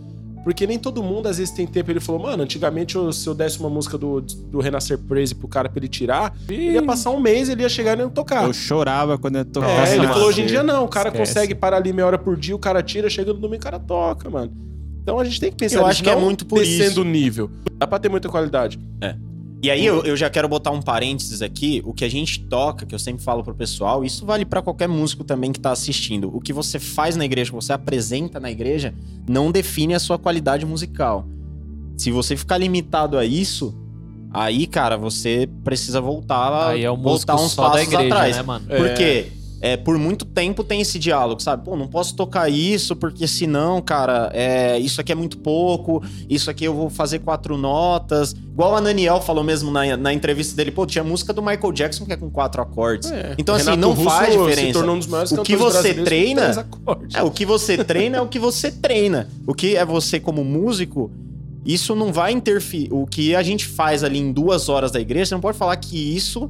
[0.44, 1.92] Porque nem todo mundo às vezes tem tempo.
[1.92, 5.48] Ele falou, mano, antigamente eu- se eu desse uma música do, do Renascer Praise pro
[5.48, 8.46] cara pra ele tirar, ele ia passar um mês, ele ia chegar e não tocar.
[8.46, 9.88] Eu chorava quando eu tocava.
[9.88, 11.34] É, ele falou hoje em dia não, o cara Esquece.
[11.34, 13.78] consegue parar ali meia hora por dia, o cara tira, chega no domingo, o cara
[13.80, 14.52] toca, mano.
[15.04, 17.02] Então a gente tem que pensar Eu nisso, acho que é muito por descendo isso.
[17.02, 17.50] o nível.
[17.78, 18.80] Dá pra ter muita qualidade.
[19.62, 22.86] E aí eu, eu já quero botar um parênteses aqui, o que a gente toca,
[22.86, 26.34] que eu sempre falo pro pessoal, isso vale pra qualquer músico também que tá assistindo.
[26.34, 28.94] O que você faz na igreja, o que você apresenta na igreja,
[29.28, 31.28] não define a sua qualidade musical.
[31.98, 33.76] Se você ficar limitado a isso,
[34.32, 38.16] aí, cara, você precisa voltar, Aí é o músico voltar uns só da passos igreja,
[38.16, 38.36] atrás.
[38.38, 38.66] né, mano?
[38.66, 39.28] Porque é,
[39.78, 41.66] por muito tempo tem esse diálogo, sabe?
[41.66, 46.50] Pô, não posso tocar isso, porque senão, cara, é, isso aqui é muito pouco, isso
[46.50, 48.34] aqui eu vou fazer quatro notas.
[48.34, 52.06] Igual a Naniel falou mesmo na, na entrevista dele, pô, tinha música do Michael Jackson
[52.06, 53.12] que é com quatro acordes.
[53.12, 53.36] É.
[53.38, 54.80] Então, assim, Renato não Russo faz diferença.
[54.80, 56.68] um O que você treina-.
[57.14, 59.30] É, o que você treina é o que você treina.
[59.46, 61.12] O que é você como músico,
[61.66, 62.90] isso não vai interferir.
[62.92, 65.76] O que a gente faz ali em duas horas da igreja, você não pode falar
[65.78, 66.50] que isso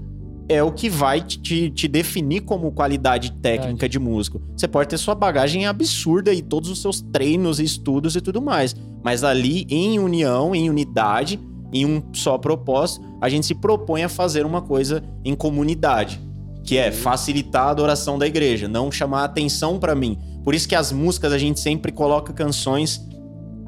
[0.50, 4.42] é o que vai te, te definir como qualidade técnica de músico.
[4.58, 8.76] Você pode ter sua bagagem absurda e todos os seus treinos, estudos e tudo mais.
[9.04, 11.40] Mas ali, em união, em unidade,
[11.72, 16.20] em um só propósito, a gente se propõe a fazer uma coisa em comunidade.
[16.64, 20.18] Que é facilitar a adoração da igreja, não chamar atenção pra mim.
[20.44, 23.00] Por isso que as músicas a gente sempre coloca canções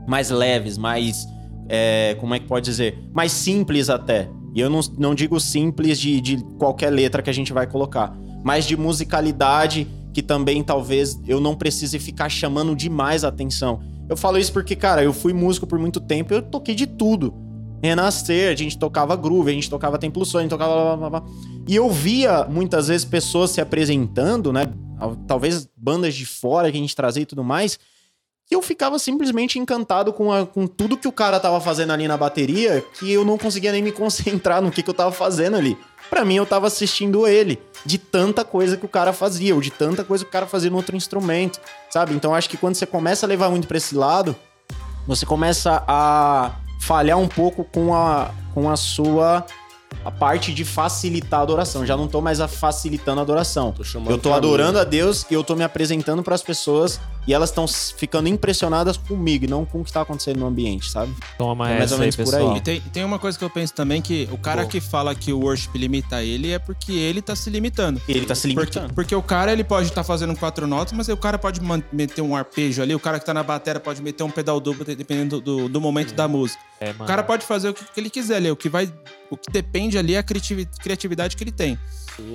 [0.07, 1.27] mais leves, mais.
[1.69, 2.97] é, como é que pode dizer?
[3.13, 4.27] Mais simples até.
[4.53, 8.15] E eu não, não digo simples de, de qualquer letra que a gente vai colocar,
[8.43, 13.81] mas de musicalidade que também talvez eu não precise ficar chamando demais a atenção.
[14.09, 17.33] Eu falo isso porque, cara, eu fui músico por muito tempo, eu toquei de tudo.
[17.81, 20.95] Renascer, a gente tocava groove, a gente tocava Templo Sonho, a gente tocava.
[20.95, 21.29] blá, blá, blá.
[21.67, 24.65] E eu via muitas vezes pessoas se apresentando, né?
[25.25, 27.79] Talvez bandas de fora que a gente trazia e tudo mais.
[28.51, 32.05] E eu ficava simplesmente encantado com, a- com tudo que o cara tava fazendo ali
[32.05, 35.55] na bateria, que eu não conseguia nem me concentrar no que, que eu tava fazendo
[35.55, 35.77] ali.
[36.09, 39.71] Pra mim, eu tava assistindo ele, de tanta coisa que o cara fazia, ou de
[39.71, 42.13] tanta coisa que o cara fazia no outro instrumento, sabe?
[42.13, 44.35] Então, acho que quando você começa a levar muito pra esse lado,
[45.07, 49.45] você começa a falhar um pouco com a, com a sua
[50.03, 51.85] a parte de facilitar a adoração.
[51.85, 53.71] Já não tô mais facilitando a adoração.
[53.71, 57.49] Tô Eu tô adorando a Deus e eu tô me apresentando pras pessoas e elas
[57.49, 61.13] estão ficando impressionadas comigo, e não com o que tá acontecendo no ambiente, sabe?
[61.38, 62.51] Toma É mais essa ou aí, menos por pessoal.
[62.51, 62.57] aí.
[62.57, 64.69] E tem, tem uma coisa que eu penso também, que o cara Bom.
[64.69, 68.01] que fala que o worship limita ele é porque ele tá se limitando.
[68.07, 68.93] Ele tá se Porque, limitando.
[68.93, 71.59] porque o cara ele pode estar fazendo quatro notas, mas aí o cara pode
[71.91, 74.84] meter um arpejo ali, o cara que tá na bateria pode meter um pedal duplo,
[74.84, 76.59] dependendo do, do- momento da música.
[76.80, 78.91] É, O cara pode fazer o que, que ele quiser ali, o que vai.
[79.30, 81.78] O que depende ali é a criativi- criatividade que ele tem.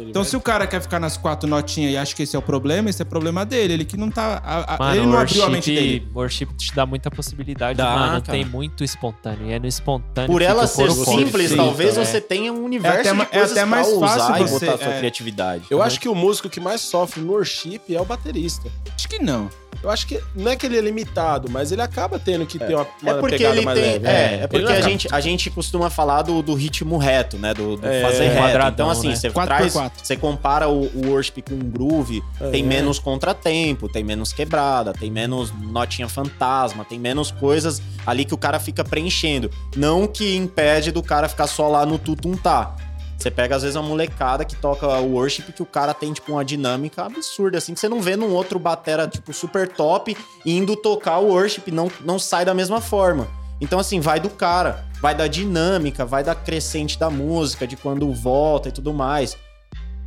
[0.09, 2.43] Então, se o cara quer ficar nas quatro notinhas e acha que esse é o
[2.43, 3.75] problema, esse é problema dele.
[3.75, 4.41] Ele que não tá.
[4.45, 6.09] a- a- Mano, ele não abriu a mente worship, dele.
[6.15, 8.23] worship te dá muita possibilidade, Dá, mano.
[8.23, 8.39] cara.
[8.39, 9.49] Tem muito espontâneo.
[9.49, 12.05] E é no espontâneo Por ela ser simples, talvez é.
[12.05, 14.43] você tenha um universo até ma- de coisas é até mais pra fácil usar e
[14.49, 14.99] você- botar a sua é.
[14.99, 15.65] criatividade.
[15.71, 18.69] Eu acho que o músico que mais sofre no worship é o baterista.
[18.95, 19.49] Acho que não.
[19.83, 22.75] Eu acho que não é que ele é limitado, mas ele acaba tendo que ter
[22.75, 23.93] uma, uma É porque pegada ele mais tem.
[23.93, 24.07] leve.
[24.07, 27.53] É, é Ele porque a gente, a gente costuma falar do, do ritmo reto, né?
[27.55, 28.39] Do, do É, fazer reto.
[28.41, 29.17] quadradão, Então, assim, né?
[29.17, 29.75] você traz.
[30.03, 32.51] Você compara o, o worship com um groove, É.
[32.51, 38.35] tem menos contratempo, tem menos quebrada, tem menos notinha fantasma, tem menos coisas ali que
[38.35, 39.51] o cara fica preenchendo.
[39.77, 42.75] Não que impede do cara ficar só lá no tutum-tá.
[43.17, 46.33] Você pega, às vezes, uma molecada que toca o worship que o cara tem, tipo,
[46.33, 50.77] uma dinâmica absurda, assim, que você não vê num outro batera, tipo, super top, indo
[50.77, 53.27] tocar o worship, não, não sai da mesma forma.
[53.61, 58.13] Então, assim, vai do cara, vai da dinâmica, vai da crescente da música, de quando
[58.13, 59.37] volta e tudo mais.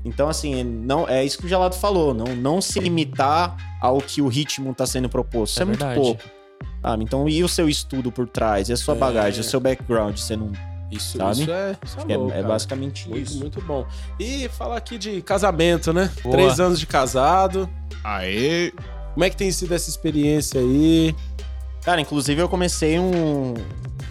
[0.06, 4.22] Então, assim, não é isso que o Gelado falou, não, não se limitar ao que
[4.22, 5.54] o ritmo tá sendo proposto.
[5.54, 6.00] Isso É é, muito verdade.
[6.00, 6.24] pouco.
[6.82, 7.04] Sabe?
[7.04, 10.36] Então, e o seu estudo por trás, e a sua bagagem, o seu background, você
[10.38, 10.52] não.
[10.92, 11.42] Isso, Sabe?
[11.42, 13.40] isso é, isso é É, louco, é basicamente Muito, isso.
[13.40, 13.86] muito bom.
[14.20, 16.12] E falar aqui de casamento, né?
[16.24, 16.36] Boa.
[16.36, 17.70] Três anos de casado.
[18.04, 18.72] Aê!
[19.14, 21.16] Como é que tem sido essa experiência aí?
[21.84, 23.54] Cara, inclusive eu comecei um.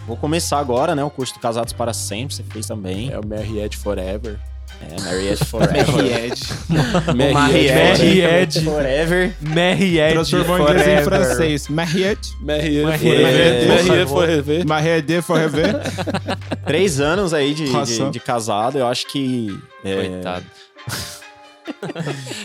[0.07, 1.03] Vou começar agora, né?
[1.03, 3.11] O curso do Casados para Sempre, você fez também.
[3.11, 4.39] É o Married Forever.
[4.81, 6.31] É, Marriage Forever.
[7.15, 8.61] Married.
[8.63, 9.35] Forever.
[9.41, 11.67] Married Transformou em inglês em francês.
[11.67, 12.33] Mariette.
[12.41, 14.07] Married Married.
[14.07, 14.65] Forever.
[14.65, 15.75] Married Forever.
[16.65, 19.59] Três anos aí de, de, de casado, eu acho que.
[19.83, 20.45] é, Coitado.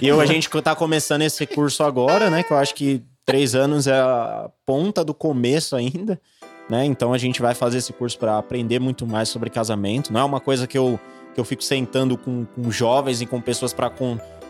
[0.02, 2.42] E eu, a gente tá começando esse curso agora, né?
[2.42, 6.20] Que eu acho que três anos é a ponta do começo ainda,
[6.68, 6.84] né?
[6.84, 10.12] Então a gente vai fazer esse curso para aprender muito mais sobre casamento.
[10.12, 11.00] Não é uma coisa que eu,
[11.34, 13.90] que eu fico sentando com, com jovens e com pessoas para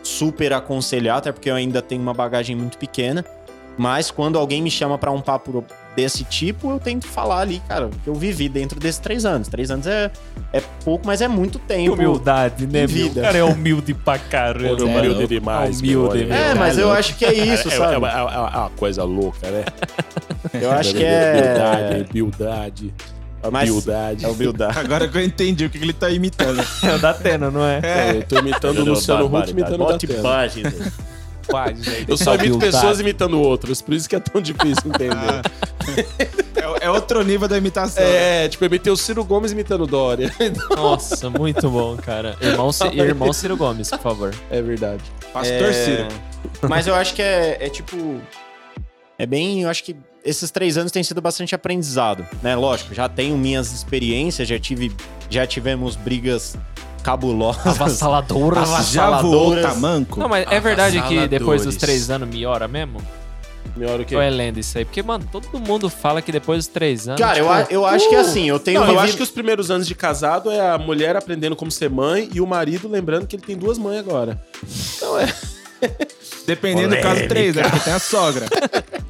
[0.03, 3.25] super aconselhar, até porque eu ainda tenho uma bagagem muito pequena.
[3.77, 5.61] Mas quando alguém me chama para um papo
[5.97, 9.49] desse tipo, eu tento falar ali, cara, o que eu vivi dentro desses três anos.
[9.49, 10.09] Três anos é,
[10.53, 11.93] é pouco, mas é muito tempo.
[11.93, 13.19] Humildade, né, vida.
[13.19, 14.81] O cara é humilde pra caramba.
[14.81, 15.27] Humilde É louco.
[15.27, 16.37] demais, Humilde, meu, meu.
[16.37, 17.95] É, mas eu acho que é isso, é, sabe?
[17.95, 19.65] É, uma, é uma- é uma coisa louca, né?
[20.53, 22.05] Eu acho que Humildade, é.
[22.11, 22.93] humildade.
[23.51, 24.25] Mas- Humildade.
[24.25, 24.77] É humildade.
[24.79, 26.61] Agora que eu entendi o que ele tá imitando.
[26.83, 27.79] É o da Atena, não é?
[27.83, 30.21] É, eu tô imitando o Luciano Huck imitando o.
[30.21, 30.61] Quase,
[31.83, 32.09] gente.
[32.09, 35.15] Eu só imito pessoas imitando outras, por isso que é tão difícil entender.
[36.55, 38.03] É, é outro nível da imitação.
[38.03, 40.31] É, tipo, eu imitei o Ciro Gomes imitando o Dória.
[40.75, 42.35] Nossa, muito bom, cara.
[42.41, 44.33] Irmão, irmão Ciro Gomes, por favor.
[44.49, 45.03] É verdade.
[45.31, 46.07] Pastor Ciro.
[46.67, 48.19] Mas eu acho que é, é tipo.
[49.17, 49.61] É bem.
[49.63, 52.55] Eu acho que esses três anos têm sido bastante aprendizado, né?
[52.55, 54.91] Lógico, já tenho minhas experiências, já tive.
[55.29, 56.55] Já tivemos brigas
[57.03, 57.65] cabulosas.
[57.65, 58.55] Avassaladora.
[58.83, 59.65] Já voou Avassaladoras.
[59.65, 60.19] tamanco?
[60.19, 62.99] Não, mas é verdade que depois dos três anos melhora mesmo?
[63.75, 64.15] Melhor o quê?
[64.15, 64.85] Ou é lenda isso aí?
[64.85, 67.19] Porque, mano, todo mundo fala que depois dos três anos.
[67.19, 69.69] Cara, eu, a- eu acho que assim, eu tenho Não, eu acho que os primeiros
[69.69, 73.35] anos de casado é a mulher aprendendo como ser mãe e o marido lembrando que
[73.35, 74.41] ele tem duas mães agora.
[74.95, 75.25] Então é.
[76.45, 77.63] Dependendo do caso, três, né?
[77.63, 78.45] Porque tem a sogra.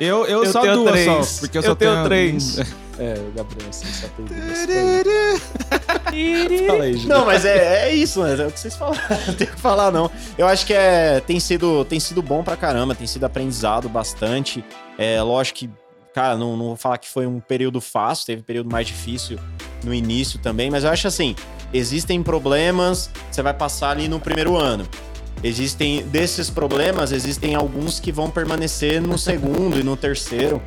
[0.00, 1.26] Eu, eu, Eu só tenho duas três.
[1.26, 1.40] só.
[1.40, 2.56] Porque eu, Eu só tenho tenho três.
[2.98, 5.46] É, o Gabriel, assim, só tem duas.
[6.66, 7.06] Fala aí.
[7.06, 8.40] Não, mas é, é isso, né?
[8.42, 9.00] É o que vocês falaram.
[9.26, 10.10] Não tenho o que falar, não.
[10.36, 14.62] Eu acho que é, tem, sido, tem sido bom pra caramba, tem sido aprendizado bastante.
[14.98, 15.70] É lógico que,
[16.14, 19.38] cara, não, não vou falar que foi um período fácil, teve período mais difícil
[19.82, 21.34] no início também, mas eu acho assim:
[21.72, 24.86] existem problemas, você vai passar ali no primeiro ano.
[25.42, 30.62] Existem, desses problemas, existem alguns que vão permanecer no segundo e no terceiro.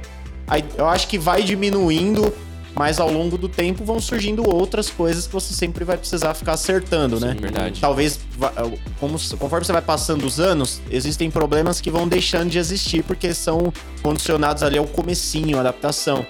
[0.47, 2.33] Aí eu acho que vai diminuindo,
[2.75, 6.53] mas ao longo do tempo vão surgindo outras coisas que você sempre vai precisar ficar
[6.53, 7.35] acertando, né?
[7.39, 7.79] verdade.
[7.79, 8.51] Talvez, va-
[8.99, 13.33] como- conforme você vai passando os anos, existem problemas que vão deixando de existir porque
[13.33, 13.71] são
[14.03, 16.25] condicionados ali ao comecinho, à adaptação.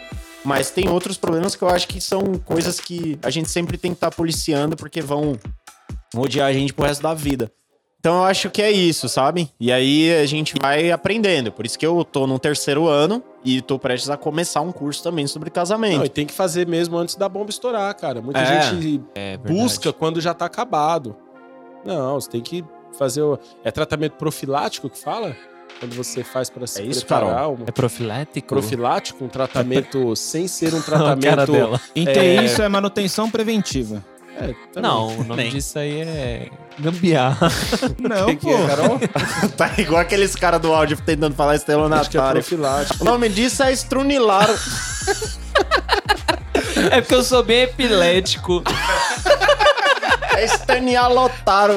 [0.46, 3.90] Mas tem outros problemas que eu acho que são coisas que a gente sempre tem
[3.92, 5.36] que estar policiando porque vão
[6.16, 7.52] odiar a gente pro resto da vida.
[8.06, 9.50] Então eu acho que é isso, sabe?
[9.60, 11.52] E aí a gente vai aprendendo.
[11.52, 15.02] Por isso que eu tô no terceiro ano e tô prestes a começar um curso
[15.02, 15.98] também sobre casamento.
[15.98, 18.22] Não, e tem que fazer mesmo antes da bomba estourar, cara.
[18.22, 18.62] Muita É.
[18.62, 21.16] gente É busca quando já tá acabado.
[21.84, 22.64] Não, você tem que
[22.96, 23.40] fazer o...
[23.64, 25.36] É tratamento profilático que fala?
[25.80, 27.58] Quando você faz pra se É isso, preparar Carol?
[27.60, 28.48] um É profilático?
[28.50, 31.52] profilático, um tratamento sem ser um Não, a cara tratamento...
[31.52, 31.82] dela.
[31.96, 34.06] Em TI, isso é manutenção preventiva.
[34.38, 34.54] É.
[34.80, 36.50] Não, o nome disso aí é
[36.80, 37.50] gambiarra.
[38.00, 39.00] Não, Que que é, Carol?
[39.58, 42.42] tá igual aqueles caras do áudio tentando falar Acho que é estelionatário.
[42.42, 43.04] profilático.
[43.04, 44.50] o nome disso é estrunilar.
[46.92, 48.64] é porque eu sou bem epilético.
[50.36, 51.70] é esternialotar.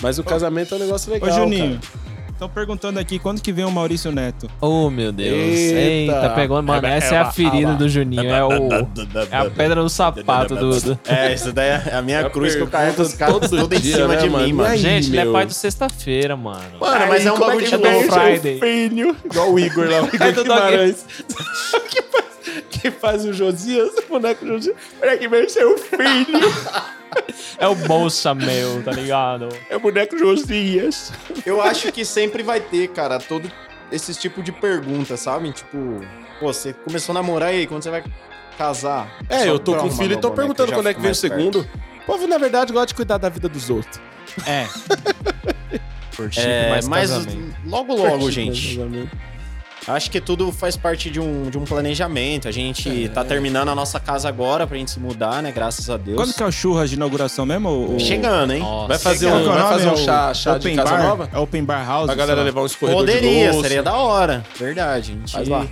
[0.00, 2.07] Mas o casamento é um negócio legal, Ô, Juninho, cara.
[2.38, 4.48] Estão perguntando aqui quando que vem o Maurício Neto.
[4.60, 5.36] Oh, meu Deus.
[5.36, 5.78] Eita.
[6.14, 6.62] Eita, pegou.
[6.62, 8.30] Mano, É, essa é, é a ferida é, do Juninho.
[8.30, 8.50] É, o,
[9.30, 10.80] é a pedra no sapato do.
[10.80, 13.48] do- É, isso daí é a minha Eu cruz que eu carrego os caras todo
[13.62, 14.44] tudo em dia, cima né, de mano?
[14.46, 14.70] mim, mano.
[14.70, 16.78] Aí, Gente, ele é pai do sexta-feira, mano.
[16.80, 18.12] Mano, mas é um bagulho de é Black louco.
[18.12, 18.60] seu Friday.
[18.60, 19.16] filho?
[19.24, 21.04] Igual o Igor lá, o Igor É Guimarães.
[21.90, 22.24] que, faz,
[22.70, 24.76] que faz o Josias, o boneco Josias.
[25.00, 25.98] Olha que vem seu filho.
[27.58, 29.48] É o bolsa meu, tá ligado?
[29.70, 31.10] É o boneco Josias.
[31.44, 33.50] Eu acho que sempre vai ter, cara, todo
[33.90, 35.50] esse tipo de pergunta, sabe?
[35.52, 36.00] Tipo,
[36.38, 38.04] pô, você começou a namorar e aí, quando você vai
[38.58, 39.10] casar?
[39.28, 41.66] É, Só eu tô com filho e tô perguntando quando é que vem o segundo.
[42.02, 43.98] O povo, na verdade, gosta de cuidar da vida dos outros.
[44.46, 44.66] É.
[46.14, 47.56] Por Chico, É, mais mas casamento.
[47.64, 48.78] logo logo, gente.
[49.88, 52.46] Acho que tudo faz parte de um, de um planejamento.
[52.46, 53.08] A gente É.
[53.08, 55.50] tá terminando a nossa casa agora pra gente se mudar, né?
[55.50, 56.16] Graças a Deus.
[56.16, 57.96] Quando que é o churras de inauguração mesmo?
[57.98, 58.60] Chegando, hein?
[58.60, 58.88] Nossa.
[58.88, 60.90] Vai fazer Qual um, é vai fazer É um o chá, chá de Open casa
[60.90, 61.02] bar?
[61.02, 61.30] nova?
[61.32, 62.06] É Open Bar House.
[62.06, 63.68] Pra galera levar um escorredor de Poderia, louça.
[63.68, 64.44] seria da hora.
[64.58, 65.12] Verdade.
[65.12, 65.32] A gente...
[65.32, 65.66] Faz lá.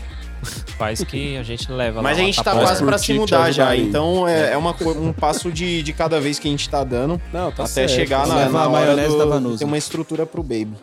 [0.78, 2.66] Faz que a gente leva Mas lá a uma gente tá tapola.
[2.66, 3.68] quase pra se mudar já.
[3.70, 3.82] aí.
[3.82, 6.84] Então é, é uma, co- um passo de, de cada vez que a gente tá
[6.84, 7.20] dando.
[7.32, 7.90] Não, tá até certo.
[7.92, 9.58] chegar na, na a hora maionese da do, Vanusa.
[9.58, 10.74] ter uma estrutura pro baby.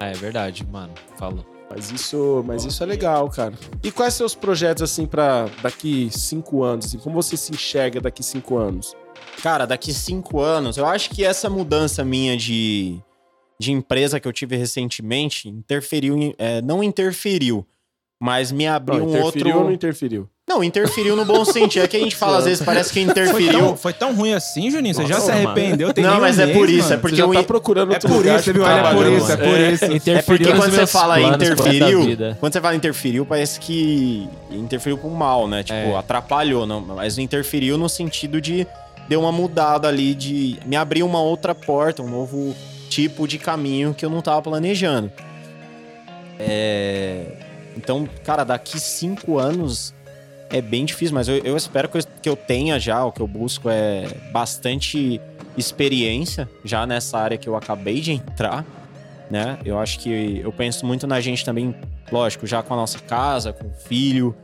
[0.00, 0.90] É verdade, mano.
[1.16, 1.44] Falou.
[1.74, 3.54] Mas isso, mas isso é legal, cara.
[3.82, 6.84] E quais seus projetos, assim, pra daqui cinco anos?
[6.84, 8.94] Assim, como você se enxerga daqui cinco anos?
[9.42, 13.00] Cara, daqui cinco anos, eu acho que essa mudança minha de,
[13.58, 17.66] de empresa que eu tive recentemente interferiu, é, não interferiu,
[18.20, 19.58] mas me abriu Não, um interferiu outro.
[19.58, 20.28] ou não interferiu?
[20.48, 21.84] Não, interferiu no bom sentido.
[21.84, 23.76] É que a gente fala, às vezes parece que Foi tão, interferiu.
[23.76, 24.92] foi tão ruim assim, Juninho?
[24.94, 25.94] Você já Nossa, se arrependeu?
[25.94, 26.94] Tem Não, um mas é mês, por isso, mano.
[26.94, 28.62] é porque você já tá procurando É outro por lugar isso, viu?
[28.64, 30.10] É por trabalho, isso, é por isso.
[30.10, 32.00] É porque nos quando você fala interferiu,
[32.40, 35.62] quando você fala interferiu, parece que interferiu pro mal, né?
[35.62, 35.96] Tipo, É.
[35.96, 38.66] atrapalhou, não, mas interferiu no sentido de
[39.08, 42.54] deu uma mudada ali, de me abrir uma outra porta, um novo
[42.88, 45.10] tipo de caminho que eu não tava planejando.
[46.38, 47.26] É...
[47.76, 49.94] Então, cara, daqui cinco anos
[50.52, 53.20] é bem difícil, mas eu, eu espero que eu, que eu tenha já, o que
[53.20, 55.20] eu busco é bastante
[55.56, 58.64] experiência já nessa área que eu acabei de entrar,
[59.30, 59.58] né?
[59.64, 61.74] Eu acho que eu penso muito na gente também,
[62.10, 64.36] lógico, já com a nossa casa, com o filho,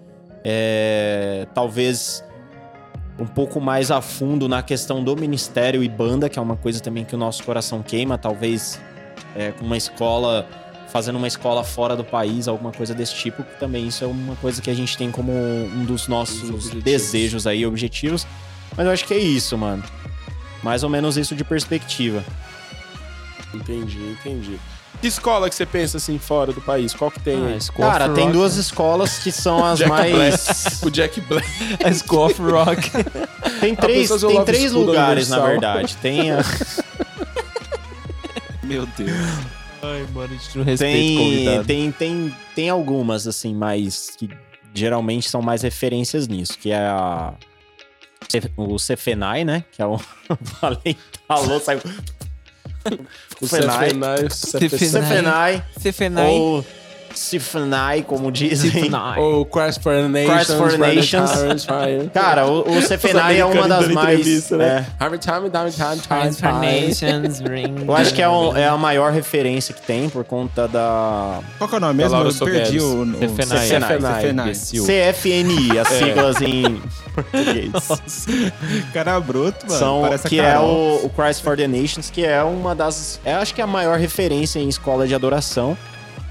[0.42, 2.24] é, talvez
[3.18, 6.80] um pouco mais a fundo na questão do ministério e banda, que é uma coisa
[6.80, 8.80] também que o nosso coração queima, talvez
[9.36, 10.48] é, com uma escola,
[10.92, 14.36] fazendo uma escola fora do país, alguma coisa desse tipo, que também isso é uma
[14.36, 18.26] coisa que a gente tem como um dos nossos desejos aí, objetivos.
[18.76, 19.82] Mas eu acho que é isso, mano.
[20.62, 22.24] Mais ou menos isso de perspectiva.
[23.54, 24.58] Entendi, entendi.
[25.00, 26.92] Que escola que você pensa, assim, fora do país?
[26.92, 27.60] Qual que tem Ah?
[27.60, 28.32] School Cara, tem Rock.
[28.36, 30.80] duas escolas que são as Jack mais.
[30.82, 31.46] O Jack Black.
[31.84, 32.90] A School of Rock.
[33.60, 35.96] Tem três, tem três lugares, na verdade.
[35.96, 36.44] Tem, a-
[38.62, 39.10] Meu Deus.
[39.82, 41.66] Ai, mano, a gente não respeita tem, convidado.
[41.66, 44.10] tem, tem, tem algumas, assim, mais.
[44.16, 44.28] que
[44.74, 47.34] geralmente são mais referências nisso, que é a.
[48.56, 49.64] O Cefenai, né?
[49.72, 49.98] Que é o.
[50.60, 50.96] Falei,
[51.26, 51.80] falou, saiu.
[53.40, 54.30] O Cefenai.
[54.30, 54.30] Cefenai.
[54.30, 55.64] Cefenai.
[55.78, 56.30] Cefenai.
[56.30, 56.64] Ou
[57.18, 58.70] Cifenai, como dizem.
[59.20, 60.34] Ou Christ for Nations.
[60.46, 61.30] Christ for Nations.
[61.42, 61.66] Nations.
[62.12, 64.24] Cara, o, o Cefenai é uma das mais.
[64.58, 64.86] né?
[67.78, 71.40] é, eu acho que é, o- é a maior referência que tem por conta da
[71.58, 72.16] Qual que é o nome mesmo?
[72.18, 73.04] Eu perdi o...
[74.44, 74.84] Imbecil.
[74.84, 76.80] CFNI, as siglas em
[77.14, 77.72] português.
[78.92, 79.78] Cara bruto, mano.
[79.78, 83.20] São, Parece que é o, o Christ for the Nations, que é uma das.
[83.24, 85.76] É, acho que é a maior referência em escola de adoração.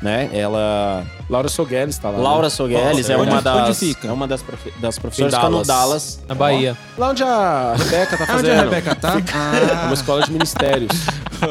[0.01, 0.29] Né?
[0.31, 1.03] Ela.
[1.27, 2.19] Laura Sogueles tá lá.
[2.19, 2.49] Laura né?
[2.51, 3.79] Sogueles é onde- uma onde das.
[3.79, 4.07] fica?
[4.07, 5.33] É uma das, profe- das professoras.
[5.33, 5.67] Em Fica no Dallas.
[5.67, 6.19] Dallas.
[6.27, 6.77] Na Bahia.
[6.97, 8.39] Lá onde a Rebeca tá Ah, fazendo.
[8.51, 9.09] onde a Rebeca tá?
[9.13, 10.91] É uma Ah, escola de ministérios.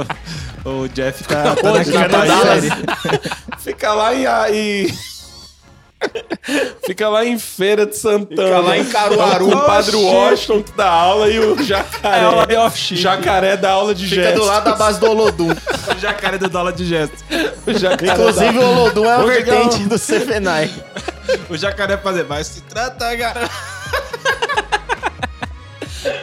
[0.65, 2.65] o Jeff tá, tá no Dallas.
[3.59, 4.25] Fica lá em...
[4.55, 4.87] em...
[6.87, 8.49] Fica lá em Feira de Santana.
[8.49, 9.49] Fica lá em Caruaru.
[9.49, 9.97] O padre.
[9.97, 12.19] Washington que dá aula e o jacaré.
[12.19, 12.47] É aula
[12.93, 14.41] jacaré dá aula de Fica gestos.
[14.41, 15.49] do lado da base do Olodum.
[15.97, 17.17] O jacaré do dólar de gesto.
[17.67, 20.71] O jacaré Inclusive, dá- o Olodum é Vou pegar vertente do Cefenai.
[21.51, 23.51] O jacaré fazer, vai se tratar, cara.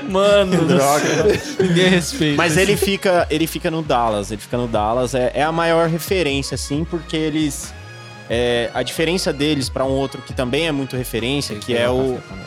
[0.03, 0.61] Mano,
[1.59, 2.37] ninguém respeita.
[2.37, 4.31] Mas ele fica, ele fica no Dallas.
[4.31, 5.13] Ele fica no Dallas.
[5.13, 7.73] É, é a maior referência, assim, porque eles.
[8.29, 12.15] É, a diferença deles pra um outro que também é muito referência, que é o.
[12.15, 12.43] Opa,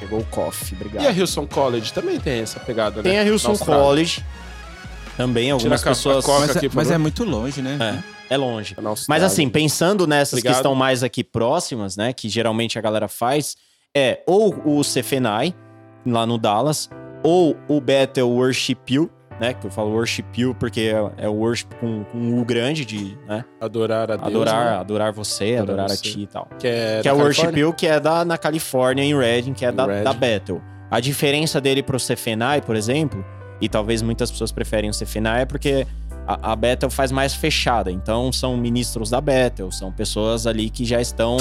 [0.00, 1.04] Chegou o coffee, obrigado.
[1.04, 3.10] E a Hillsong College também tem essa pegada, né?
[3.10, 3.84] Tem a Austrália.
[3.84, 4.24] College.
[5.14, 6.26] Também, algumas Tira a pessoas.
[6.26, 8.02] Mas, aqui, é, por mas é muito longe, né?
[8.28, 8.74] É, é longe.
[8.80, 10.54] Na Mas assim, pensando nessas Obrigado.
[10.54, 12.14] que estão mais aqui próximas, né?
[12.14, 13.56] Que geralmente a galera faz,
[13.94, 15.54] é ou o Cefenai,
[16.06, 16.88] lá no Dallas,
[17.22, 19.10] ou o Bethel Worship You,
[19.40, 19.54] né?
[19.54, 22.84] Que eu falo Worship You porque é, é o worship com, com um U grande
[22.84, 23.44] de, né?
[23.60, 24.28] Adorar a Deus.
[24.28, 24.78] adorar, né?
[24.78, 26.08] adorar você, Adorar adorar, você.
[26.08, 26.48] a ti e tal.
[26.58, 27.58] Que é, que é o Worship?
[27.58, 30.04] You, que é da, na Califórnia, em Redding, que é da, Redding.
[30.04, 30.60] da Bethel.
[30.90, 33.24] A diferença dele pro Cefenai, por exemplo,
[33.60, 35.86] e talvez muitas pessoas preferem o Cefenai, é porque
[36.26, 37.90] a, a Bethel faz mais fechada.
[37.90, 41.38] Então, são ministros da Bethel, são pessoas ali que já estão...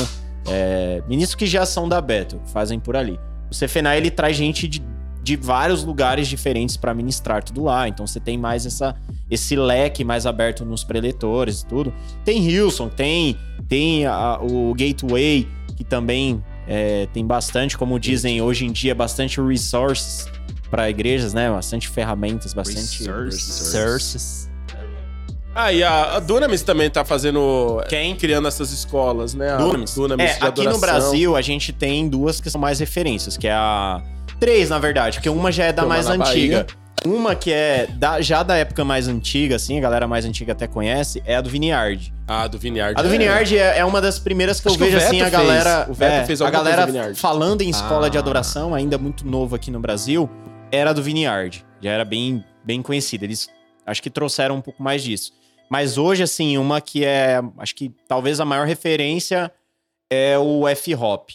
[0.47, 3.19] é, ministros que já são da Bethel, fazem por ali.
[3.51, 4.81] O Cefenai, ele traz gente de,
[5.21, 7.87] de vários lugares diferentes para ministrar tudo lá.
[7.87, 8.95] Então, você tem mais essa,
[9.29, 11.93] esse leque mais aberto nos preletores e tudo.
[12.23, 13.37] Tem Hilson, tem,
[13.67, 19.41] tem a- o Gateway, que também é, tem bastante, como dizem hoje em dia, bastante
[19.41, 20.27] resources
[20.69, 21.49] para igrejas, né?
[21.49, 23.43] Bastante ferramentas, bastante Resources.
[23.43, 24.49] Sources.
[25.55, 27.83] Ah, e a, a Dunamis também tá fazendo.
[27.89, 28.15] Quem?
[28.15, 29.51] Criando essas escolas, né?
[29.51, 29.95] A Dunamis.
[29.95, 30.79] Dunamis é, de aqui no adoração.
[30.79, 34.01] Brasil a gente tem duas que são mais referências, que é a...
[34.39, 36.63] Três, na verdade, porque uma já é da mais antiga.
[36.65, 36.79] Bahia.
[37.05, 40.67] Uma que é da- já da época mais antiga, assim, a galera mais antiga até
[40.67, 42.13] conhece, é a do Vineyard.
[42.27, 42.93] Ah, do Vineyard.
[42.99, 43.11] A do é.
[43.11, 45.85] Vineyard é, é uma das primeiras que Acho eu que vejo, assim, a galera...
[45.85, 45.89] fez.
[45.89, 48.21] O Veto é, fez a galera falando em escola de Ah.
[48.21, 50.29] adoração, ainda muito novo aqui no Brasil,
[50.71, 51.65] era do Vineyard.
[51.81, 53.23] Já era bem, bem conhecida.
[53.23, 53.49] Eles
[53.85, 55.31] acho que trouxeram um pouco mais disso.
[55.69, 59.49] Mas hoje, assim, uma que é, acho que talvez a maior referência
[60.11, 61.29] é o F-Hop,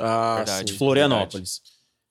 [0.00, 0.72] Ah, Verdade.
[0.72, 0.78] de.
[0.78, 1.60] Florianópolis.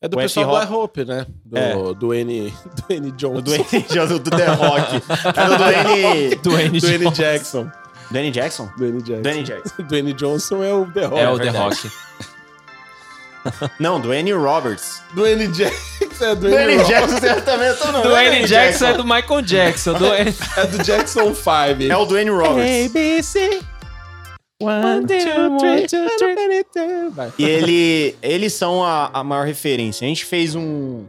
[0.04, 0.62] É do O pessoal do.
[0.62, 1.26] I Hope, né?
[1.46, 1.94] Do, É.
[1.94, 2.54] do N.
[2.76, 3.42] Do N Johnson.
[3.42, 5.02] Do N, do, do The Rock.
[5.34, 6.36] É do, do N...
[6.36, 6.80] Do N.
[6.82, 7.72] Do N Jackson.
[8.12, 8.70] Do N Jackson?
[8.78, 9.22] Do N Jackson.
[9.22, 9.84] Do N Jackson.
[9.84, 11.22] Do N Johnson é o The Rock.
[11.22, 11.50] É o The.
[11.52, 11.92] Rock.
[13.80, 15.02] Não, do N Roberts.
[15.14, 16.84] Do N Jackson é do, Do N.
[16.84, 18.46] Jackson no Do N.
[18.46, 19.94] Jackson é do Michael Jackson.
[19.94, 20.34] Do N.
[20.58, 21.92] É do Jackson 5.
[21.92, 22.88] É o do N Roberts.
[22.90, 23.62] ABC.
[24.66, 27.10] One, two, three, two, three.
[27.12, 27.34] Vai.
[27.38, 30.06] E ele, eles são a, a maior referência.
[30.06, 31.06] A gente fez um,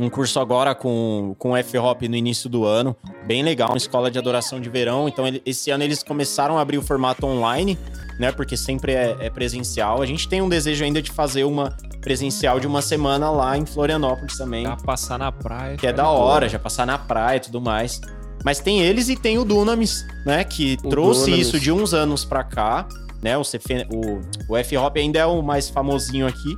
[0.00, 2.96] um curso agora com, com o F-Hop no início do ano.
[3.26, 5.08] Bem legal, uma escola de adoração de verão.
[5.08, 7.78] Então, ele- esse ano eles começaram a abrir o formato online,
[8.18, 8.32] né?
[8.32, 10.02] Porque sempre é, é presencial.
[10.02, 13.64] A gente tem um desejo ainda de fazer uma presencial de uma semana lá em
[13.64, 14.64] Florianópolis também.
[14.64, 15.76] Pra passar na praia.
[15.76, 16.02] Que é cara.
[16.02, 18.00] da hora, já passar na praia e tudo mais.
[18.44, 20.42] Mas tem eles e tem o Dunamis, né?
[20.44, 21.46] Que O trouxe Dunamis.
[21.46, 22.88] isso de uns anos pra cá,
[23.22, 23.36] né?
[23.38, 26.56] O, CF, o, o F-Hop ainda é o mais famosinho aqui.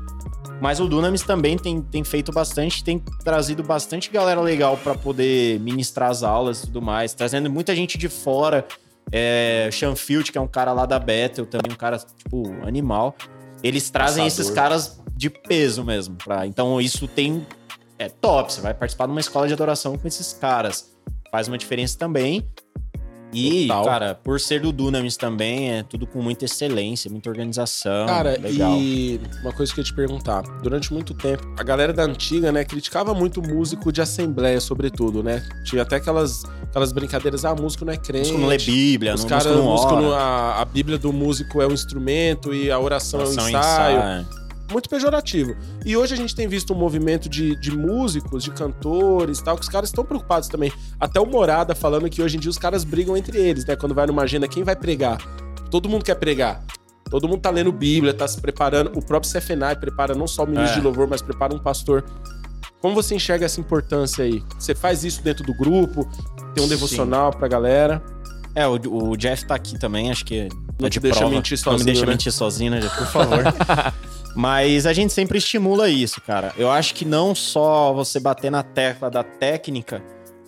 [0.61, 5.61] Mas o Dunamis também tem, tem feito bastante, tem trazido bastante galera legal pra poder
[5.61, 7.13] ministrar as aulas e tudo mais.
[7.13, 8.65] Trazendo muita gente de fora.
[9.13, 13.15] É, Sean Field, que é um cara lá da Bethel, também um cara, tipo, animal.
[13.63, 14.43] Eles trazem Passador.
[14.43, 16.17] esses caras de peso mesmo.
[16.17, 17.47] Pra, então isso tem
[17.99, 18.53] é top.
[18.53, 20.94] Você vai participar de uma escola de adoração com esses caras.
[21.35, 22.49] Faz uma diferença também.
[23.33, 23.85] E, Total.
[23.85, 28.07] cara, por ser do Dunamis também, é tudo com muita excelência, muita organização.
[28.07, 28.77] Cara, legal.
[28.79, 30.43] e uma coisa que eu ia te perguntar.
[30.63, 35.45] Durante muito tempo, a galera da antiga, né, criticava muito músico de assembleia, sobretudo, né?
[35.65, 38.29] Tinha até aquelas, aquelas brincadeiras, ah, músico não é crente.
[38.29, 41.13] Músico não lê Bíblia, Os não, caras, músico não músico não- a, a Bíblia do
[41.13, 43.97] músico é o instrumento e a oração, Oração é o ensaio.
[43.99, 44.44] ensaio.
[44.73, 45.55] Muito pejorativo.
[45.85, 49.63] E hoje a gente tem visto um movimento de, de músicos, de cantores tal, que
[49.63, 50.73] os caras estão preocupados também.
[50.99, 53.77] Até o Morada falando que hoje em dia os caras brigam entre eles, né?
[53.77, 55.19] Quando vai numa agenda, quem vai pregar?
[55.71, 56.65] Todo mundo quer pregar.
[57.11, 58.91] Todo mundo tá lendo Bíblia, tá se preparando.
[58.99, 60.81] O próprio Cefenai prepara não só o ministro É.
[60.81, 62.05] de louvor, mas prepara um pastor.
[62.81, 64.43] Como você enxerga essa importância aí?
[64.59, 66.09] Você faz isso dentro do grupo?
[66.55, 66.75] Tem um Sim.
[66.75, 68.03] devocional pra galera?
[68.55, 68.75] É, o,
[69.11, 70.49] o Jeff tá aqui também, acho que
[70.81, 71.35] Não é te de deixa prova.
[71.35, 72.13] mentir Não me sozinho, deixa né?
[72.13, 73.39] mentir sozinho, né, Jeff, por favor.
[74.35, 76.53] Mas a gente sempre estimula isso, cara.
[76.57, 80.03] Eu acho que não só você bater na tecla da técnica,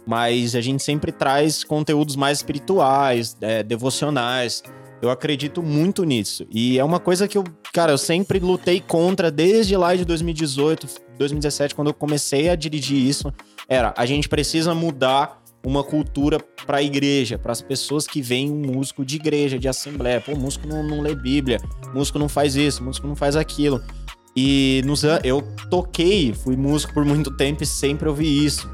[0.07, 4.63] mas a gente sempre traz conteúdos mais espirituais, é, devocionais.
[5.01, 6.47] Eu acredito muito nisso.
[6.51, 10.87] E é uma coisa que eu, cara, eu sempre lutei contra desde lá de 2018,
[11.19, 13.33] 2017, quando eu comecei a dirigir isso.
[13.69, 18.49] Era, a gente precisa mudar uma cultura para a igreja, para as pessoas que veem
[18.49, 20.21] um músico de igreja, de assembleia.
[20.21, 21.61] Pô, músico não, não lê Bíblia,
[21.93, 23.83] músico não faz isso, músico não faz aquilo.
[24.37, 28.71] E nos, eu toquei, fui músico por muito tempo e sempre ouvi isso.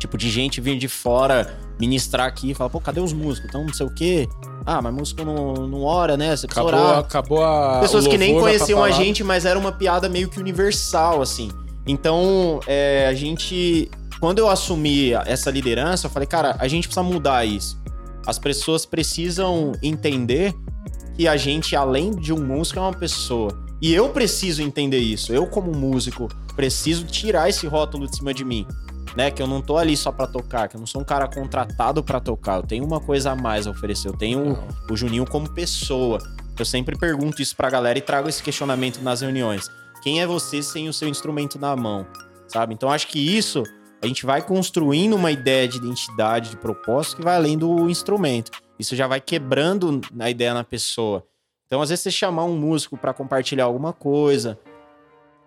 [0.00, 3.48] Tipo, de gente vir de fora ministrar aqui e falar, pô, cadê os músicos?
[3.48, 4.28] Então, não sei o quê.
[4.64, 6.34] Ah, mas músico não, não ora, né?
[6.36, 6.98] Você Acabou, orar.
[6.98, 7.78] acabou a.
[7.80, 11.52] Pessoas que nem conheciam a gente, mas era uma piada meio que universal, assim.
[11.86, 13.88] Então, é, a gente.
[14.20, 17.78] Quando eu assumi essa liderança, eu falei, cara, a gente precisa mudar isso.
[18.26, 20.54] As pessoas precisam entender
[21.14, 23.56] que a gente, além de um músico, é uma pessoa.
[23.80, 25.32] E eu preciso entender isso.
[25.32, 28.66] Eu, como músico, preciso tirar esse rótulo de cima de mim.
[29.14, 31.26] Né, que eu não tô ali só pra tocar, que eu não sou um cara
[31.26, 32.56] contratado pra tocar.
[32.56, 34.08] Eu tenho uma coisa a mais a oferecer.
[34.08, 34.58] Eu tenho
[34.90, 36.18] o Juninho como pessoa.
[36.58, 39.70] Eu sempre pergunto isso pra galera e trago esse questionamento nas reuniões.
[40.02, 42.06] Quem é você sem o seu instrumento na mão?
[42.46, 42.74] Sabe?
[42.74, 43.62] Então acho que isso
[44.02, 48.50] a gente vai construindo uma ideia de identidade, de propósito que vai além do instrumento.
[48.78, 51.24] Isso já vai quebrando a ideia na pessoa.
[51.66, 54.58] Então, às vezes, você chamar um músico pra compartilhar alguma coisa.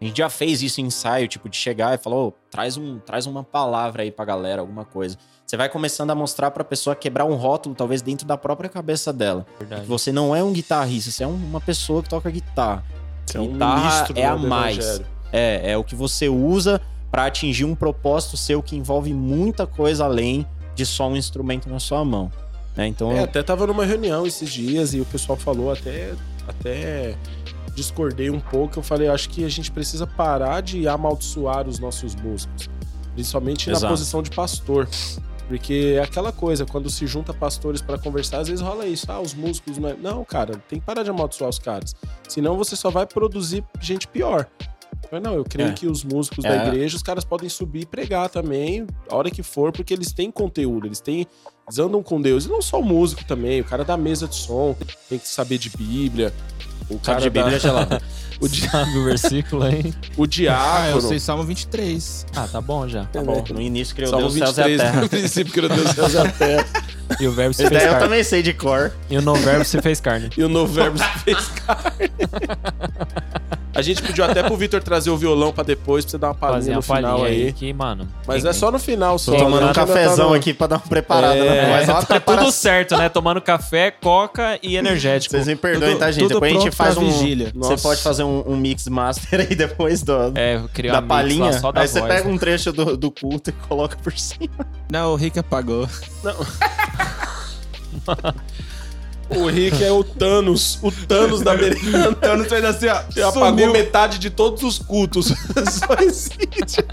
[0.02, 3.00] A gente já fez isso em ensaio, tipo, de chegar e falar, ô, traz, um,
[3.00, 5.18] traz uma palavra aí pra galera, alguma coisa.
[5.46, 9.12] Você vai começando a mostrar pra pessoa quebrar um rótulo, talvez dentro da própria cabeça
[9.12, 9.46] dela.
[9.60, 9.86] Verdade.
[9.86, 12.84] Você não é um guitarrista, você é um- uma pessoa que toca guitarra.
[13.26, 14.78] Você é um Guitarra ministro é a mais.
[14.78, 15.06] evangelho.
[15.32, 16.82] É, é o que você usa
[17.12, 20.46] pra atingir um propósito seu que envolve muita coisa além
[20.76, 22.32] de só um instrumento na sua mão.
[22.76, 22.88] né?
[22.88, 26.14] Então, É, até tava numa reunião esses dias e o pessoal falou até
[26.48, 27.16] até
[27.76, 28.80] discordei um pouco.
[28.80, 32.70] Eu falei, acho que a gente precisa parar de amaldiçoar os nossos músicos,
[33.14, 33.94] principalmente na Exato.
[33.94, 34.88] posição de pastor.
[35.48, 39.12] Porque é aquela coisa, quando se junta pastores pra conversar, às vezes rola isso.
[39.12, 39.96] Ah, os músicos não é...
[39.96, 41.96] Não, cara, tem que parar de amaldiçoar os caras.
[42.28, 44.46] Senão você só vai produzir gente pior.
[45.12, 45.74] Mas não, eu creio É.
[45.74, 46.50] que os músicos É.
[46.50, 50.12] da igreja, os caras podem subir e pregar também, a hora que for, porque eles
[50.14, 51.26] têm conteúdo, eles têm.
[51.68, 52.46] Eles andam com Deus.
[52.46, 54.76] E não só o músico também, o cara da mesa de som
[55.08, 56.34] tem que saber de Bíblia.
[56.90, 57.60] O cara de Bíblia da...
[57.60, 58.02] gelada.
[58.40, 58.62] o, di...
[58.70, 59.94] Sabe o versículo aí?
[60.18, 60.90] o Ah, diácono.
[60.92, 62.26] eu sei Salmo 23.
[62.36, 63.06] Ah, tá bom já.
[63.06, 65.02] Tá bom, no início criou Salmo Deus os céus e a 23, terra.
[65.02, 66.66] no princípio criou Deus os céus e a terra.
[67.20, 68.06] E o verbo se Esse fez daí eu carne.
[68.08, 68.92] também sei de cor.
[69.10, 70.30] E o novo verbo se fez carne.
[70.38, 72.12] E o novo verbo se fez carne.
[73.74, 76.34] A gente pediu até pro Vitor trazer o violão pra depois, pra você dar uma
[76.36, 77.54] palhinha Fazer no uma final palhinha aí aí.
[77.54, 78.08] que, mano.
[78.28, 79.32] Mas quem- é só no final, só.
[79.32, 81.36] Tô tomando um tá cafezão no- aqui pra dar uma preparada.
[81.38, 81.70] É, né?
[81.72, 82.46] Mas é uma Tá preparação.
[82.48, 83.08] tudo certo, né?
[83.10, 85.34] Tomando café, coca e energético.
[85.34, 86.24] Vocês me perdoem, Tudo- tá, gente?
[86.24, 87.06] tudo Depois a gente faz um.
[87.10, 87.52] vigília.
[87.56, 90.58] Você pode fazer um, um mix master aí depois do, É,
[90.88, 91.54] da lá palhinha.
[91.54, 92.14] só da aí você voz.
[92.14, 94.66] pega um trecho do, do culto e coloca por cima.
[94.92, 95.88] Não, o Rick apagou.
[99.30, 102.14] O Rick é o Thanos, o Thanos da americana.
[102.18, 103.28] Thanos fez assim, ó.
[103.30, 105.28] Apagou metade de todos os cultos.
[105.28, 106.84] Só existe.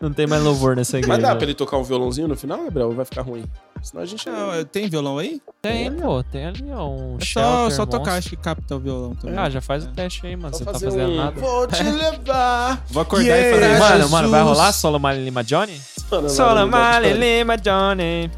[0.00, 1.14] Não tem mais louvor nessa igreja.
[1.14, 2.88] Mas dá pra ele tocar um violãozinho no final, Gabriel?
[2.88, 3.44] Ou vai ficar ruim?
[3.82, 4.28] Senão a gente.
[4.28, 5.40] Não, tem violão aí?
[5.62, 6.22] Tem, pô.
[6.22, 9.38] Tem ali, ó, um É só, só tocar, acho que capta o violão também.
[9.38, 10.50] Ah, já faz o teste aí, mano.
[10.50, 11.40] Vou Você tá fazendo um- nada.
[11.40, 12.84] Vou te levar.
[12.90, 13.48] Vou acordar Yeah.
[13.48, 13.78] e fazer.
[13.78, 14.10] Mano, Jesus.
[14.10, 15.80] mano, vai rolar Solo Mali Lima Johnny?
[16.28, 18.30] Solo Mali Lima Johnny.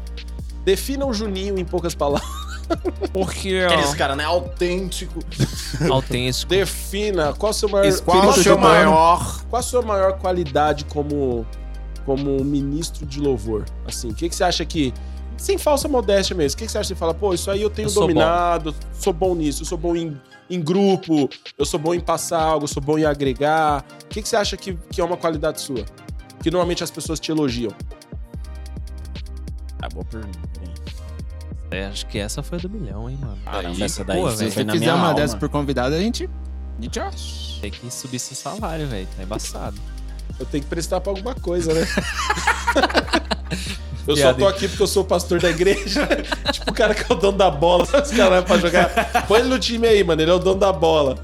[0.63, 2.29] Defina o Juninho em poucas palavras.
[3.11, 4.23] Porque, Aqueles ó, caras, né?
[4.23, 5.19] Autêntico.
[5.89, 6.49] autêntico.
[6.49, 8.61] Defina qual a sua maior, Qual o de dono?
[8.61, 9.41] maior?
[9.49, 11.45] Qual a sua maior qualidade como,
[12.05, 13.65] como ministro de louvor?
[13.87, 14.93] Assim, o que, que você acha que.
[15.37, 17.61] Sem falsa modéstia mesmo, o que, que você acha que você fala, pô, isso aí
[17.61, 20.19] eu tenho Eu sou dominado, sou bom nisso, eu sou bom em,
[20.49, 23.85] em grupo, eu sou bom em passar algo, eu sou bom em agregar.
[24.03, 25.85] O que, que você acha que, que é uma qualidade sua?
[26.43, 27.71] Que normalmente as pessoas te elogiam.
[29.81, 30.48] Ah, boa pergunta.
[31.71, 33.37] É, acho que essa foi a do milhão, hein, mano.
[33.45, 35.13] Caramba, essa daí Pô, velho, Se fizer uma alma.
[35.13, 36.29] dessas por convidado, a gente.
[36.77, 37.09] A gente ó.
[37.61, 39.07] Tem que subir seu salário, velho.
[39.15, 39.79] Tá embaçado.
[40.39, 41.81] Eu tenho que prestar pra alguma coisa, né?
[44.07, 46.07] eu só tô aqui porque eu sou pastor da igreja.
[46.51, 47.85] tipo o cara que é o dono da bola.
[47.85, 49.27] Sabe os caras pra jogar?
[49.27, 50.21] Põe ele no time aí, mano.
[50.21, 51.23] Ele é o dono da bola.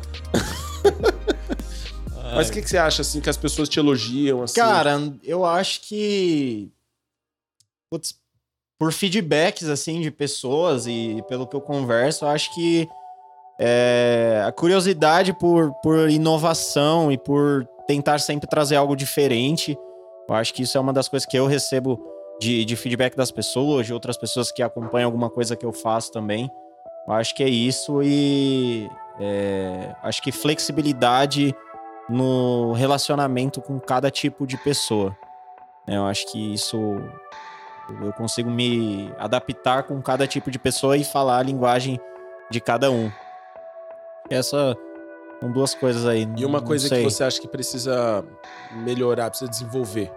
[2.35, 4.55] Mas o que, que você acha, assim, que as pessoas te elogiam, assim?
[4.55, 6.69] Cara, eu acho que.
[7.89, 8.13] Putz,
[8.77, 12.87] por feedbacks, assim, de pessoas e pelo que eu converso, eu acho que
[13.59, 19.77] é, a curiosidade por, por inovação e por tentar sempre trazer algo diferente,
[20.27, 21.99] eu acho que isso é uma das coisas que eu recebo
[22.39, 26.11] de, de feedback das pessoas, de outras pessoas que acompanham alguma coisa que eu faço
[26.11, 26.49] também.
[27.07, 28.89] Eu acho que é isso e
[29.19, 31.55] é, acho que flexibilidade
[32.09, 35.15] no relacionamento com cada tipo de pessoa.
[35.87, 35.97] né?
[35.97, 36.97] Eu acho que isso
[38.01, 41.99] eu consigo me adaptar com cada tipo de pessoa e falar a linguagem
[42.49, 43.11] de cada um.
[44.29, 44.75] Essa
[45.39, 46.27] são duas coisas aí.
[46.37, 47.03] E uma coisa que sei.
[47.03, 48.23] você acha que precisa
[48.83, 50.11] melhorar, precisa desenvolver.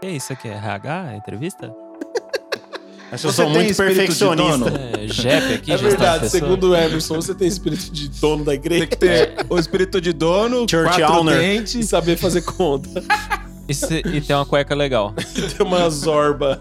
[0.00, 0.48] Que isso aqui?
[0.48, 1.16] É RH?
[1.16, 1.72] Entrevista?
[3.12, 4.70] Acho que eu Você sou tem muito espírito de perfeccionista.
[4.70, 4.76] dono?
[4.98, 8.80] É, JEP aqui, é verdade, segundo o Emerson, você tem espírito de dono da igreja
[8.86, 11.36] Tem que ter o espírito de dono, Church quatro owner.
[11.36, 11.88] e dentes.
[11.88, 12.88] saber fazer conta.
[13.72, 15.12] E, se- e tem uma cueca legal.
[15.56, 16.60] Ter uma zorba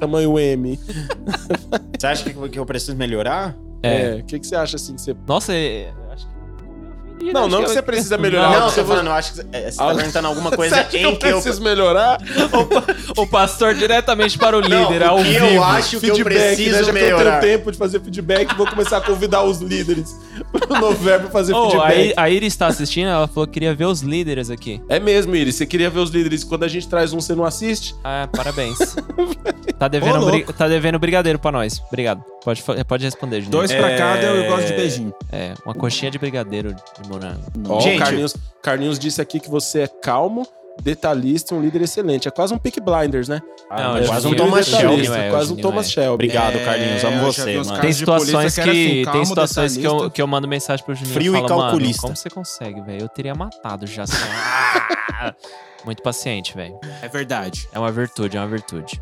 [0.00, 0.78] tamanho M.
[1.98, 3.54] Você acha que, que eu preciso melhorar?
[3.82, 4.16] É.
[4.18, 5.14] É, o que, que você acha, assim, que você...
[5.26, 7.32] Nossa, é- acho que.
[7.32, 8.50] Não, Acho não que eu- você precisa melhorar.
[8.50, 10.50] Não, Não, eu você tô falando, eu acho que é, você tá Ah, perguntando alguma
[10.50, 11.32] Você coisa que eu que eu...
[11.32, 12.18] preciso melhorar?
[13.16, 15.44] O pastor diretamente para o Não, líder, o ao que vivo.
[15.46, 16.78] eu acho que eu preciso né?
[16.78, 17.40] Já que eu melhorar.
[17.40, 20.16] tenho tempo de fazer feedback, vou começar a convidar os líderes
[20.52, 22.08] pro novembro fazer Oh, a, feedback.
[22.10, 24.80] I- a Iris tá assistindo, ela falou que queria ver os líderes aqui.
[24.88, 25.56] É mesmo, Iris.
[25.56, 26.44] Você queria ver os líderes.
[26.44, 27.94] Quando a gente traz um, você não assiste?
[28.04, 28.78] Ah, parabéns.
[29.78, 31.80] tá, devendo Ô, tá devendo brigadeiro pra nós.
[31.88, 32.22] Obrigado.
[32.44, 33.50] Pode, pode responder, Juninho.
[33.52, 35.14] Dois pra cada, eu gosto de beijinho.
[35.30, 37.42] É, uma coxinha de brigadeiro de morango.
[37.68, 37.96] Ó, Gente.
[37.96, 40.46] o Carlinhos, Carlinhos disse aqui que você é calmo,
[40.82, 42.28] detalhista e um líder excelente.
[42.28, 43.40] É quase um Pick Blinders, né?
[43.70, 45.90] Não, é o quase um Thomas Shelby, é, o quase um Thomas é.
[45.90, 46.14] Shelby.
[46.14, 47.04] Obrigado, É, Carlinhos.
[47.04, 47.80] Amo já você, mano.
[47.80, 50.94] Tem situações polícia que, que assim, tem situações que eu, que eu mando mensagem pro
[50.94, 53.02] Juninho Frio e e falo, mano, calculista." como você consegue, velho?
[53.02, 54.04] Eu teria matado já.
[54.04, 55.34] assim, ah!
[55.84, 56.78] Muito paciente, velho.
[57.02, 57.68] É verdade.
[57.72, 58.98] É uma virtude, é uma virtude.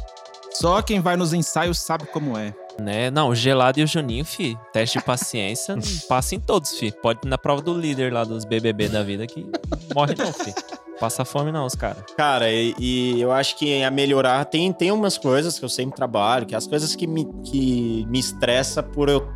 [0.52, 2.54] Só quem vai nos ensaios sabe como é.
[2.80, 3.10] Né?
[3.10, 4.56] Não, o Gelado e o Juninho, fi.
[4.72, 5.76] Teste de paciência,
[6.08, 6.92] passa em todos, fi.
[6.92, 9.46] Pode ir na prova do líder lá dos BBB da vida que
[9.94, 10.54] morre não, fi.
[10.98, 12.04] Passa fome não, os caras.
[12.16, 15.94] Cara, e, e eu acho que a melhorar tem, tem umas coisas que eu sempre
[15.94, 19.28] trabalho, que as coisas que me, que me estressa por eu,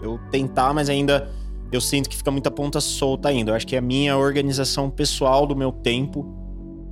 [0.00, 1.28] eu tentar, mas ainda
[1.72, 3.50] eu sinto que fica muita ponta solta ainda.
[3.50, 6.24] Eu acho que é a minha organização pessoal do meu tempo,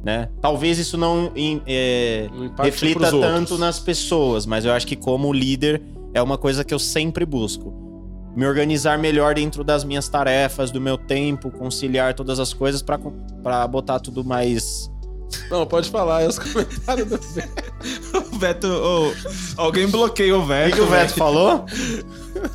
[0.06, 0.28] né?
[0.40, 3.58] Talvez isso não em- é, Não reflita tanto outros.
[3.58, 5.82] nas pessoas, mas eu acho que como líder
[6.14, 7.74] é uma coisa que eu sempre busco.
[8.36, 13.66] Me organizar melhor dentro das minhas tarefas, do meu tempo, conciliar todas as coisas para
[13.66, 14.88] botar tudo mais
[15.50, 17.16] Não, pode falar, é os comentários do
[18.34, 18.66] O Veto.
[18.66, 19.12] ô,
[19.56, 20.70] alguém bloqueia o O Veto.
[20.70, 21.64] que, que o Veto falou?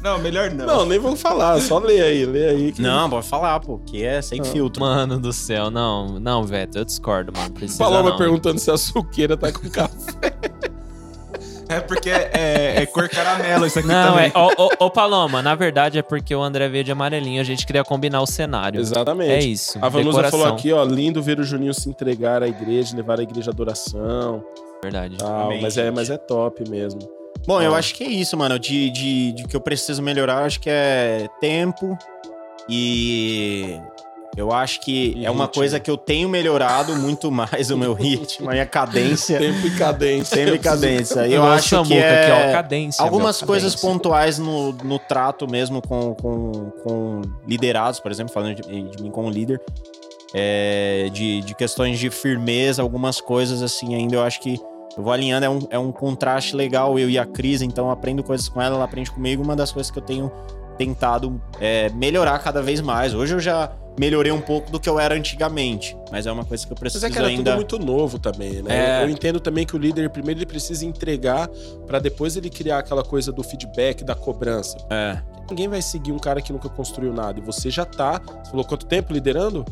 [0.03, 0.65] Não, melhor não.
[0.65, 2.71] Não, nem vou falar, só lê aí, lê aí.
[2.71, 4.81] que- Não, pode falar, pô, que é sem filtro.
[4.81, 7.51] Mano do céu, não, não, Veto, eu discordo, mano.
[7.51, 8.17] Precisa Paloma não.
[8.17, 10.33] perguntando se a suqueira tá com café.
[11.71, 14.31] É porque é, é cor caramelo isso aqui Não, também.
[14.35, 14.83] é.
[14.83, 18.21] Ô, Paloma, na verdade é porque o André veio de amarelinho, a gente queria combinar
[18.21, 18.79] o cenário.
[18.79, 19.31] Exatamente.
[19.31, 19.77] É isso.
[19.81, 20.39] A Vanusa decoração.
[20.39, 23.53] falou aqui, ó, lindo ver o Juninho se entregar à igreja, levar a igreja à
[23.53, 24.43] adoração.
[24.83, 25.17] Verdade.
[25.17, 26.99] Tal, Amém, mas, é, mas é top mesmo.
[27.47, 27.75] Bom, eu Ó.
[27.75, 28.59] acho que é isso, mano.
[28.59, 31.97] De, de, de que eu preciso melhorar, eu acho que é tempo
[32.69, 33.79] e
[34.35, 35.61] eu acho que E é uma ritmo.
[35.61, 39.37] coisa que eu tenho melhorado muito mais o meu ritmo, a minha cadência.
[39.39, 40.37] Tempo e cadência.
[40.37, 41.27] Tempo e cadência.
[41.27, 42.51] Eu o acho que Samuca aqui, ó, é...
[42.51, 43.03] cadência.
[43.03, 48.61] Algumas coisas pontuais no, no trato mesmo com, com, com liderados, por exemplo, falando de,
[48.83, 49.61] de mim como líder,
[50.33, 54.59] é, de, de questões de firmeza, algumas coisas assim ainda eu acho que
[54.97, 57.91] eu vou alinhando, é um, é um contraste legal, eu e a Cris, então eu
[57.91, 60.31] aprendo coisas com ela, ela aprende comigo, uma das coisas que eu tenho
[60.77, 63.13] tentado é, melhorar cada vez mais.
[63.13, 66.65] Hoje eu já melhorei um pouco do que eu era antigamente, mas é uma coisa
[66.65, 67.51] que eu Mas preciso é que era ainda...
[67.51, 69.01] tudo muito novo também, né?
[69.01, 69.03] É.
[69.03, 71.49] Eu entendo também que o líder, primeiro, ele precisa entregar
[71.85, 74.77] pra depois ele criar aquela coisa do feedback, da cobrança.
[74.89, 75.21] É.
[75.49, 77.39] Ninguém vai seguir um cara que nunca construiu nada.
[77.39, 78.21] E você já tá.
[78.43, 79.65] Você falou quanto tempo liderando?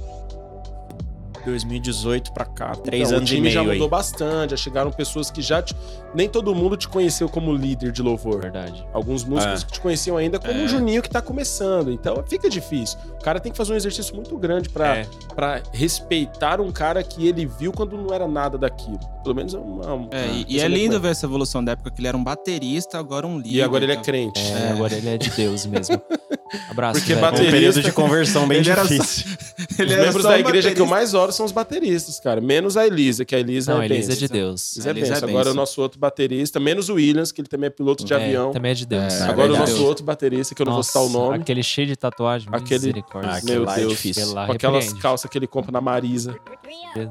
[1.49, 3.89] 2018 pra cá, três Então, anos o time e já meio mudou aí.
[3.91, 5.61] bastante, já chegaram pessoas que já.
[5.61, 5.75] Te...
[6.13, 8.41] Nem todo mundo te conheceu como líder de louvor.
[8.41, 8.85] Verdade.
[8.93, 9.65] Alguns músicos É.
[9.65, 10.63] que te conheciam ainda como É.
[10.65, 11.91] o Juninho que tá começando.
[11.91, 12.97] Então fica difícil.
[13.19, 15.07] O cara tem que fazer um exercício muito grande pra, É.
[15.35, 18.99] pra respeitar um cara que ele viu quando não era nada daquilo.
[19.23, 19.93] Pelo menos é uma.
[19.93, 21.01] uma É, e, e é lindo legal.
[21.01, 23.55] ver essa evolução da época que ele era um baterista, agora um líder.
[23.57, 24.03] E agora ele é então.
[24.05, 24.39] crente.
[24.41, 26.01] É, agora ele é de Deus mesmo.
[26.69, 27.21] Abraço, Porque velho.
[27.25, 29.25] bater- Um período de conversão bem Ele era só- difícil.
[29.71, 30.85] Os membros da igreja que eu baterista.
[30.85, 32.41] mais oro são os bateristas, cara.
[32.41, 34.27] Menos a Elisa, que a Elisa Não, é Elisa é de.
[34.27, 34.75] Deus.
[34.75, 35.29] Elisa é Elisa é bênção.
[35.29, 35.51] Agora bênção.
[35.53, 38.51] o nosso outro baterista, menos o Williams, que ele também é piloto de É, avião.
[38.51, 39.13] Também é de Deus.
[39.13, 41.41] É, Agora o nosso outro baterista, que eu não Nossa, vou citar o nome.
[41.41, 42.47] Aquele cheio de tatuagem.
[42.51, 43.31] Aquele- Misericórdia.
[43.31, 43.91] Ah, Meu é Deus.
[43.91, 44.33] difícil.
[44.33, 45.01] Com aquelas repreende.
[45.01, 46.35] calças que ele compra na Marisa.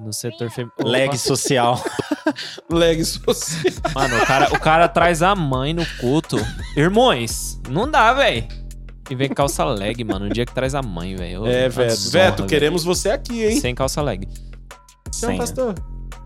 [0.05, 0.73] No setor feminino.
[0.85, 1.82] Leg social.
[2.70, 3.73] Leg social.
[3.94, 6.36] Mano, o cara, o cara traz a mãe no culto.
[6.77, 8.47] Irmãos, não dá, velho.
[9.11, 10.27] E vem calça leg, mano.
[10.27, 11.47] Um dia que traz a mãe, velho.
[11.47, 11.93] É, Veto.
[11.93, 12.49] azorra, Veto, velho.
[12.49, 13.61] queremos você aqui, hein?
[13.61, 14.29] Sem calça leg.
[15.13, 15.39] Sem.
[15.39, 15.75] pastor.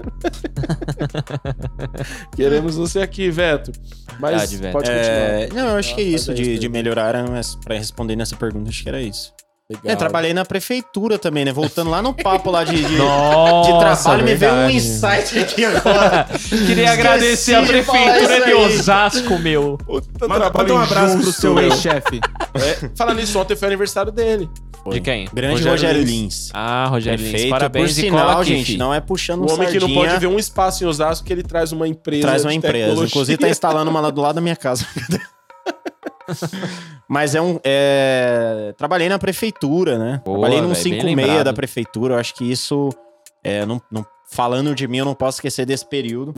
[2.35, 3.73] queremos você aqui, Veto.
[4.19, 4.73] Mas Verdade, Veto.
[4.73, 5.13] pode continuar.
[5.13, 8.69] É, não, eu acho que é isso, de, de melhorar, mas pra responder nessa pergunta,
[8.69, 9.33] acho que era isso.
[9.73, 9.93] Legal.
[9.93, 11.53] É, trabalhei na prefeitura também, né?
[11.53, 14.77] Voltando lá no papo lá de, de, Nossa, de trabalho, me veio um verdade.
[14.77, 16.27] insight aqui agora.
[16.67, 18.53] Queria agradecer a prefeitura de.
[18.53, 19.79] Osasco, meu.
[19.85, 22.21] Puta Manda, manda um abraço pro seu ex-chefe.
[22.55, 24.49] É, Falar nisso, ontem foi aniversário dele.
[24.91, 25.27] De quem?
[25.33, 26.11] Grande Rogério Rogério, Lins.
[26.11, 26.51] Lins.
[26.53, 27.49] Ah, Rogério Lins.
[27.49, 28.77] Parabéns Por sinal, aqui, gente, fi.
[28.77, 31.33] não é puxando O homem que não sardinha, pode ver um espaço em Osasco que
[31.33, 32.23] ele traz uma empresa.
[32.23, 32.79] traz uma de empresa.
[32.79, 33.07] tecnologia.
[33.07, 34.87] Inclusive, tá instalando uma lá do lado da minha casa.
[37.13, 37.61] Mas é um.
[37.63, 40.23] é, Trabalhei na prefeitura, né?
[40.25, 41.45] Boa, Trabalhei num velho, bem 56 lembrado.
[41.45, 42.15] da prefeitura.
[42.15, 42.89] Eu acho que isso.
[43.45, 46.35] é, não, não- falando de mim, eu não posso esquecer desse período.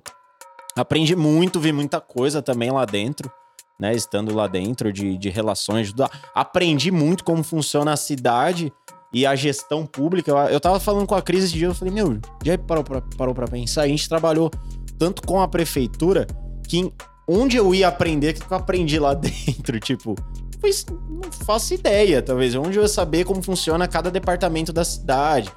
[0.76, 3.30] Aprendi muito, vi muita coisa também lá dentro,
[3.78, 3.94] né?
[3.94, 5.92] Estando lá dentro de, de relações.
[5.92, 8.72] da- Aprendi muito como funciona a cidade
[9.12, 10.32] e a gestão pública.
[10.32, 13.00] Eu, eu tava falando com a Cris esse dia, eu falei, meu, já parou pra,
[13.16, 13.82] parou pra pensar?
[13.82, 14.50] A gente trabalhou
[14.98, 16.26] tanto com a prefeitura
[16.66, 16.92] que em-
[17.28, 20.16] onde eu ia aprender, o que eu aprendi lá dentro, tipo,
[20.60, 22.54] pois não faço ideia, talvez.
[22.54, 25.50] Onde eu ia saber como funciona cada departamento da cidade.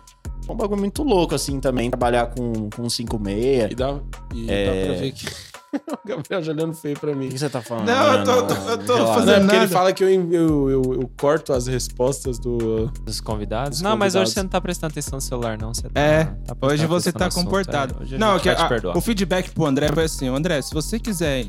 [0.47, 3.71] É um bagulho muito louco, assim, também, trabalhar com, com 56.
[3.71, 3.99] E dá,
[4.33, 4.65] e É.
[4.65, 5.25] dá pra ver que.
[5.91, 7.27] o Gabriel já olhando feio pra mim.
[7.27, 7.85] O que você tá falando?
[7.87, 9.67] Não, eu tô- eu tô- eu tô fazendo- Não, é porque ele nada.
[9.67, 12.87] fala que eu, eu, eu, eu corto as respostas do.
[13.03, 13.79] Dos convidados?
[13.79, 14.33] Dos não, mas hoje convidados.
[14.33, 15.73] você não tá prestando atenção no celular, não.
[15.73, 17.95] Você tá, É, tá Hoje você tá no assunto, comportado.
[17.99, 18.03] é.
[18.03, 18.97] Hoje a Não, gente que vai te a- perdoar.
[18.97, 21.45] o feedback pro André foi assim: André, se você quiser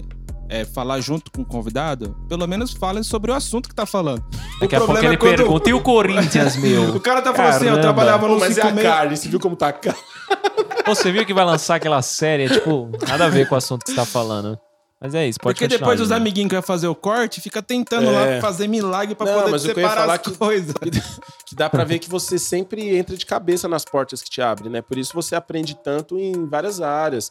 [0.48, 4.24] é, falar junto com o convidado, pelo menos fale sobre o assunto que tá falando.
[4.60, 6.96] Daqui o a pouco problema ele é quando- pergunta, e o Corinthians, meu?
[6.96, 7.82] O cara tá falando assim: eu Caramba.
[7.82, 8.82] trabalhava Pô, no mas é a 56.
[8.94, 9.98] carne, você viu como tá a carne?
[10.86, 12.44] Você viu que vai lançar aquela série?
[12.44, 14.58] É, tipo, nada a ver com o assunto que você tá falando.
[14.98, 18.08] Mas é isso, pode Porque depois os amiguinhos que vai fazer o corte, fica tentando
[18.08, 18.36] É.
[18.36, 20.74] lá fazer milagre pra Não, poder eu separar falar as que- coisas.
[21.46, 24.68] Que dá pra ver que você sempre entra de cabeça nas portas que te abre,
[24.68, 24.82] né?
[24.82, 27.30] Por isso você aprende tanto em várias áreas.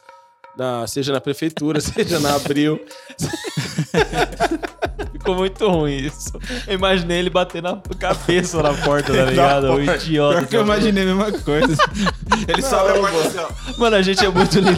[0.58, 2.80] Na- seja na prefeitura, seja na Abril.
[5.14, 6.32] Ficou muito ruim isso.
[6.68, 9.74] Eu imaginei ele bater na cabeça na porta, tá ligado?
[9.74, 10.38] O idiota.
[10.40, 11.76] Pior que eu imaginei a mesma coisa.
[12.48, 13.50] Ele sobe a porta assim, ó.
[13.78, 14.70] Mano, a gente é muito de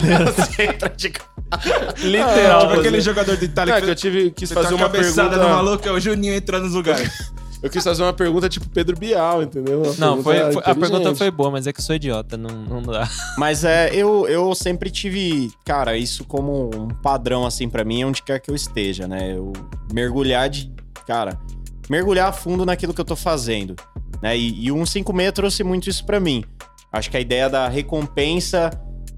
[2.08, 2.60] Literal.
[2.60, 4.74] Tipo você- aquele jogador de Itália Não, é que que eu tive, você fazer tá
[4.74, 5.36] uma pergunta.
[5.36, 7.32] no maluco, é o Juninho entrando nos lugares.
[7.62, 9.82] Eu quis fazer uma pergunta tipo Pedro Bial, entendeu?
[9.82, 12.48] Uma Não, foi, foi- a pergunta foi boa, mas é que eu sou idiota, não,
[12.50, 13.06] não dá.
[13.36, 18.22] Mas é, eu, eu sempre tive, cara, isso como um padrão, assim, pra mim, onde
[18.22, 19.36] quer que eu esteja, né?
[19.36, 19.52] Eu
[19.92, 20.72] mergulhar de,
[21.06, 21.38] cara,
[21.88, 23.76] mergulhar a fundo naquilo que eu tô fazendo,
[24.22, 24.36] né?
[24.38, 26.42] E, e o 156 trouxe muito isso pra mim.
[26.90, 28.70] Acho que a ideia da recompensa,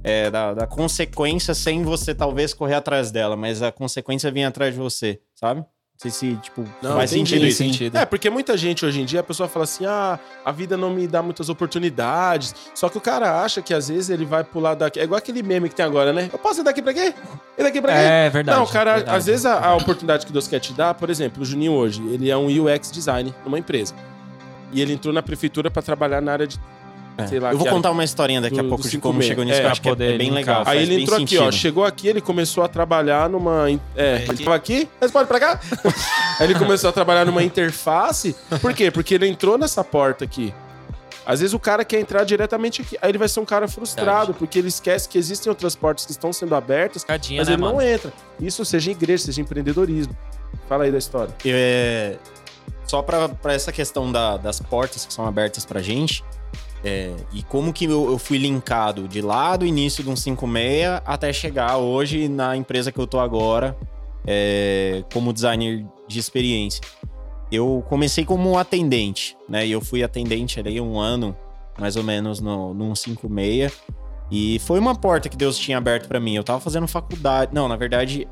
[0.02, 4.74] é, da, da consequência, sem você talvez correr atrás dela, mas a consequência vem atrás
[4.74, 5.64] de você, sabe?
[6.04, 7.58] Não sei se, tipo, Não, faz entendi, sentido isso.
[7.58, 7.96] sentido.
[7.96, 10.90] É, porque muita gente hoje em dia, a pessoa fala assim: ah, a vida não
[10.90, 12.54] me dá muitas oportunidades.
[12.74, 14.98] Só que o cara acha que às vezes ele vai pular daqui.
[14.98, 16.28] É igual aquele meme que tem agora, né?
[16.32, 17.14] Eu posso ir daqui pra quê?
[17.56, 17.98] E daqui pra quê?
[18.00, 18.58] É verdade.
[18.58, 19.16] não, cara, verdade.
[19.16, 22.02] às vezes a, a oportunidade que Deus quer te dar, por exemplo, o Juninho hoje,
[22.08, 23.94] ele é um UX design numa empresa.
[24.72, 26.58] E ele entrou na prefeitura pra trabalhar na área de.
[27.18, 27.26] É.
[27.26, 29.26] Sei lá, eu vou contar uma historinha daqui a do- pouco do de como 5.6.
[29.28, 30.62] chegou nisso, É, que eu acho que é, é bem legal.
[30.66, 31.50] Aí ele entrou aqui, ó.
[31.52, 33.70] Chegou aqui, ele começou a trabalhar numa.
[33.70, 35.60] in- É, ele tava aqui, mas pode ir pra cá?
[36.40, 38.34] Aí ele começou a trabalhar numa interface.
[38.60, 38.90] Por quê?
[38.90, 40.54] Porque ele entrou nessa porta aqui.
[41.24, 42.96] Às vezes o cara quer entrar diretamente aqui.
[43.00, 46.10] Aí ele vai ser um cara frustrado, porque ele esquece que existem outras portas que
[46.10, 47.74] estão sendo abertas, Cadinha, mas né, ele mano?
[47.74, 48.12] não entra.
[48.40, 50.16] Isso seja igreja, seja empreendedorismo.
[50.68, 51.32] Fala aí da história.
[51.46, 52.16] É,
[52.86, 56.24] só pra pra essa questão da- das portas que são abertas pra gente,
[56.84, 61.00] é, e como que eu, eu fui linkado de lá do início de um 56
[61.04, 63.76] até chegar hoje na empresa que eu tô agora,
[64.26, 66.80] é, como designer de experiência.
[67.50, 69.66] Eu comecei como atendente, né?
[69.66, 71.36] E eu fui atendente ali um ano,
[71.78, 73.72] mais ou menos, no, no 156.
[74.30, 76.34] E foi uma porta que Deus tinha aberto pra mim.
[76.34, 77.54] Eu tava fazendo faculdade.
[77.54, 78.26] Não, na verdade,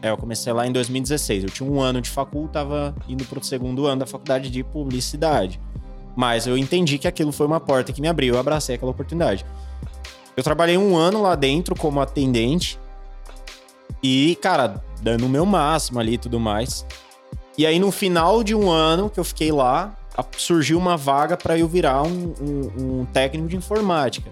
[0.00, 1.42] é, eu comecei lá em 2016.
[1.42, 5.60] Eu tinha um ano de facul, tava indo pro segundo ano da faculdade de publicidade.
[6.16, 9.44] Mas eu entendi que aquilo foi uma porta que me abriu, eu abracei aquela oportunidade.
[10.36, 12.78] Eu trabalhei um ano lá dentro como atendente
[14.02, 16.86] e, cara, dando o meu máximo ali e tudo mais.
[17.56, 19.94] E aí, no final de um ano que eu fiquei lá,
[20.36, 24.30] surgiu uma vaga para eu virar um, um- um técnico de informática,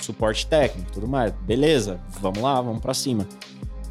[0.00, 1.32] suporte técnico tudo mais.
[1.42, 3.26] Beleza, vamos lá, vamos para cima.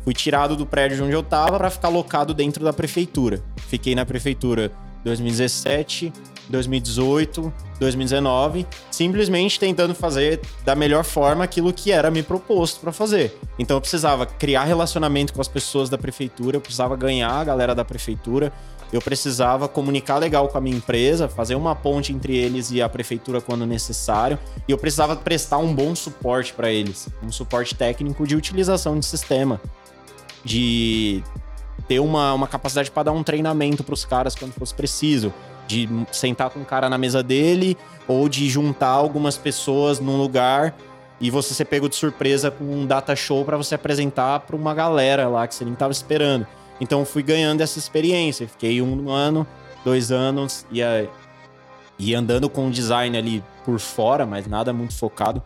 [0.04, 3.42] Fui tirado do prédio de onde eu tava para ficar locado dentro da prefeitura.
[3.68, 4.72] Fiquei na prefeitura
[5.04, 6.12] 2017,
[6.50, 13.38] 2018, 2019, simplesmente tentando fazer da melhor forma aquilo que era me proposto para fazer.
[13.58, 17.74] Então eu precisava criar relacionamento com as pessoas da prefeitura, eu precisava ganhar a galera
[17.74, 18.52] da prefeitura,
[18.92, 22.90] eu precisava comunicar legal com a minha empresa, fazer uma ponte entre eles e a
[22.90, 24.38] prefeitura quando necessário,
[24.68, 29.06] e eu precisava prestar um bom suporte para eles, um suporte técnico de utilização de
[29.06, 29.62] sistema,
[30.44, 31.24] de
[31.88, 35.34] ter uma, uma capacidade para dar um treinamento para os caras quando fosse preciso,
[35.72, 37.78] de sentar com o cara na mesa dele
[38.08, 40.76] ou de juntar algumas pessoas num lugar
[41.20, 44.74] e você ser pego de surpresa com um data show para você apresentar para uma
[44.74, 46.46] galera lá que você nem tava esperando.
[46.80, 49.46] Então fui ganhando essa experiência, fiquei um ano,
[49.86, 50.82] dois anos e,
[51.98, 55.42] e andando com o design ali por fora, mas nada muito focado.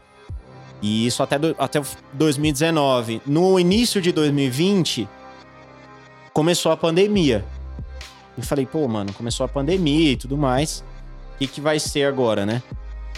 [0.82, 1.82] E isso até, do- até
[2.14, 3.22] 2019.
[3.26, 5.08] No início de 2020,
[6.34, 7.44] começou a pandemia.
[8.38, 10.84] E falei, pô, mano, começou a pandemia e tudo mais.
[11.36, 12.62] O que, que vai ser agora, né?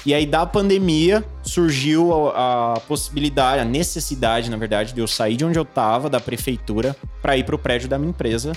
[0.05, 5.35] E aí, da pandemia, surgiu a, a possibilidade, a necessidade, na verdade, de eu sair
[5.35, 8.53] de onde eu tava, da prefeitura, para ir pro prédio da minha empresa,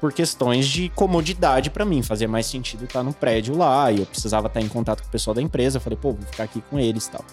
[0.00, 2.02] por questões de comodidade para mim.
[2.02, 5.12] Fazia mais sentido estar no prédio lá, e eu precisava estar em contato com o
[5.12, 5.80] pessoal da empresa.
[5.80, 7.24] Falei, pô, vou ficar aqui com eles e tal.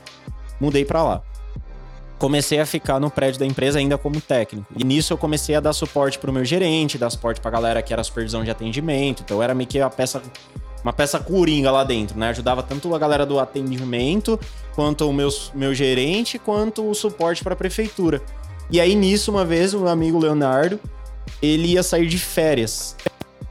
[0.62, 1.24] Mudei para lá
[2.18, 4.68] comecei a ficar no prédio da empresa ainda como técnico.
[4.76, 7.94] E nisso eu comecei a dar suporte pro meu gerente, dar suporte pra galera que
[7.94, 9.22] era supervisão de atendimento.
[9.24, 10.22] Então era meio que a peça,
[10.84, 12.30] uma peça coringa lá dentro, né?
[12.30, 14.40] Ajudava tanto a galera do atendimento,
[14.76, 18.22] quanto o meu, meu gerente, quanto o suporte pra prefeitura.
[18.70, 20.80] E aí nisso, uma vez, o meu amigo Leonardo,
[21.42, 22.96] ele ia sair de férias.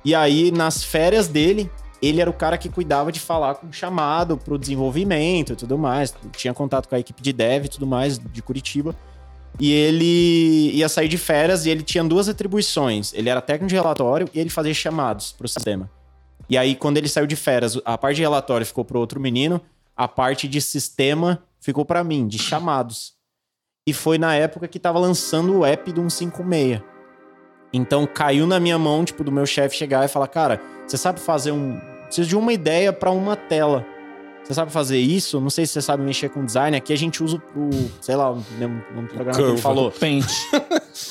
[0.05, 1.71] E aí, nas férias dele,
[2.01, 5.79] ele era o cara que cuidava de falar com o chamado pro desenvolvimento e tudo
[5.79, 6.15] mais.
[6.37, 8.95] Tinha contato com a equipe de dev e tudo mais de Curitiba.
[9.59, 13.15] E ele ia sair de férias e ele tinha duas atribuições.
[13.15, 15.91] Ele era técnico de relatório e ele fazia chamados pro sistema.
[16.49, 19.61] E aí, quando ele saiu de férias, a parte de relatório ficou pro outro menino,
[19.97, 23.15] a parte de sistema ficou para mim, de chamados.
[23.89, 26.96] E foi na época que tava lançando o app do 156.
[27.73, 31.21] Então caiu na minha mão, tipo, do meu chefe chegar e falar: Cara, você sabe
[31.21, 31.81] fazer um.
[32.07, 33.85] Preciso de uma ideia para uma tela.
[34.45, 35.41] Você sabe fazer isso?
[35.41, 36.77] Não sei se você sabe mexer com design.
[36.77, 37.69] Aqui a gente usa o,
[38.01, 38.37] sei lá, um,
[38.97, 39.59] um programa que ele Canva.
[39.63, 39.91] falou.
[39.91, 40.33] Pente.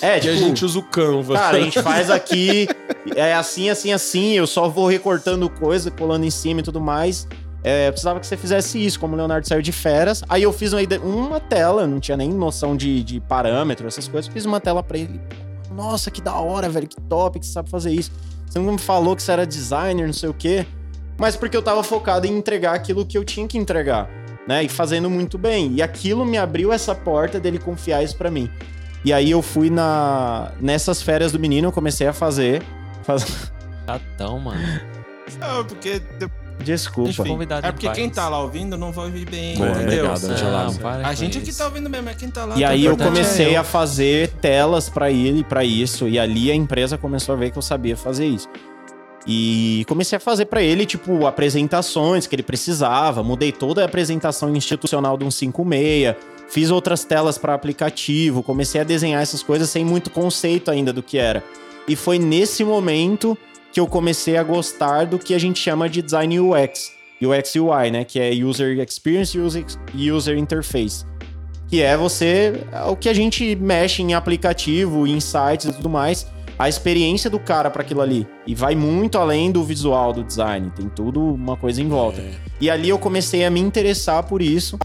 [0.02, 1.34] É, tipo, a gente usa o Canva.
[1.34, 2.66] Cara, a gente faz aqui,
[3.14, 7.28] é assim, assim, assim, eu só vou recortando coisa, colando em cima e tudo mais.
[7.62, 10.24] é, eu precisava que você fizesse isso, como o Leonardo saiu de férias.
[10.30, 14.32] Aí eu fiz uma, uma tela, não tinha nem noção de, de parâmetro, essas coisas.
[14.32, 15.20] Fiz uma tela pra ele.
[15.72, 18.12] Nossa, que da hora, velho, que top que você sabe fazer isso.
[18.48, 20.66] Você não me falou que você era designer, não sei o quê.
[21.18, 24.10] Mas porque eu tava focado em entregar aquilo que eu tinha que entregar,
[24.48, 24.64] né?
[24.64, 25.74] E fazendo muito bem.
[25.74, 28.50] E aquilo me abriu essa porta dele confiar isso pra mim.
[29.04, 32.64] E aí eu fui na nessas férias do menino, eu comecei a fazer.
[33.04, 33.26] faz-
[33.86, 34.60] Chatão, mano.
[35.40, 36.02] Não, porque.
[36.66, 37.12] Desculpa.
[37.62, 40.12] É porque quem tá lá ouvindo não vai ouvir bem, Boa, entendeu?
[40.12, 40.66] obrigado.
[40.66, 41.60] Não, para A gente aqui isso.
[41.60, 42.58] tá ouvindo mesmo, é quem tá lá.
[42.58, 46.50] E tá aí eu comecei é a fazer telas pra ele, pra isso, e ali
[46.50, 48.50] a empresa começou a ver que eu sabia fazer isso.
[49.28, 54.56] E comecei a fazer pra ele, tipo, apresentações que ele precisava, mudei toda a apresentação
[54.56, 56.16] institucional do 156,
[56.48, 61.02] fiz outras telas pra aplicativo, comecei a desenhar essas coisas sem muito conceito ainda do
[61.02, 61.44] que era.
[61.88, 63.38] E foi nesse momento
[63.76, 67.92] que eu comecei a gostar do que a gente chama de design UX, UX UI,
[67.92, 71.06] né, que é User Experience e User, User Interface
[71.68, 75.90] que é você é o que a gente mexe em aplicativo, em sites e tudo
[75.90, 76.26] mais,
[76.58, 80.72] a experiência do cara para aquilo ali e vai muito além do visual do design,
[80.74, 82.24] tem tudo uma coisa em volta.
[82.62, 84.80] E ali eu comecei a me interessar por isso.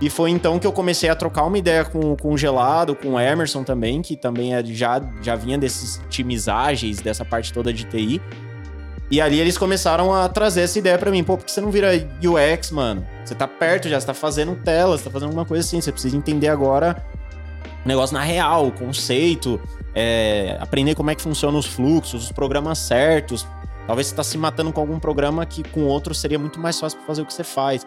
[0.00, 3.10] E foi então que eu comecei a trocar uma ideia com, com o Gelado, com
[3.10, 7.70] o Emerson também, que também é, já, já vinha desses times ágeis, dessa parte toda
[7.70, 8.20] de TI.
[9.10, 11.22] E ali eles começaram a trazer essa ideia pra mim.
[11.22, 11.90] Pô, por que você não vira
[12.22, 13.06] UX, mano?
[13.24, 15.80] Você tá perto já, você tá fazendo telas, você tá fazendo alguma coisa assim.
[15.80, 17.04] Você precisa entender agora
[17.84, 19.60] o negócio na real, o conceito,
[19.94, 23.46] é, aprender como é que funcionam os fluxos, os programas certos.
[23.86, 26.98] Talvez você tá se matando com algum programa que com outro seria muito mais fácil
[26.98, 27.84] pra fazer o que você faz.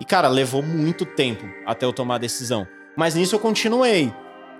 [0.00, 2.66] E, cara, levou muito tempo até eu tomar a decisão.
[2.96, 4.12] Mas nisso eu continuei.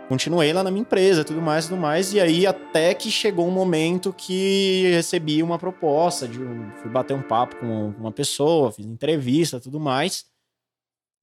[0.09, 2.13] Continuei lá na minha empresa, tudo mais, tudo mais.
[2.15, 6.29] E aí, até que chegou um momento que recebi uma proposta.
[6.29, 6.39] De,
[6.81, 10.27] fui bater um papo com uma pessoa, fiz entrevista, tudo mais.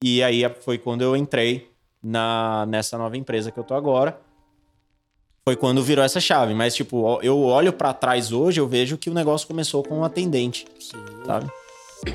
[0.02, 1.70] E aí foi quando eu entrei
[2.02, 4.20] na, nessa nova empresa que eu tô agora.
[5.46, 6.52] Foi quando virou essa chave.
[6.54, 10.04] Mas, tipo, eu olho pra trás hoje, eu vejo que o negócio começou com um
[10.04, 10.66] atendente,
[11.26, 11.50] sabe?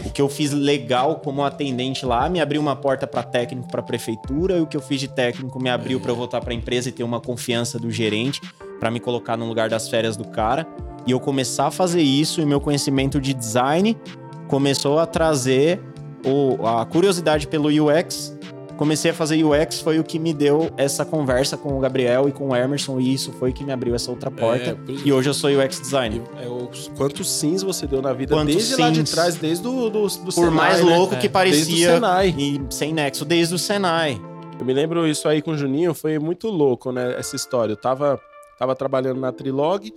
[0.06, 3.82] O que eu fiz legal como atendente lá me abriu uma porta pra técnico pra
[3.82, 6.92] prefeitura, e o que eu fiz de técnico me abriu eu voltar pra empresa e
[6.92, 8.42] ter uma confiança do gerente
[8.80, 10.66] pra me colocar no lugar das férias do cara.
[11.06, 13.98] E eu começar a fazer isso e meu conhecimento de design
[14.48, 15.80] começou a trazer
[16.26, 18.38] o- a curiosidade pelo UX.
[18.80, 22.32] Comecei a fazer UX, foi o que me deu essa conversa com o Gabriel e
[22.32, 24.70] com o Emerson, e isso foi que me abriu essa outra porta.
[24.70, 26.22] É, E hoje eu sou UX designer.
[26.42, 29.12] É, o- quantos sims você deu na vida Quantos desde lá de sims?
[29.12, 30.96] trás, desde do, do, do Por Senai, mais né?
[30.98, 32.36] louco que Desde o parecia, Senai.
[32.38, 34.18] e sem nexo, desde o Senai.
[34.58, 37.16] Eu me lembro isso aí com o Juninho, foi muito louco, né?
[37.20, 37.74] Essa história.
[37.74, 38.18] Eu tava,
[38.58, 39.92] tava trabalhando na Trilog,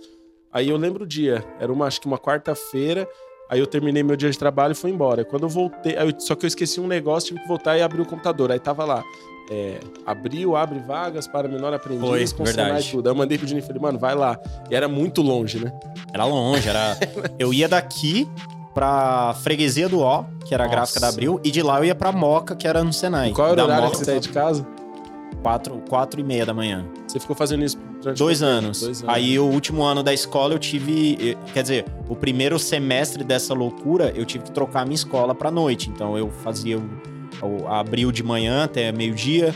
[0.51, 1.41] aí eu lembro o dia.
[1.57, 3.07] Era uma, acho que uma quarta-feira.
[3.53, 5.23] Aí eu terminei meu dia de trabalho e fui embora.
[5.23, 8.01] Quando eu voltei, eu- só que eu esqueci um negócio, tive que voltar e abrir
[8.01, 8.51] o computador.
[8.51, 9.03] Aí tava lá.
[9.51, 9.77] É,
[10.07, 12.87] abriu, abre vagas para menor aprendiz, Foi, verdade.
[12.87, 13.07] e tudo.
[13.07, 14.39] Aí eu mandei pro Juninho e falei, mano, vai lá.
[14.71, 15.71] E era muito longe, né?
[16.11, 16.97] Era longe, era.
[17.37, 18.27] eu ia daqui
[18.73, 20.75] pra Freguesia do Ó, que era a Nossa.
[20.77, 23.29] gráfica da Abril, e de lá eu ia pra Moca, que era no Senai.
[23.29, 24.65] E qual era o horário Moca, que você saía de casa?
[25.35, 26.85] Quatro, quatro e meia da manhã.
[27.07, 28.81] Você ficou fazendo isso durante Dois anos.
[28.81, 29.15] Dois anos.
[29.15, 31.37] Aí o último ano da escola eu tive.
[31.53, 35.49] Quer dizer, o primeiro semestre dessa loucura eu tive que trocar a minha escola pra
[35.51, 35.89] noite.
[35.89, 36.83] Então eu fazia o,
[37.41, 39.55] o abril de manhã até meio-dia,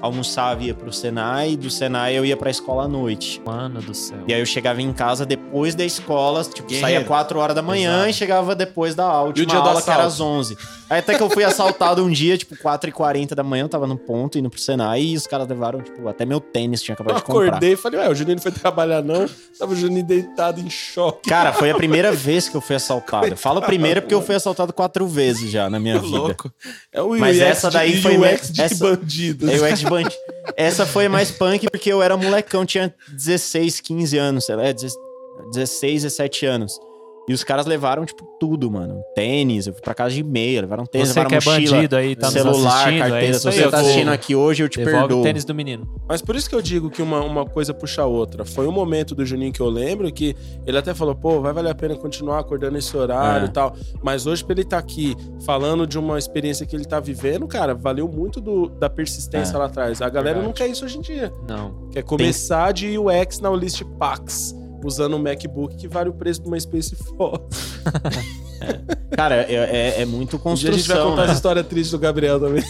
[0.00, 3.40] almoçava e ia pro Senai, do Senai eu ia pra escola à noite.
[3.44, 4.18] Mano do céu.
[4.26, 6.80] E aí eu chegava em casa depois da escola, tipo, Guerreiro.
[6.86, 8.10] saía 4 horas da manhã Exato.
[8.10, 10.56] e chegava depois da aula, E o dia aula que era às 11.
[10.88, 13.96] Aí até que eu fui assaltado um dia, tipo, 4h40 da manhã, eu tava no
[13.96, 17.16] ponto, indo pro Senai, e os caras levaram, tipo, até meu tênis tinha Eu acabado
[17.16, 17.46] de comprar.
[17.48, 19.26] acordei e falei, ué, o Juninho não foi trabalhar não.
[19.58, 21.28] Tava o Juninho deitado em choque.
[21.28, 23.26] Cara, foi a primeira vez que eu fui assaltado.
[23.26, 26.16] Eu falo primeira porque eu fui assaltado quatro vezes já na minha vida.
[26.16, 26.52] Louco.
[26.92, 29.50] É o Mas UX essa daí de, foi UX me- de essa- bandido.
[29.50, 30.08] É o ex band.
[30.56, 34.72] Essa foi mais punk porque eu era molecão, tinha 16, 15 anos, sei lá, é,
[34.72, 36.80] 16, 17 anos.
[37.28, 39.02] E os caras levaram, tipo, tudo, mano.
[39.14, 41.96] Tênis, eu fui pra casa de meia, levaram tênis, Você levaram que é mochila, bandido
[41.96, 43.26] aí, tá celular, é carteira.
[43.26, 45.20] isso Se aí, você tá assistindo aqui hoje, eu te Devolve perdoo.
[45.20, 45.88] o tênis do menino.
[46.08, 48.44] Mas por isso que eu digo que uma, uma coisa puxa a outra.
[48.44, 51.70] Foi um momento do Juninho que eu lembro que ele até falou, pô, vai valer
[51.70, 53.48] a pena continuar acordando esse horário É.
[53.48, 53.74] e tal.
[54.02, 57.74] Mas hoje, pra ele estar aqui falando de uma experiência que ele tá vivendo, cara,
[57.74, 59.58] valeu muito do- da persistência É.
[59.58, 60.00] lá atrás.
[60.00, 60.46] A galera Verdade.
[60.46, 61.32] não quer isso hoje em dia.
[61.48, 61.88] Não.
[61.90, 64.54] Quer começar de UX na List Pax.
[64.84, 67.46] Usando um MacBook que vale o preço de uma Space Force.
[69.16, 69.54] Cara, é,
[69.98, 71.10] é- é muito Um dia a gente vai construção.
[71.10, 71.32] contar né?
[71.34, 72.62] história triste do Gabriel também.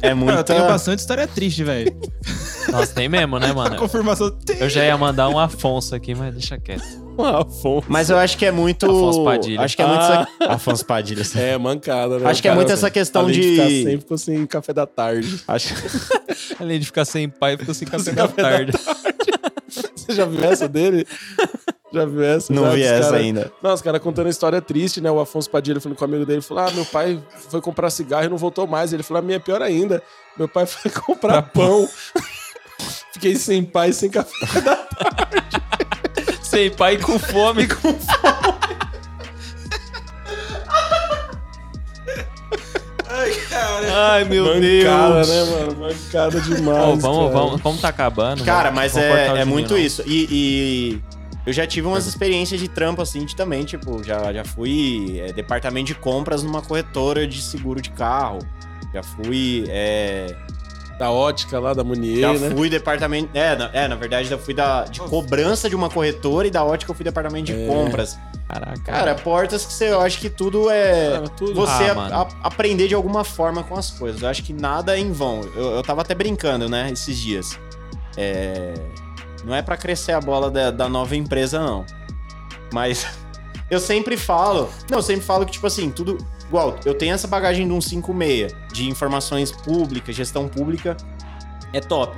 [0.00, 1.94] É Cara, eu tenho bastante história triste, velho.
[2.70, 3.76] Nossa, tem mesmo, né, A mano?
[3.76, 4.34] confirmação.
[4.58, 6.82] Eu já ia mandar um Afonso aqui, mas deixa quieto.
[7.18, 7.86] Um Afonso.
[7.88, 8.86] Mas eu acho que é muito...
[8.86, 9.60] Afonso Padilha.
[9.60, 10.00] Acho que é muito...
[10.02, 11.22] essa- Afonso Padilha.
[11.36, 12.30] É, mancada, né?
[12.30, 15.40] Acho que é muito essa questão além de- ficar sem, ficou sem café da tarde.
[15.48, 15.74] Acho...
[16.60, 18.72] Além de ficar sem pai, ficou sem café Sem da café da tarde.
[20.08, 21.06] Você já viu essa dele?
[21.92, 22.52] Já viu essa?
[22.52, 23.52] Não Já vi essa cara- ainda.
[23.62, 25.10] Não, os caras contando a história triste, né?
[25.10, 28.24] O Afonso Padilha falando com o amigo dele, falou: Ah, meu pai foi comprar cigarro
[28.24, 28.92] e não voltou mais.
[28.92, 30.02] Ele falou: A minha é pior ainda.
[30.36, 31.88] Meu pai foi comprar pão.
[33.12, 34.30] Fiquei sem pai, sem café.
[36.42, 37.94] sem pai com fome, com
[43.86, 45.28] Ai, meu Mancada, Deus.
[45.28, 45.76] né, mano?
[45.80, 47.02] Mancada demais.
[47.02, 47.30] Vamos, cara.
[47.30, 48.44] vamos, vamos tá acabando.
[48.44, 49.78] Cara, mas é, é muito não.
[49.78, 50.02] isso.
[50.06, 51.00] E, e
[51.46, 55.32] eu já tive umas experiências de trampo assim de também, tipo, já, já fui é,
[55.32, 58.38] departamento de compras numa corretora de seguro de carro.
[58.92, 59.64] Já fui.
[59.68, 60.34] é,
[60.98, 62.50] Da ótica lá, da Munier, já né?
[62.56, 63.28] fui departamento.
[63.34, 66.64] É na, é, na verdade, eu fui da, de cobrança de uma corretora e da
[66.64, 67.66] ótica eu fui departamento de É.
[67.66, 68.18] compras.
[68.48, 68.80] Caraca.
[68.82, 69.90] Cara, portas que você.
[69.90, 71.10] Eu acho que tudo é.
[71.12, 71.54] Cara, tudo.
[71.54, 74.22] Você Ah, a- a- aprender de alguma forma com as coisas.
[74.22, 75.42] Eu acho que nada é em vão.
[75.54, 77.58] Eu, eu tava até brincando, né, esses dias.
[78.16, 78.74] É,
[79.44, 81.84] Não é pra crescer a bola da, da nova empresa, não.
[82.72, 83.06] Mas
[83.70, 84.68] eu sempre falo.
[84.90, 86.18] Não, eu sempre falo que, tipo assim, tudo.
[86.48, 90.96] Igual, eu tenho essa bagagem de um 56 de informações públicas, gestão pública.
[91.74, 92.16] É top.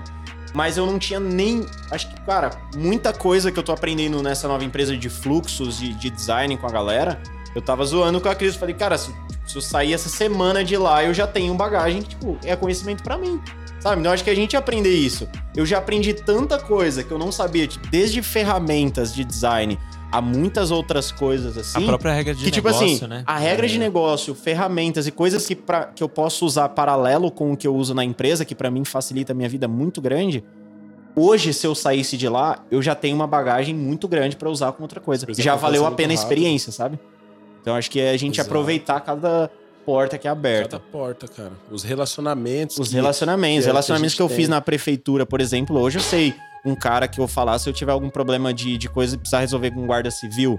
[0.53, 1.67] Mas eu não tinha nem.
[1.91, 5.93] Acho que, cara, muita coisa que eu tô aprendendo nessa nova empresa de fluxos, de,
[5.95, 7.21] de design com a galera.
[7.55, 8.57] Eu tava zoando com a Cris.
[8.57, 9.15] Falei, cara, se,
[9.47, 13.03] se eu sair essa semana de lá, eu já tenho bagagem que, tipo, é conhecimento
[13.03, 13.41] pra mim.
[13.81, 14.01] Sabe?
[14.01, 15.29] Então, acho que a gente aprender isso.
[15.57, 19.79] Eu já aprendi tanta coisa que eu não sabia, tipo, desde ferramentas de design
[20.13, 21.87] a muitas outras coisas A assim.
[21.87, 23.23] própria regra de que, tipo negócio, assim, né?
[23.27, 27.53] a regra de negócio, ferramentas e coisas que, pra, que eu posso usar paralelo com
[27.53, 30.43] o que eu uso na empresa, que pra mim facilita a minha vida muito grande.
[31.17, 34.73] Hoje, se eu saísse de lá, eu já tenho uma bagagem muito grande pra usar
[34.73, 35.27] com outra coisa.
[35.31, 36.99] Já valeu a pena a experiência, sabe?
[37.61, 38.49] Então acho que é a gente Exato.
[38.49, 39.51] aproveitar cada
[39.85, 40.79] porta que é aberta.
[40.79, 41.53] Cada porta, cara.
[41.71, 42.79] Os relacionamentos.
[42.79, 44.55] Os que- relacionamentos, que é- relacionamentos que que, a eu gente fiz tem.
[44.55, 46.35] na prefeitura, por exemplo, hoje eu sei
[46.65, 49.41] um cara que eu falar se eu tiver algum problema de, de coisa e precisar
[49.41, 50.59] resolver com guarda civil,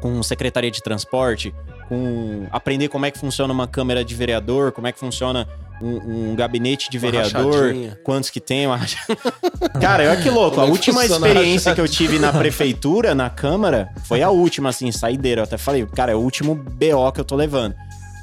[0.00, 1.54] com secretaria de transporte,
[1.88, 5.46] com aprender como é que funciona uma câmera de vereador, como é que funciona
[5.80, 7.74] um, um gabinete de vereador,
[8.04, 8.66] quantos que tem.
[8.66, 8.80] uma
[9.80, 10.60] Cara, olha que louco.
[10.60, 14.90] A é última experiência que eu tive na prefeitura, na Câmara, foi a última, assim,
[14.92, 15.40] saideira.
[15.40, 17.74] Eu até falei, cara, é o último BO que eu tô levando.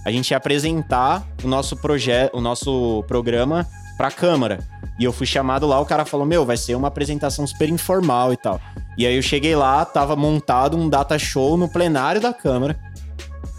[0.05, 3.67] A gente ia apresentar o nosso projeto, o nosso programa
[3.99, 4.59] pra Câmara.
[4.97, 8.31] E eu fui chamado lá, o cara falou: Meu, vai ser uma apresentação super informal
[8.31, 8.59] e tal.
[8.97, 12.79] E aí eu cheguei lá, tava montado um data show no plenário da Câmara.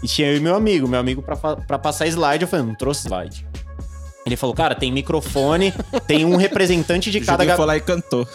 [0.03, 0.87] E tinha eu e meu amigo.
[0.87, 3.45] Meu amigo, pra, fa- pra passar slide, eu falei: Não trouxe slide.
[4.25, 5.73] Ele falou, cara, tem microfone,
[6.05, 7.57] tem um representante de cada gabinete.
[7.57, 8.27] foi lá e cantou.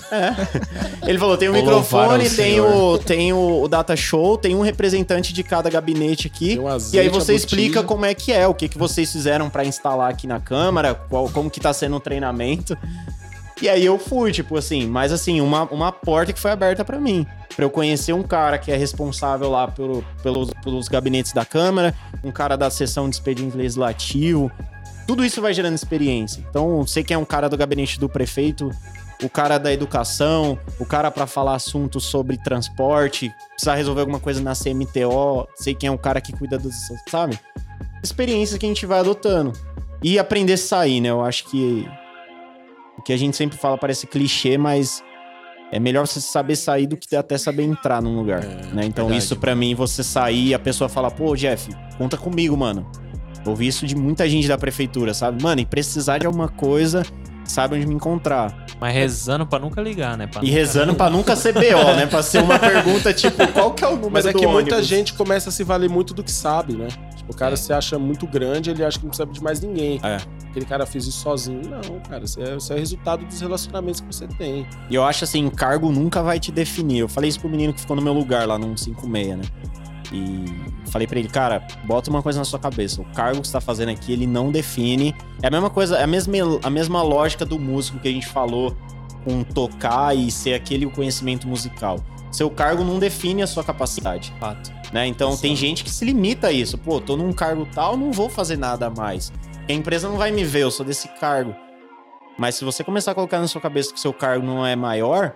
[1.06, 4.62] Ele falou: tem o Vou microfone, tem, o, tem o, o data show, tem um
[4.62, 6.58] representante de cada gabinete aqui.
[6.58, 9.64] Um E aí você explica como é que é, o que, que vocês fizeram pra
[9.64, 12.76] instalar aqui na câmara, qual, como que tá sendo o treinamento.
[13.62, 17.00] E aí eu fui, tipo assim, mas assim, uma, uma porta que foi aberta pra
[17.00, 17.26] mim.
[17.54, 21.94] Pra eu conhecer um cara que é responsável lá pelo, pelos, pelos gabinetes da Câmara,
[22.22, 24.52] um cara da sessão de expediente legislativo.
[25.06, 26.44] Tudo isso vai gerando experiência.
[26.50, 28.70] Então, sei que é um cara do gabinete do prefeito,
[29.22, 34.40] o cara da educação, o cara pra falar assuntos sobre transporte, precisar resolver alguma coisa
[34.42, 36.74] na CMTO, sei quem é o cara que cuida dos,
[37.08, 37.38] sabe?
[38.02, 39.52] Experiências que a gente vai adotando.
[40.02, 41.08] E aprender a sair, né?
[41.10, 41.88] Eu acho que
[42.98, 45.02] o que a gente sempre fala parece clichê, mas
[45.72, 48.84] é melhor você saber sair do que até saber entrar num lugar, É, né?
[48.84, 49.16] Então verdade.
[49.24, 52.86] isso pra mim, você sair e a pessoa fala, pô, Jeff, conta comigo, mano.
[53.50, 55.42] Ouvi isso de muita gente da prefeitura, sabe?
[55.42, 57.04] Mano, e precisar de alguma coisa,
[57.44, 58.66] sabe onde me encontrar.
[58.80, 60.26] Mas rezando pra nunca ligar, né?
[60.26, 61.60] Pra E nunca- rezando pra nunca ser BO,
[61.96, 62.06] né?
[62.06, 64.74] Pra ser uma pergunta tipo, qual que é o número Mas é do que muita
[64.74, 64.86] ônibus?
[64.86, 66.88] gente começa a se valer muito do que sabe, né?
[67.16, 67.56] Tipo, o cara É.
[67.56, 69.98] se acha muito grande, ele acha que não precisa de mais ninguém.
[70.02, 70.18] É.
[70.50, 71.62] Aquele cara fez isso sozinho.
[71.68, 74.66] Não, cara, isso é, isso é resultado dos relacionamentos que você tem.
[74.90, 76.98] E eu acho assim, cargo nunca vai te definir.
[77.00, 79.44] Eu falei isso pro menino que ficou no meu lugar lá no 56, né?
[80.12, 80.44] E
[80.90, 83.00] falei pra ele, cara, bota uma coisa na sua cabeça.
[83.00, 85.14] O cargo que você tá fazendo aqui, ele não define.
[85.42, 88.26] É a mesma coisa, é a mesma, a mesma lógica do músico que a gente
[88.26, 88.76] falou
[89.24, 91.98] com tocar e ser aquele conhecimento musical.
[92.30, 94.32] Seu cargo não define a sua capacidade.
[94.38, 94.72] Fato.
[94.92, 95.06] né?
[95.06, 96.76] Então tem gente que se limita a isso.
[96.76, 99.32] Pô, tô num cargo tal, não vou fazer nada a mais.
[99.68, 101.54] A empresa não vai me ver, eu sou desse cargo.
[102.38, 105.34] Mas se você começar a colocar na sua cabeça que seu cargo não é maior,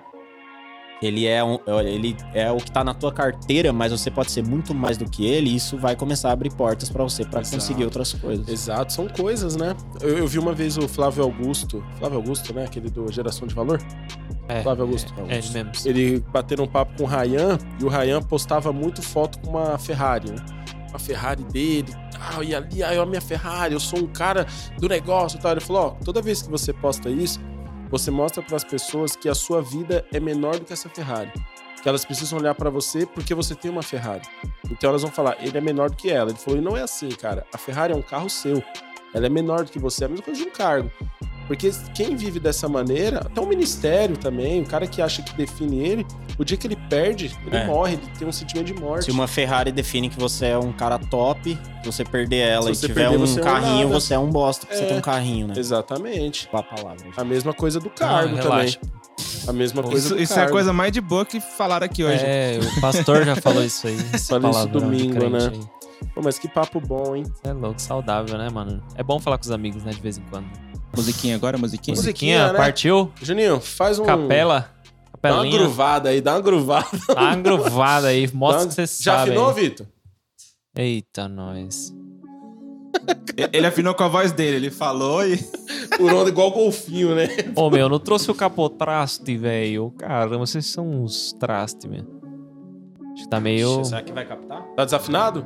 [1.03, 4.47] ele é, um, ele é o que tá na tua carteira, mas você pode ser
[4.47, 7.41] muito mais do que ele, e isso vai começar a abrir portas pra você pra
[7.41, 7.57] Exato.
[7.57, 8.49] conseguir outras coisas.
[8.49, 9.75] Exato, são coisas, né?
[10.01, 12.65] Eu, eu vi uma vez o Flávio Augusto, Flávio Augusto, né?
[12.65, 13.81] Aquele do Geração de Valor.
[14.49, 15.13] É, Flávio Augusto.
[15.29, 15.71] é ele mesmo.
[15.85, 19.79] Ele batendo um papo com o Ryan e o Ryan postava muito foto com uma
[19.79, 20.37] Ferrari, né?
[20.91, 24.47] Uma Ferrari dele, ah, e ali, ah, a minha Ferrari, eu sou um cara
[24.79, 25.53] do negócio e tal.
[25.53, 27.41] Ele falou: ó, toda vez que você posta isso,
[27.91, 31.33] você mostra para as pessoas que a sua vida é menor do que essa Ferrari.
[31.83, 34.23] Que elas precisam olhar para você porque você tem uma Ferrari.
[34.71, 36.31] Então elas vão falar, ele é menor do que ela.
[36.31, 37.45] Ele falou, e não é assim, cara.
[37.53, 38.63] A Ferrari é um carro seu.
[39.13, 40.91] Ela é menor do que você, é a mesma coisa de um cargo.
[41.51, 45.81] Porque quem vive dessa maneira, até o ministério também, o cara que acha que define
[45.81, 46.07] ele,
[46.39, 47.67] o dia que ele perde, ele É.
[47.67, 49.07] morre, ele tem um sentimento de morte.
[49.07, 52.71] Se uma Ferrari define que você é um cara top, se você perder ela Se
[52.71, 54.01] e você tiver perder, um você é um carrinho, nada.
[54.01, 54.83] você é um bosta, porque É.
[54.85, 55.55] você tem um carrinho, né?
[55.57, 56.49] Exatamente.
[56.53, 57.05] A palavra.
[57.17, 58.77] A mesma coisa do cargo Ah, também.
[59.49, 60.53] A mesma coisa Isso, do isso é a cargo.
[60.53, 62.23] coisa mais de boa que falaram aqui hoje.
[62.25, 63.97] É, o pastor já falou isso aí.
[64.23, 65.51] Falei isso domingo, né?
[65.53, 65.61] aí.
[66.15, 67.25] Pô, mas que papo bom, hein?
[67.43, 68.81] É louco, saudável, né, mano?
[68.95, 70.47] É bom falar com os amigos, né, de vez em quando.
[70.95, 71.95] Musiquinha agora, musiquinha.
[71.95, 72.59] Musiquinha, Musiquinha, né?
[72.59, 73.13] partiu?
[73.23, 74.05] Juninho, faz um.
[74.05, 74.71] Capela?
[75.23, 75.59] Dá uma Capelinha?
[75.59, 76.89] gruvada aí, dá uma gruvada.
[77.07, 79.31] Dá uma gruvada aí, mostra que você Já sabe.
[79.31, 79.55] afinou, aí.
[79.55, 79.87] Vitor?
[80.77, 81.95] Eita, nós.
[83.53, 85.37] Ele afinou com a voz dele, ele falou e.
[85.97, 87.29] Por onda igual golfinho, né?
[87.55, 89.91] Ô, meu, não trouxe o capotraste, velho.
[89.99, 92.05] Caramba, vocês são uns traste, meu.
[93.13, 93.85] Acho que tá meio...
[93.85, 94.63] Será que vai captar?
[94.77, 95.45] Tá desafinado?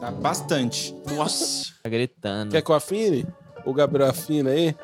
[0.00, 0.94] Tá bastante.
[1.16, 1.64] Nossa.
[1.82, 2.50] Tá gritando.
[2.52, 3.26] Quer que eu afine?
[3.64, 4.74] O Gabriel afina aí?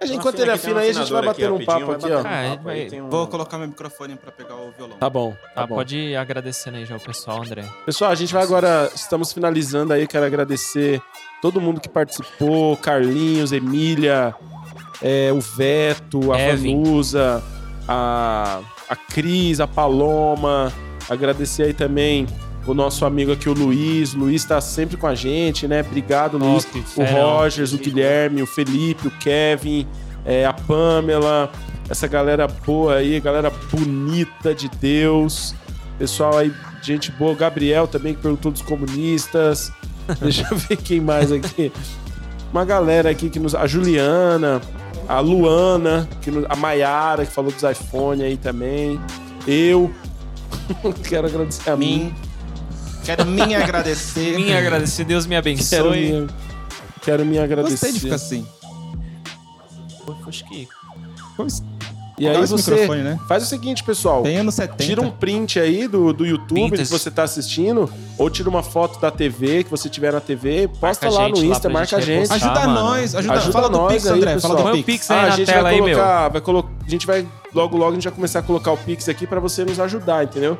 [0.00, 2.30] A gente, enquanto ele afina aí, a gente vai bater um papo rapidinho, aqui, ó.
[2.30, 4.98] um Ah, papo aí, tem um- Vou colocar meu microfone pra pegar o violão.
[4.98, 5.76] Tá bom, tá Tá, bom.
[5.76, 7.64] pode ir agradecendo aí já o pessoal, André.
[7.86, 11.00] Pessoal, a gente vai agora, estamos finalizando aí, quero agradecer
[11.40, 14.34] todo mundo que participou, Carlinhos, Emília,
[15.00, 16.82] é, o Veto, a Kevin.
[16.82, 17.42] Vanusa,
[17.88, 18.60] a,
[18.90, 20.70] a Cris, a Paloma,
[21.08, 22.26] agradecer aí também
[22.66, 25.80] o nosso amigo aqui, o Luiz, o Luiz tá sempre com a gente, né?
[25.80, 26.64] Obrigado, Luiz.
[26.64, 27.36] Top, O ferão.
[27.38, 29.86] Rogers, o Guilherme, o Felipe, o Kevin,
[30.24, 31.50] é, a Pamela,
[31.88, 35.54] essa galera boa aí, galera bonita de Deus.
[35.98, 37.32] Pessoal aí, gente boa.
[37.32, 39.70] O Gabriel também, que perguntou dos comunistas.
[40.20, 41.70] Deixa eu ver quem mais aqui.
[42.52, 43.54] Uma galera aqui que nos.
[43.54, 44.60] A Juliana,
[45.08, 48.98] a Luana, que nos- a Maiara, que falou dos iPhone aí também.
[49.46, 49.90] Eu.
[51.08, 52.04] Quero agradecer a mim.
[52.06, 52.14] Mim.
[53.04, 54.36] Quero me agradecer.
[54.36, 56.12] Minha agradecer, Deus me Quero abençoe.
[56.22, 56.26] me,
[57.02, 57.72] quero me agradecer.
[57.86, 58.46] Gostei de ficar assim.
[60.26, 60.68] Acho que
[62.18, 63.18] E aí você microfone, né?
[63.28, 64.22] faz o seguinte, pessoal.
[64.22, 64.84] Bem anos 70.
[64.84, 69.00] Tira um print aí do, do YouTube que você tá assistindo, ou tira uma foto
[69.00, 71.70] da TV que você tiver na TV, posta a lá gente no lá Insta, pra
[71.80, 72.36] marca a gente repostar.
[72.52, 72.80] Ajuda mano.
[72.88, 74.34] nós, ajuda, Ajuda Fala do nós Pix, aí, André.
[74.34, 74.56] pessoal.
[74.58, 75.10] Fala do Pix.
[75.10, 75.96] Aí Ah, a na gente tela vai aí, meu.
[75.98, 76.70] colocar, vai colo...
[76.86, 79.40] a gente vai logo logo a gente vai começar a colocar o Pix aqui pra
[79.40, 80.58] você nos ajudar, entendeu?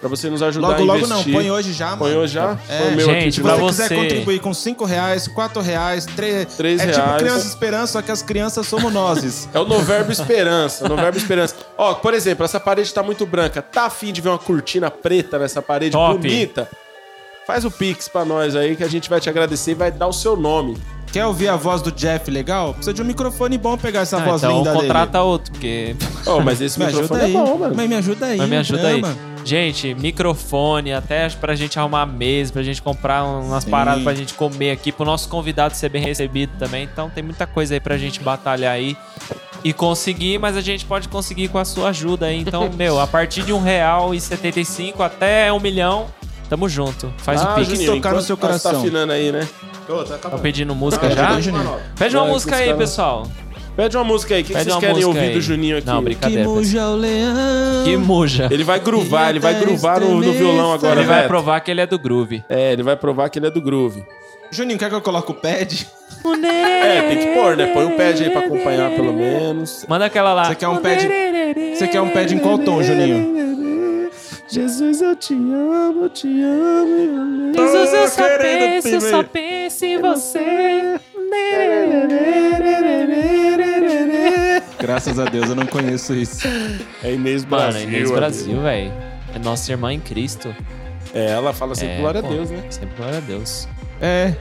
[0.00, 1.26] Pra você nos ajudar Logo, a logo investir.
[1.32, 1.40] não.
[1.40, 1.98] Põe hoje já, mano.
[1.98, 2.56] Põe hoje já?
[2.68, 2.78] É.
[2.78, 3.66] Põe o meu Gente, aqui Se você novo.
[3.66, 7.22] quiser você- contribuir com 5 reais, 4 reais, 3, Três é tipo reais.
[7.22, 9.48] Criança Esperança, só que as crianças somos nós.
[9.52, 11.56] É o Noverbo Esperança, Noverbo Esperança.
[11.76, 13.60] Ó, por exemplo, essa parede tá muito branca.
[13.60, 16.16] Tá afim de ver uma cortina preta nessa parede Top.
[16.16, 16.68] bonita?
[17.44, 20.06] Faz o Pix pra nós aí que a gente vai te agradecer e vai dar
[20.06, 20.76] o seu nome.
[21.12, 22.74] Quer ouvir a voz do Jeff legal?
[22.74, 25.96] Precisa de um microfone bom pegar essa Ah, voz então linda contrata outro, porque.
[26.26, 26.92] Oh, mas esse dele.
[26.92, 27.32] Me microfone ajuda é aí.
[27.32, 27.74] bom, mano.
[27.74, 28.36] Mas me ajuda aí.
[28.38, 29.02] Mas me ajuda aí.
[29.44, 33.70] Gente, microfone, até pra gente arrumar mesa, pra gente comprar umas Sim.
[33.70, 36.84] paradas pra gente comer aqui, pro nosso convidado ser bem recebido também.
[36.84, 38.94] Então tem muita coisa aí pra gente batalhar aí
[39.64, 42.38] e conseguir, mas a gente pode conseguir com a sua ajuda aí.
[42.40, 46.06] Então, meu, a partir de um real e setenta e cinco até um milhão,
[46.48, 47.12] tamo junto.
[47.18, 47.68] Faz o Ah, pix.
[47.68, 48.80] Juninho, tocar no seu Você tá coração.
[48.80, 49.46] afinando aí, né?
[50.20, 51.28] Tá pedindo música Ah, já?
[51.98, 53.26] Pede uma Vai, música aí, pessoal.
[53.76, 54.42] Pede uma música aí.
[54.42, 55.34] O que, que vocês querem ouvir aí.
[55.34, 55.86] do Juninho aqui?
[55.86, 56.48] Não, brincadeira.
[56.48, 56.92] pessoal.
[56.92, 57.84] o leão.
[57.84, 58.48] Que muja.
[58.50, 61.28] Ele vai gruvar, ele vai até gruvar no, no violão agora, Ele vai Beto.
[61.28, 62.42] provar que ele é do groove.
[62.48, 64.02] É, ele vai provar que ele é do groove.
[64.50, 65.86] Juninho, quer que eu coloque o pad?
[66.24, 67.66] É, tem que pôr, né?
[67.66, 69.84] Põe um pad aí pra acompanhar, pelo menos.
[69.88, 70.46] Manda aquela lá.
[70.46, 71.08] Você quer um pad?
[71.76, 73.67] Você quer um pad em qual tom, Juninho?
[74.50, 77.52] Jesus, eu te amo, eu te amo.
[77.54, 80.98] Jesus, eu só penso, eu só penso em você.
[84.78, 86.46] Graças a Deus, eu não conheço isso.
[87.02, 87.88] É Inês Mano, Brasil.
[87.88, 88.92] Inês é Brasil, velho.
[89.34, 90.54] É nossa irmã em Cristo.
[91.12, 92.62] É, ela fala sempre É, glória pô, a Deus, né?
[92.70, 93.68] Sempre glória a Deus.
[94.00, 94.34] É,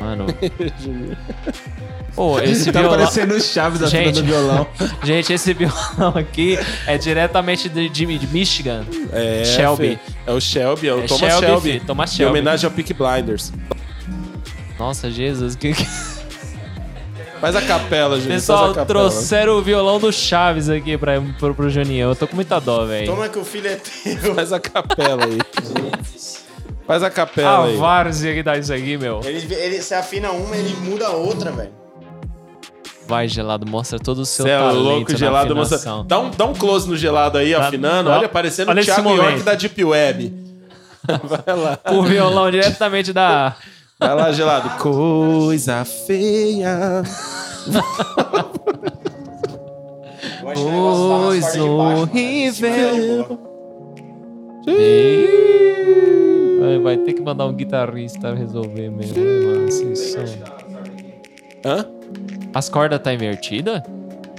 [0.00, 0.26] Mano.
[2.14, 2.98] Pô, esse tá violão.
[2.98, 4.22] parecendo o Chaves Gente.
[4.22, 4.66] violão.
[5.02, 8.84] Gente, esse violão aqui é diretamente de, de, de Michigan.
[9.12, 9.96] É, Shelby.
[9.96, 10.12] Fê.
[10.26, 11.80] É o Shelby, é o É Thomas Shelby, Shelby.
[11.86, 12.30] Thomas Em Shelby.
[12.30, 13.52] homenagem ao Peak Blinders.
[14.78, 15.54] Nossa, Jesus.
[15.56, 15.74] Que...
[17.40, 18.28] Faz a capela, gente.
[18.32, 18.86] Pessoal, faz a capela.
[19.08, 22.10] trouxeram o violão do Chaves aqui pra, pro, pro Juninho.
[22.10, 23.06] Eu tô com muita dó, velho.
[23.06, 24.34] Toma que o filho é teu.
[24.34, 25.38] Faz a capela aí.
[26.86, 27.76] Faz a capela A aí.
[27.76, 29.20] várzea que dá isso aqui, meu.
[29.24, 31.70] Ele, ele, você afina uma, ele muda a outra, velho.
[33.10, 35.52] Vai, gelado, mostra todo o seu Você é talento louco, na gelado.
[35.60, 36.06] Afinação.
[36.06, 38.08] Dá um, dá um close no gelado aí, Dá- afinando.
[38.08, 39.08] dá- Olha, parecendo olha o Thiago.
[39.10, 40.32] York da Deep Web.
[41.24, 41.78] Vai lá.
[41.92, 43.56] O violão diretamente da...
[43.98, 44.78] Vai lá, gelado.
[44.78, 47.02] Coisa feia.
[50.54, 53.38] Coisa horrível.
[56.60, 59.66] Vai, vai ter que mandar um guitarrista resolver mesmo, mano?
[59.68, 60.20] Esse som.
[61.64, 61.86] Hã?
[62.54, 63.82] As cordas tá invertida?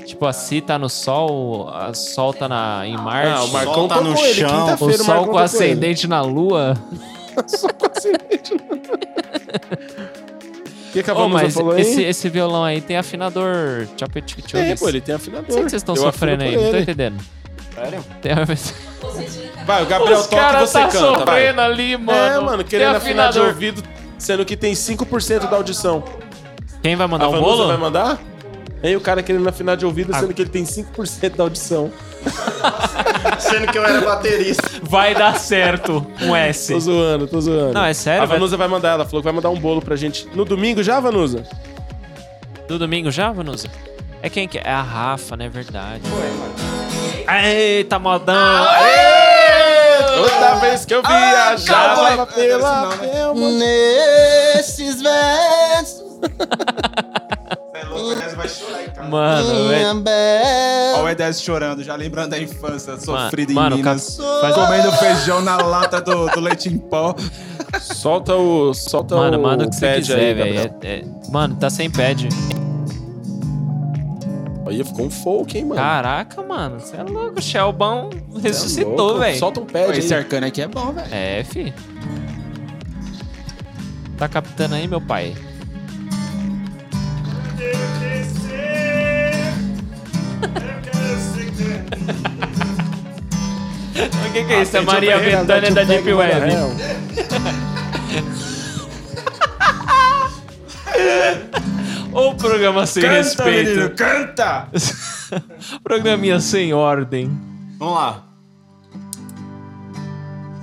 [0.05, 3.29] Tipo, a Si tá no sol, a Sol tá na, em Marte.
[3.29, 4.33] Ah, o Marcão Sol tá no ele.
[4.33, 4.75] chão.
[4.79, 6.75] o sol com ascendente na lua.
[10.89, 11.81] O que, que a Ô, Vanusa mas falou aí?
[11.81, 13.87] esse, esse violão aí tem afinador.
[14.53, 15.45] É, pô, ele tem afinador.
[15.45, 16.57] Por que vocês estão sofrendo aí?
[16.57, 17.23] Não tô entendendo.
[17.73, 18.05] Sério?
[18.21, 18.45] Tem a...
[19.65, 21.17] Vai, o Gabriel Os toca e você tá canta, vai.
[21.19, 22.19] sofrendo ali, mano.
[22.19, 23.47] É, mano, Tem querendo afinar de afinador.
[23.53, 23.83] ouvido,
[24.17, 26.03] sendo que tem 5% da audição.
[26.81, 27.67] Quem vai mandar a um Vanusa bolo?
[27.67, 28.19] vai mandar?
[28.83, 31.91] Aí o cara querendo afinar de ouvido, sendo que ele tem 5% da audição.
[33.39, 34.63] Sendo que eu era baterista.
[34.83, 36.73] Vai dar certo um S.
[36.73, 37.73] Tô zoando, tô zoando.
[37.73, 39.81] Não, é sério, A vai- Vanusa vai mandar, ela falou que vai mandar um bolo
[39.81, 41.43] pra gente no domingo já, Vanusa?
[42.67, 43.67] Do domingo já, Vanusa?
[44.21, 44.61] É quem que é?
[44.65, 45.49] É a Rafa, né?
[45.49, 46.03] Verdade.
[47.43, 48.35] Eita, modão!
[50.29, 52.89] Toda vez que eu viajava pela...
[53.35, 56.19] Nesses versos,
[58.35, 59.09] vai chorar em casa.
[59.09, 60.93] Mano, minha é...
[60.95, 64.17] Olha o Edés chorando, já lembrando da infância sofrida mano, em Minas.
[64.17, 67.15] ca- faz- Comendo feijão na lata do, do leite em pó.
[67.79, 68.73] Solta o...
[68.73, 70.59] Solta Mano, o manda o que você quiser, aí, velho.
[70.81, 72.27] É- é- Mano, tá sem pad.
[74.71, 75.81] Aí ficou um folk, hein, mano?
[75.81, 76.79] Caraca, mano.
[76.79, 77.39] Você é louco.
[77.39, 79.37] O Shelbão é ressuscitou, velho.
[79.37, 80.21] Solta um pad Esse aí.
[80.21, 81.07] arcano aqui é bom, velho.
[81.11, 81.73] É, fi.
[84.17, 85.35] Tá captando aí, meu pai?
[94.01, 94.77] O que, que é isso?
[94.77, 96.41] É Maria Bethânia da Deep Web.
[102.11, 103.95] Ou programa sem respeito.
[103.95, 104.67] canta!
[105.83, 107.31] Programinha sem ordem.
[107.77, 108.23] Vamos lá.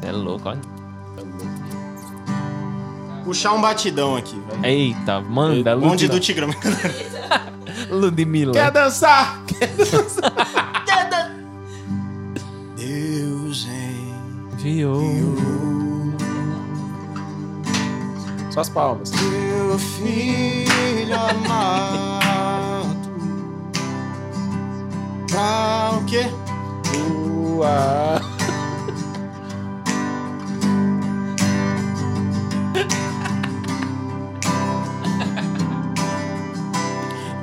[0.02, 0.60] É louco, olha.
[3.24, 4.64] Puxar um batidão aqui, velho.
[4.64, 6.24] Eita, manda, Bonde do Lud...
[6.24, 6.48] Tigrão.
[7.90, 8.52] Ludmilla.
[8.52, 9.42] Quer dançar?
[12.76, 13.98] Deus em
[14.56, 14.94] Viu?
[14.94, 15.67] Só
[18.58, 19.10] as palmas.
[19.10, 22.98] teu filho amado.
[25.30, 26.26] Pra o quê?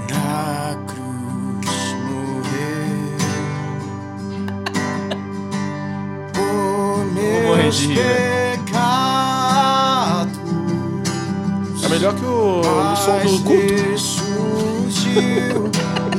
[0.09, 1.95] Na cruz.
[6.33, 8.34] Por meus pecados.
[12.05, 13.71] Melhor que o, o som do culto.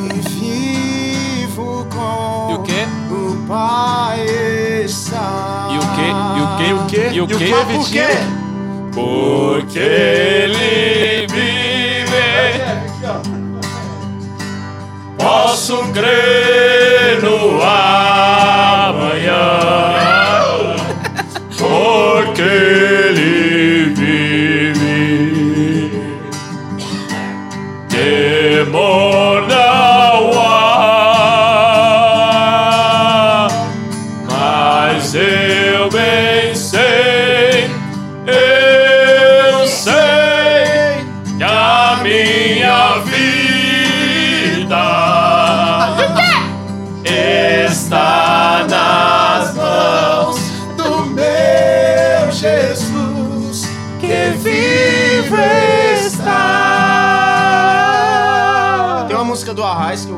[0.05, 2.87] e vivo com E o quê?
[3.11, 4.27] o Pai
[4.85, 5.69] está.
[5.71, 6.09] E o quê?
[6.37, 6.65] E o quê?
[6.67, 7.11] E o quê?
[7.13, 7.85] E o quê, Por Vitinho?
[7.93, 8.09] quê?
[8.93, 12.07] Porque ele vive.
[15.19, 18.56] Posso crer no amanhã.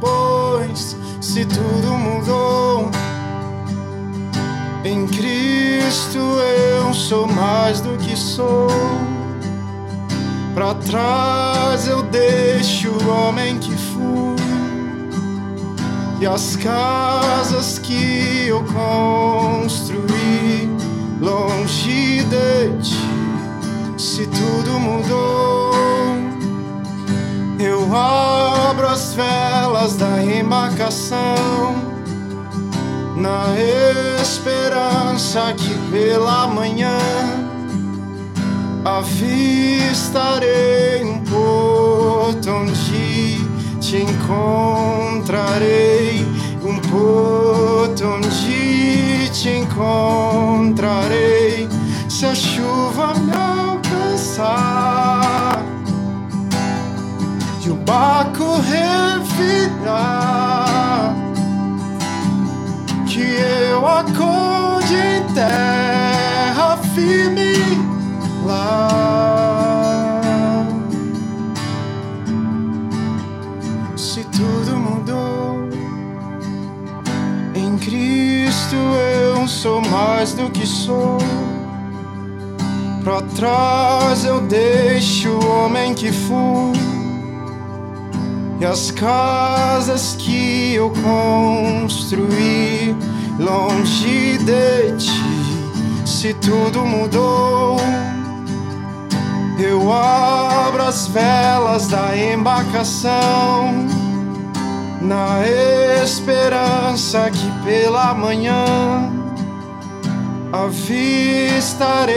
[0.00, 2.88] Pois se tudo mudou,
[4.84, 8.68] em Cristo eu sou mais do que sou.
[10.54, 14.38] Pra trás eu deixo o homem que fui
[16.20, 20.68] e as casas que eu construí
[21.20, 22.97] longe de ti.
[24.18, 25.70] Se tudo mudou,
[27.60, 31.76] eu abro as velas da embarcação
[33.14, 33.54] na
[34.20, 36.98] esperança que pela manhã
[38.84, 39.34] avistarei
[41.04, 43.38] um porto onde
[43.80, 45.46] te encontrarei,
[46.64, 50.88] um porto onde te encontrarei.
[52.08, 53.77] Se a chuva me
[54.38, 55.64] alcançar
[57.64, 59.94] e o barco revirar,
[63.06, 67.52] que eu acorde em terra firme
[68.46, 68.88] lá.
[73.96, 75.68] Se tudo mudou,
[77.54, 81.18] em Cristo eu sou mais do que sou.
[83.08, 86.78] Pra trás eu deixo o homem que fui
[88.60, 92.94] e as casas que eu construí
[93.38, 96.04] longe de ti.
[96.04, 97.78] Se tudo mudou,
[99.58, 103.86] eu abro as velas da embarcação
[105.00, 105.48] na
[106.04, 109.17] esperança que pela manhã
[110.52, 112.12] avistarei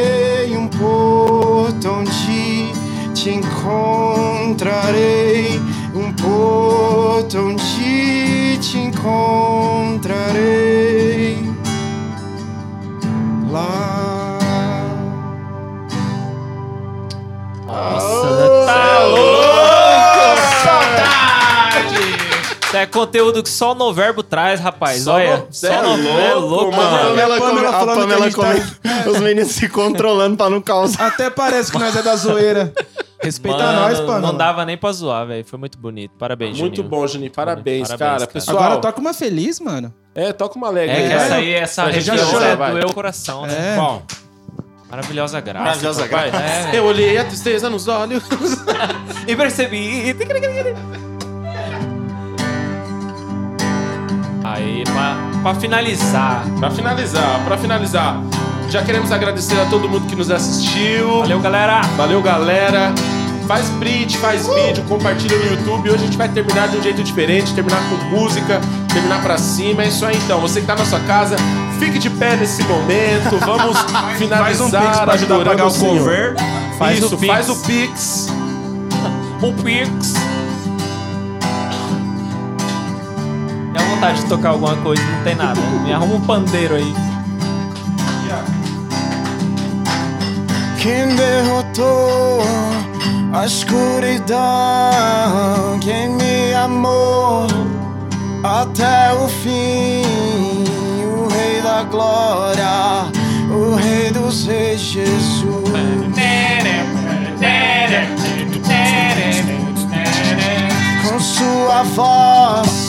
[0.55, 2.71] um porto onde
[3.13, 4.81] te encontrarei,
[5.93, 10.01] um porto onde te encontrarei
[13.49, 14.37] lá.
[17.67, 19.30] Nossa, tá louco!
[22.81, 25.03] É conteúdo que só o Noverbo traz, rapaz.
[25.03, 26.95] Só Olha, no- só é no é louco, mano.
[26.95, 26.99] A.
[27.09, 28.53] Pamela, a Pamela come- a Pamela a gente tá-
[29.09, 31.07] os meninos se controlando pra não causar.
[31.07, 32.73] Até parece que nós é da zoeira.
[33.23, 34.19] Respeita Mano, nós, Pamela.
[34.19, 35.45] Não dava nem pra zoar, velho.
[35.45, 36.11] Foi muito bonito.
[36.17, 36.89] Parabéns, Muito Juninho.
[36.89, 37.31] bom, Juninho.
[37.31, 38.19] Parabéns, Parabéns, cara.
[38.19, 38.27] cara.
[38.31, 39.93] Pessoal, Agora toca uma feliz, mano.
[40.15, 40.95] é, toca uma alegre.
[40.95, 43.73] É que essa aí, essa região doeu o coração, né?
[43.73, 43.77] É.
[43.77, 44.01] Bom,
[44.89, 45.63] Maravilhosa graça.
[45.65, 46.31] Maravilhosa papai.
[46.31, 46.45] graça.
[46.73, 48.23] É, eu olhei a tristeza nos olhos.
[49.25, 50.13] e percebi.
[54.61, 56.45] Aí, pra, pra finalizar.
[56.59, 58.21] Pra finalizar, pra finalizar,
[58.69, 61.21] já queremos agradecer a todo mundo que nos assistiu.
[61.21, 61.81] Valeu, galera!
[61.97, 62.93] Valeu, galera.
[63.47, 65.89] Faz print, faz vídeo, compartilha no YouTube.
[65.89, 68.61] Hoje a gente vai terminar de um jeito diferente, terminar com música,
[68.93, 69.83] terminar pra cima.
[69.83, 70.39] É isso aí então.
[70.39, 71.35] Você que tá na sua casa,
[71.79, 73.37] fique de pé nesse momento.
[73.43, 73.77] Vamos
[74.17, 76.35] finalizar Faz um pix pra ajudar a pagar o cover.
[76.77, 78.27] Faz isso, o faz o Pix.
[79.43, 80.13] Um Pix.
[84.01, 85.61] Vontade de tocar alguma coisa, não tem nada.
[85.83, 86.91] Me arruma um pandeiro aí.
[90.79, 92.41] Quem derrotou
[93.31, 94.39] a escuridão,
[95.79, 97.45] quem me amou
[98.43, 100.01] até o fim,
[101.05, 103.05] o Rei da Glória,
[103.51, 105.69] o Rei dos Reis, Jesus.
[111.07, 112.80] Com sua voz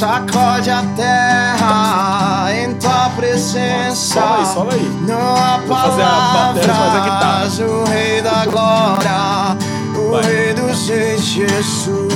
[0.00, 4.14] sacode a terra em tua presença.
[4.14, 4.90] Sola aí, sola aí.
[5.06, 7.20] Não há Vou fazer a bateria, faz a guitarra.
[7.20, 9.58] palavras, o Rei da Glória,
[9.94, 10.22] o Vai.
[10.22, 12.14] Rei dos Reis, Jesus.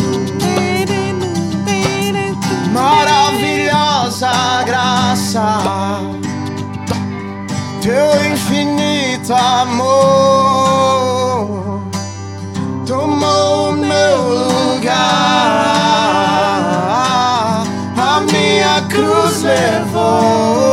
[2.73, 4.33] Maravilhosa
[4.65, 5.61] graça,
[7.83, 11.24] teu infinito amor
[19.45, 20.64] cruz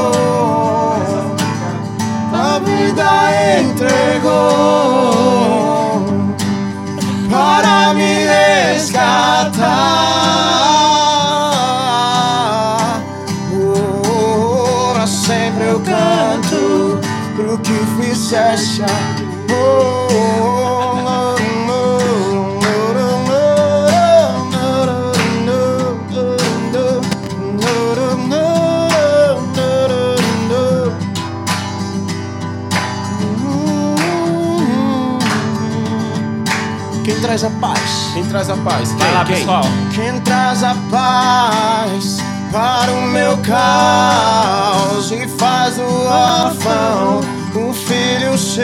[38.21, 38.91] Quem traz a paz?
[38.93, 39.35] Vai lá, Quem?
[39.37, 39.63] pessoal.
[39.95, 42.17] Quem traz a paz
[42.51, 47.21] para o meu caos e faz do órfão
[47.55, 48.61] um filho seu,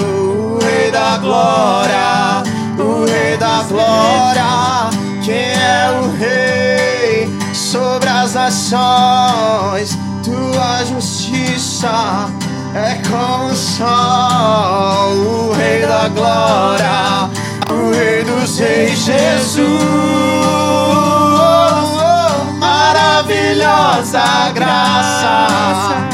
[0.00, 2.42] o Rei da Glória,
[2.78, 4.90] o Rei da Glória.
[5.22, 9.98] Quem é o Rei sobre as nações?
[10.24, 12.30] Tua justiça
[12.74, 17.28] é como o sol, o Rei da Glória,
[17.78, 19.68] o Rei dos Reis, Jesus.
[22.58, 24.22] Maravilhosa
[24.54, 26.08] graça,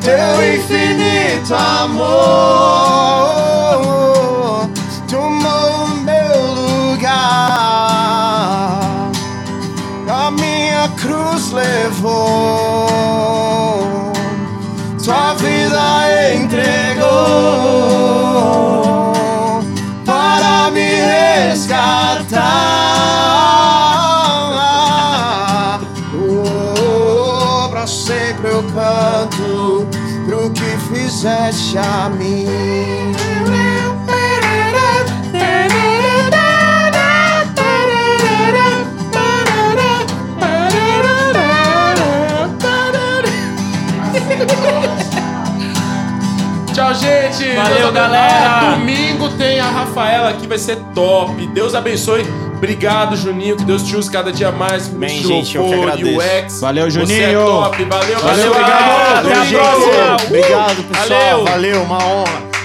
[0.00, 2.06] teu infinito amor
[5.08, 6.54] tomou meu
[6.92, 7.20] lugar,
[10.08, 12.86] a minha cruz levou.
[15.04, 15.35] Tua
[24.56, 25.80] resgatar.
[26.14, 29.86] Oh, pra sempre eu canto
[30.26, 32.46] pro que fizeste a mim.
[46.72, 47.54] Tchau, gente.
[47.54, 48.50] Valeu, galera.
[48.50, 51.46] Ah, domingo tem a Rafaela aqui, vai ser top.
[51.46, 52.22] Deus abençoe.
[52.56, 53.56] Obrigado, Juninho.
[53.56, 54.88] Que Deus te use cada dia mais.
[54.88, 56.18] Bem, gente, eu que agradeço.
[56.18, 56.60] UX.
[56.60, 57.46] Valeu, Você é Juninho.
[57.46, 57.84] top.
[57.84, 58.52] Valeu, Valeu, pessoal.
[58.52, 59.26] obrigado.
[59.26, 60.16] Até a próxima.
[60.26, 61.08] Obrigado, pessoal.
[61.08, 61.44] Valeu.
[61.44, 62.55] Valeu uma honra.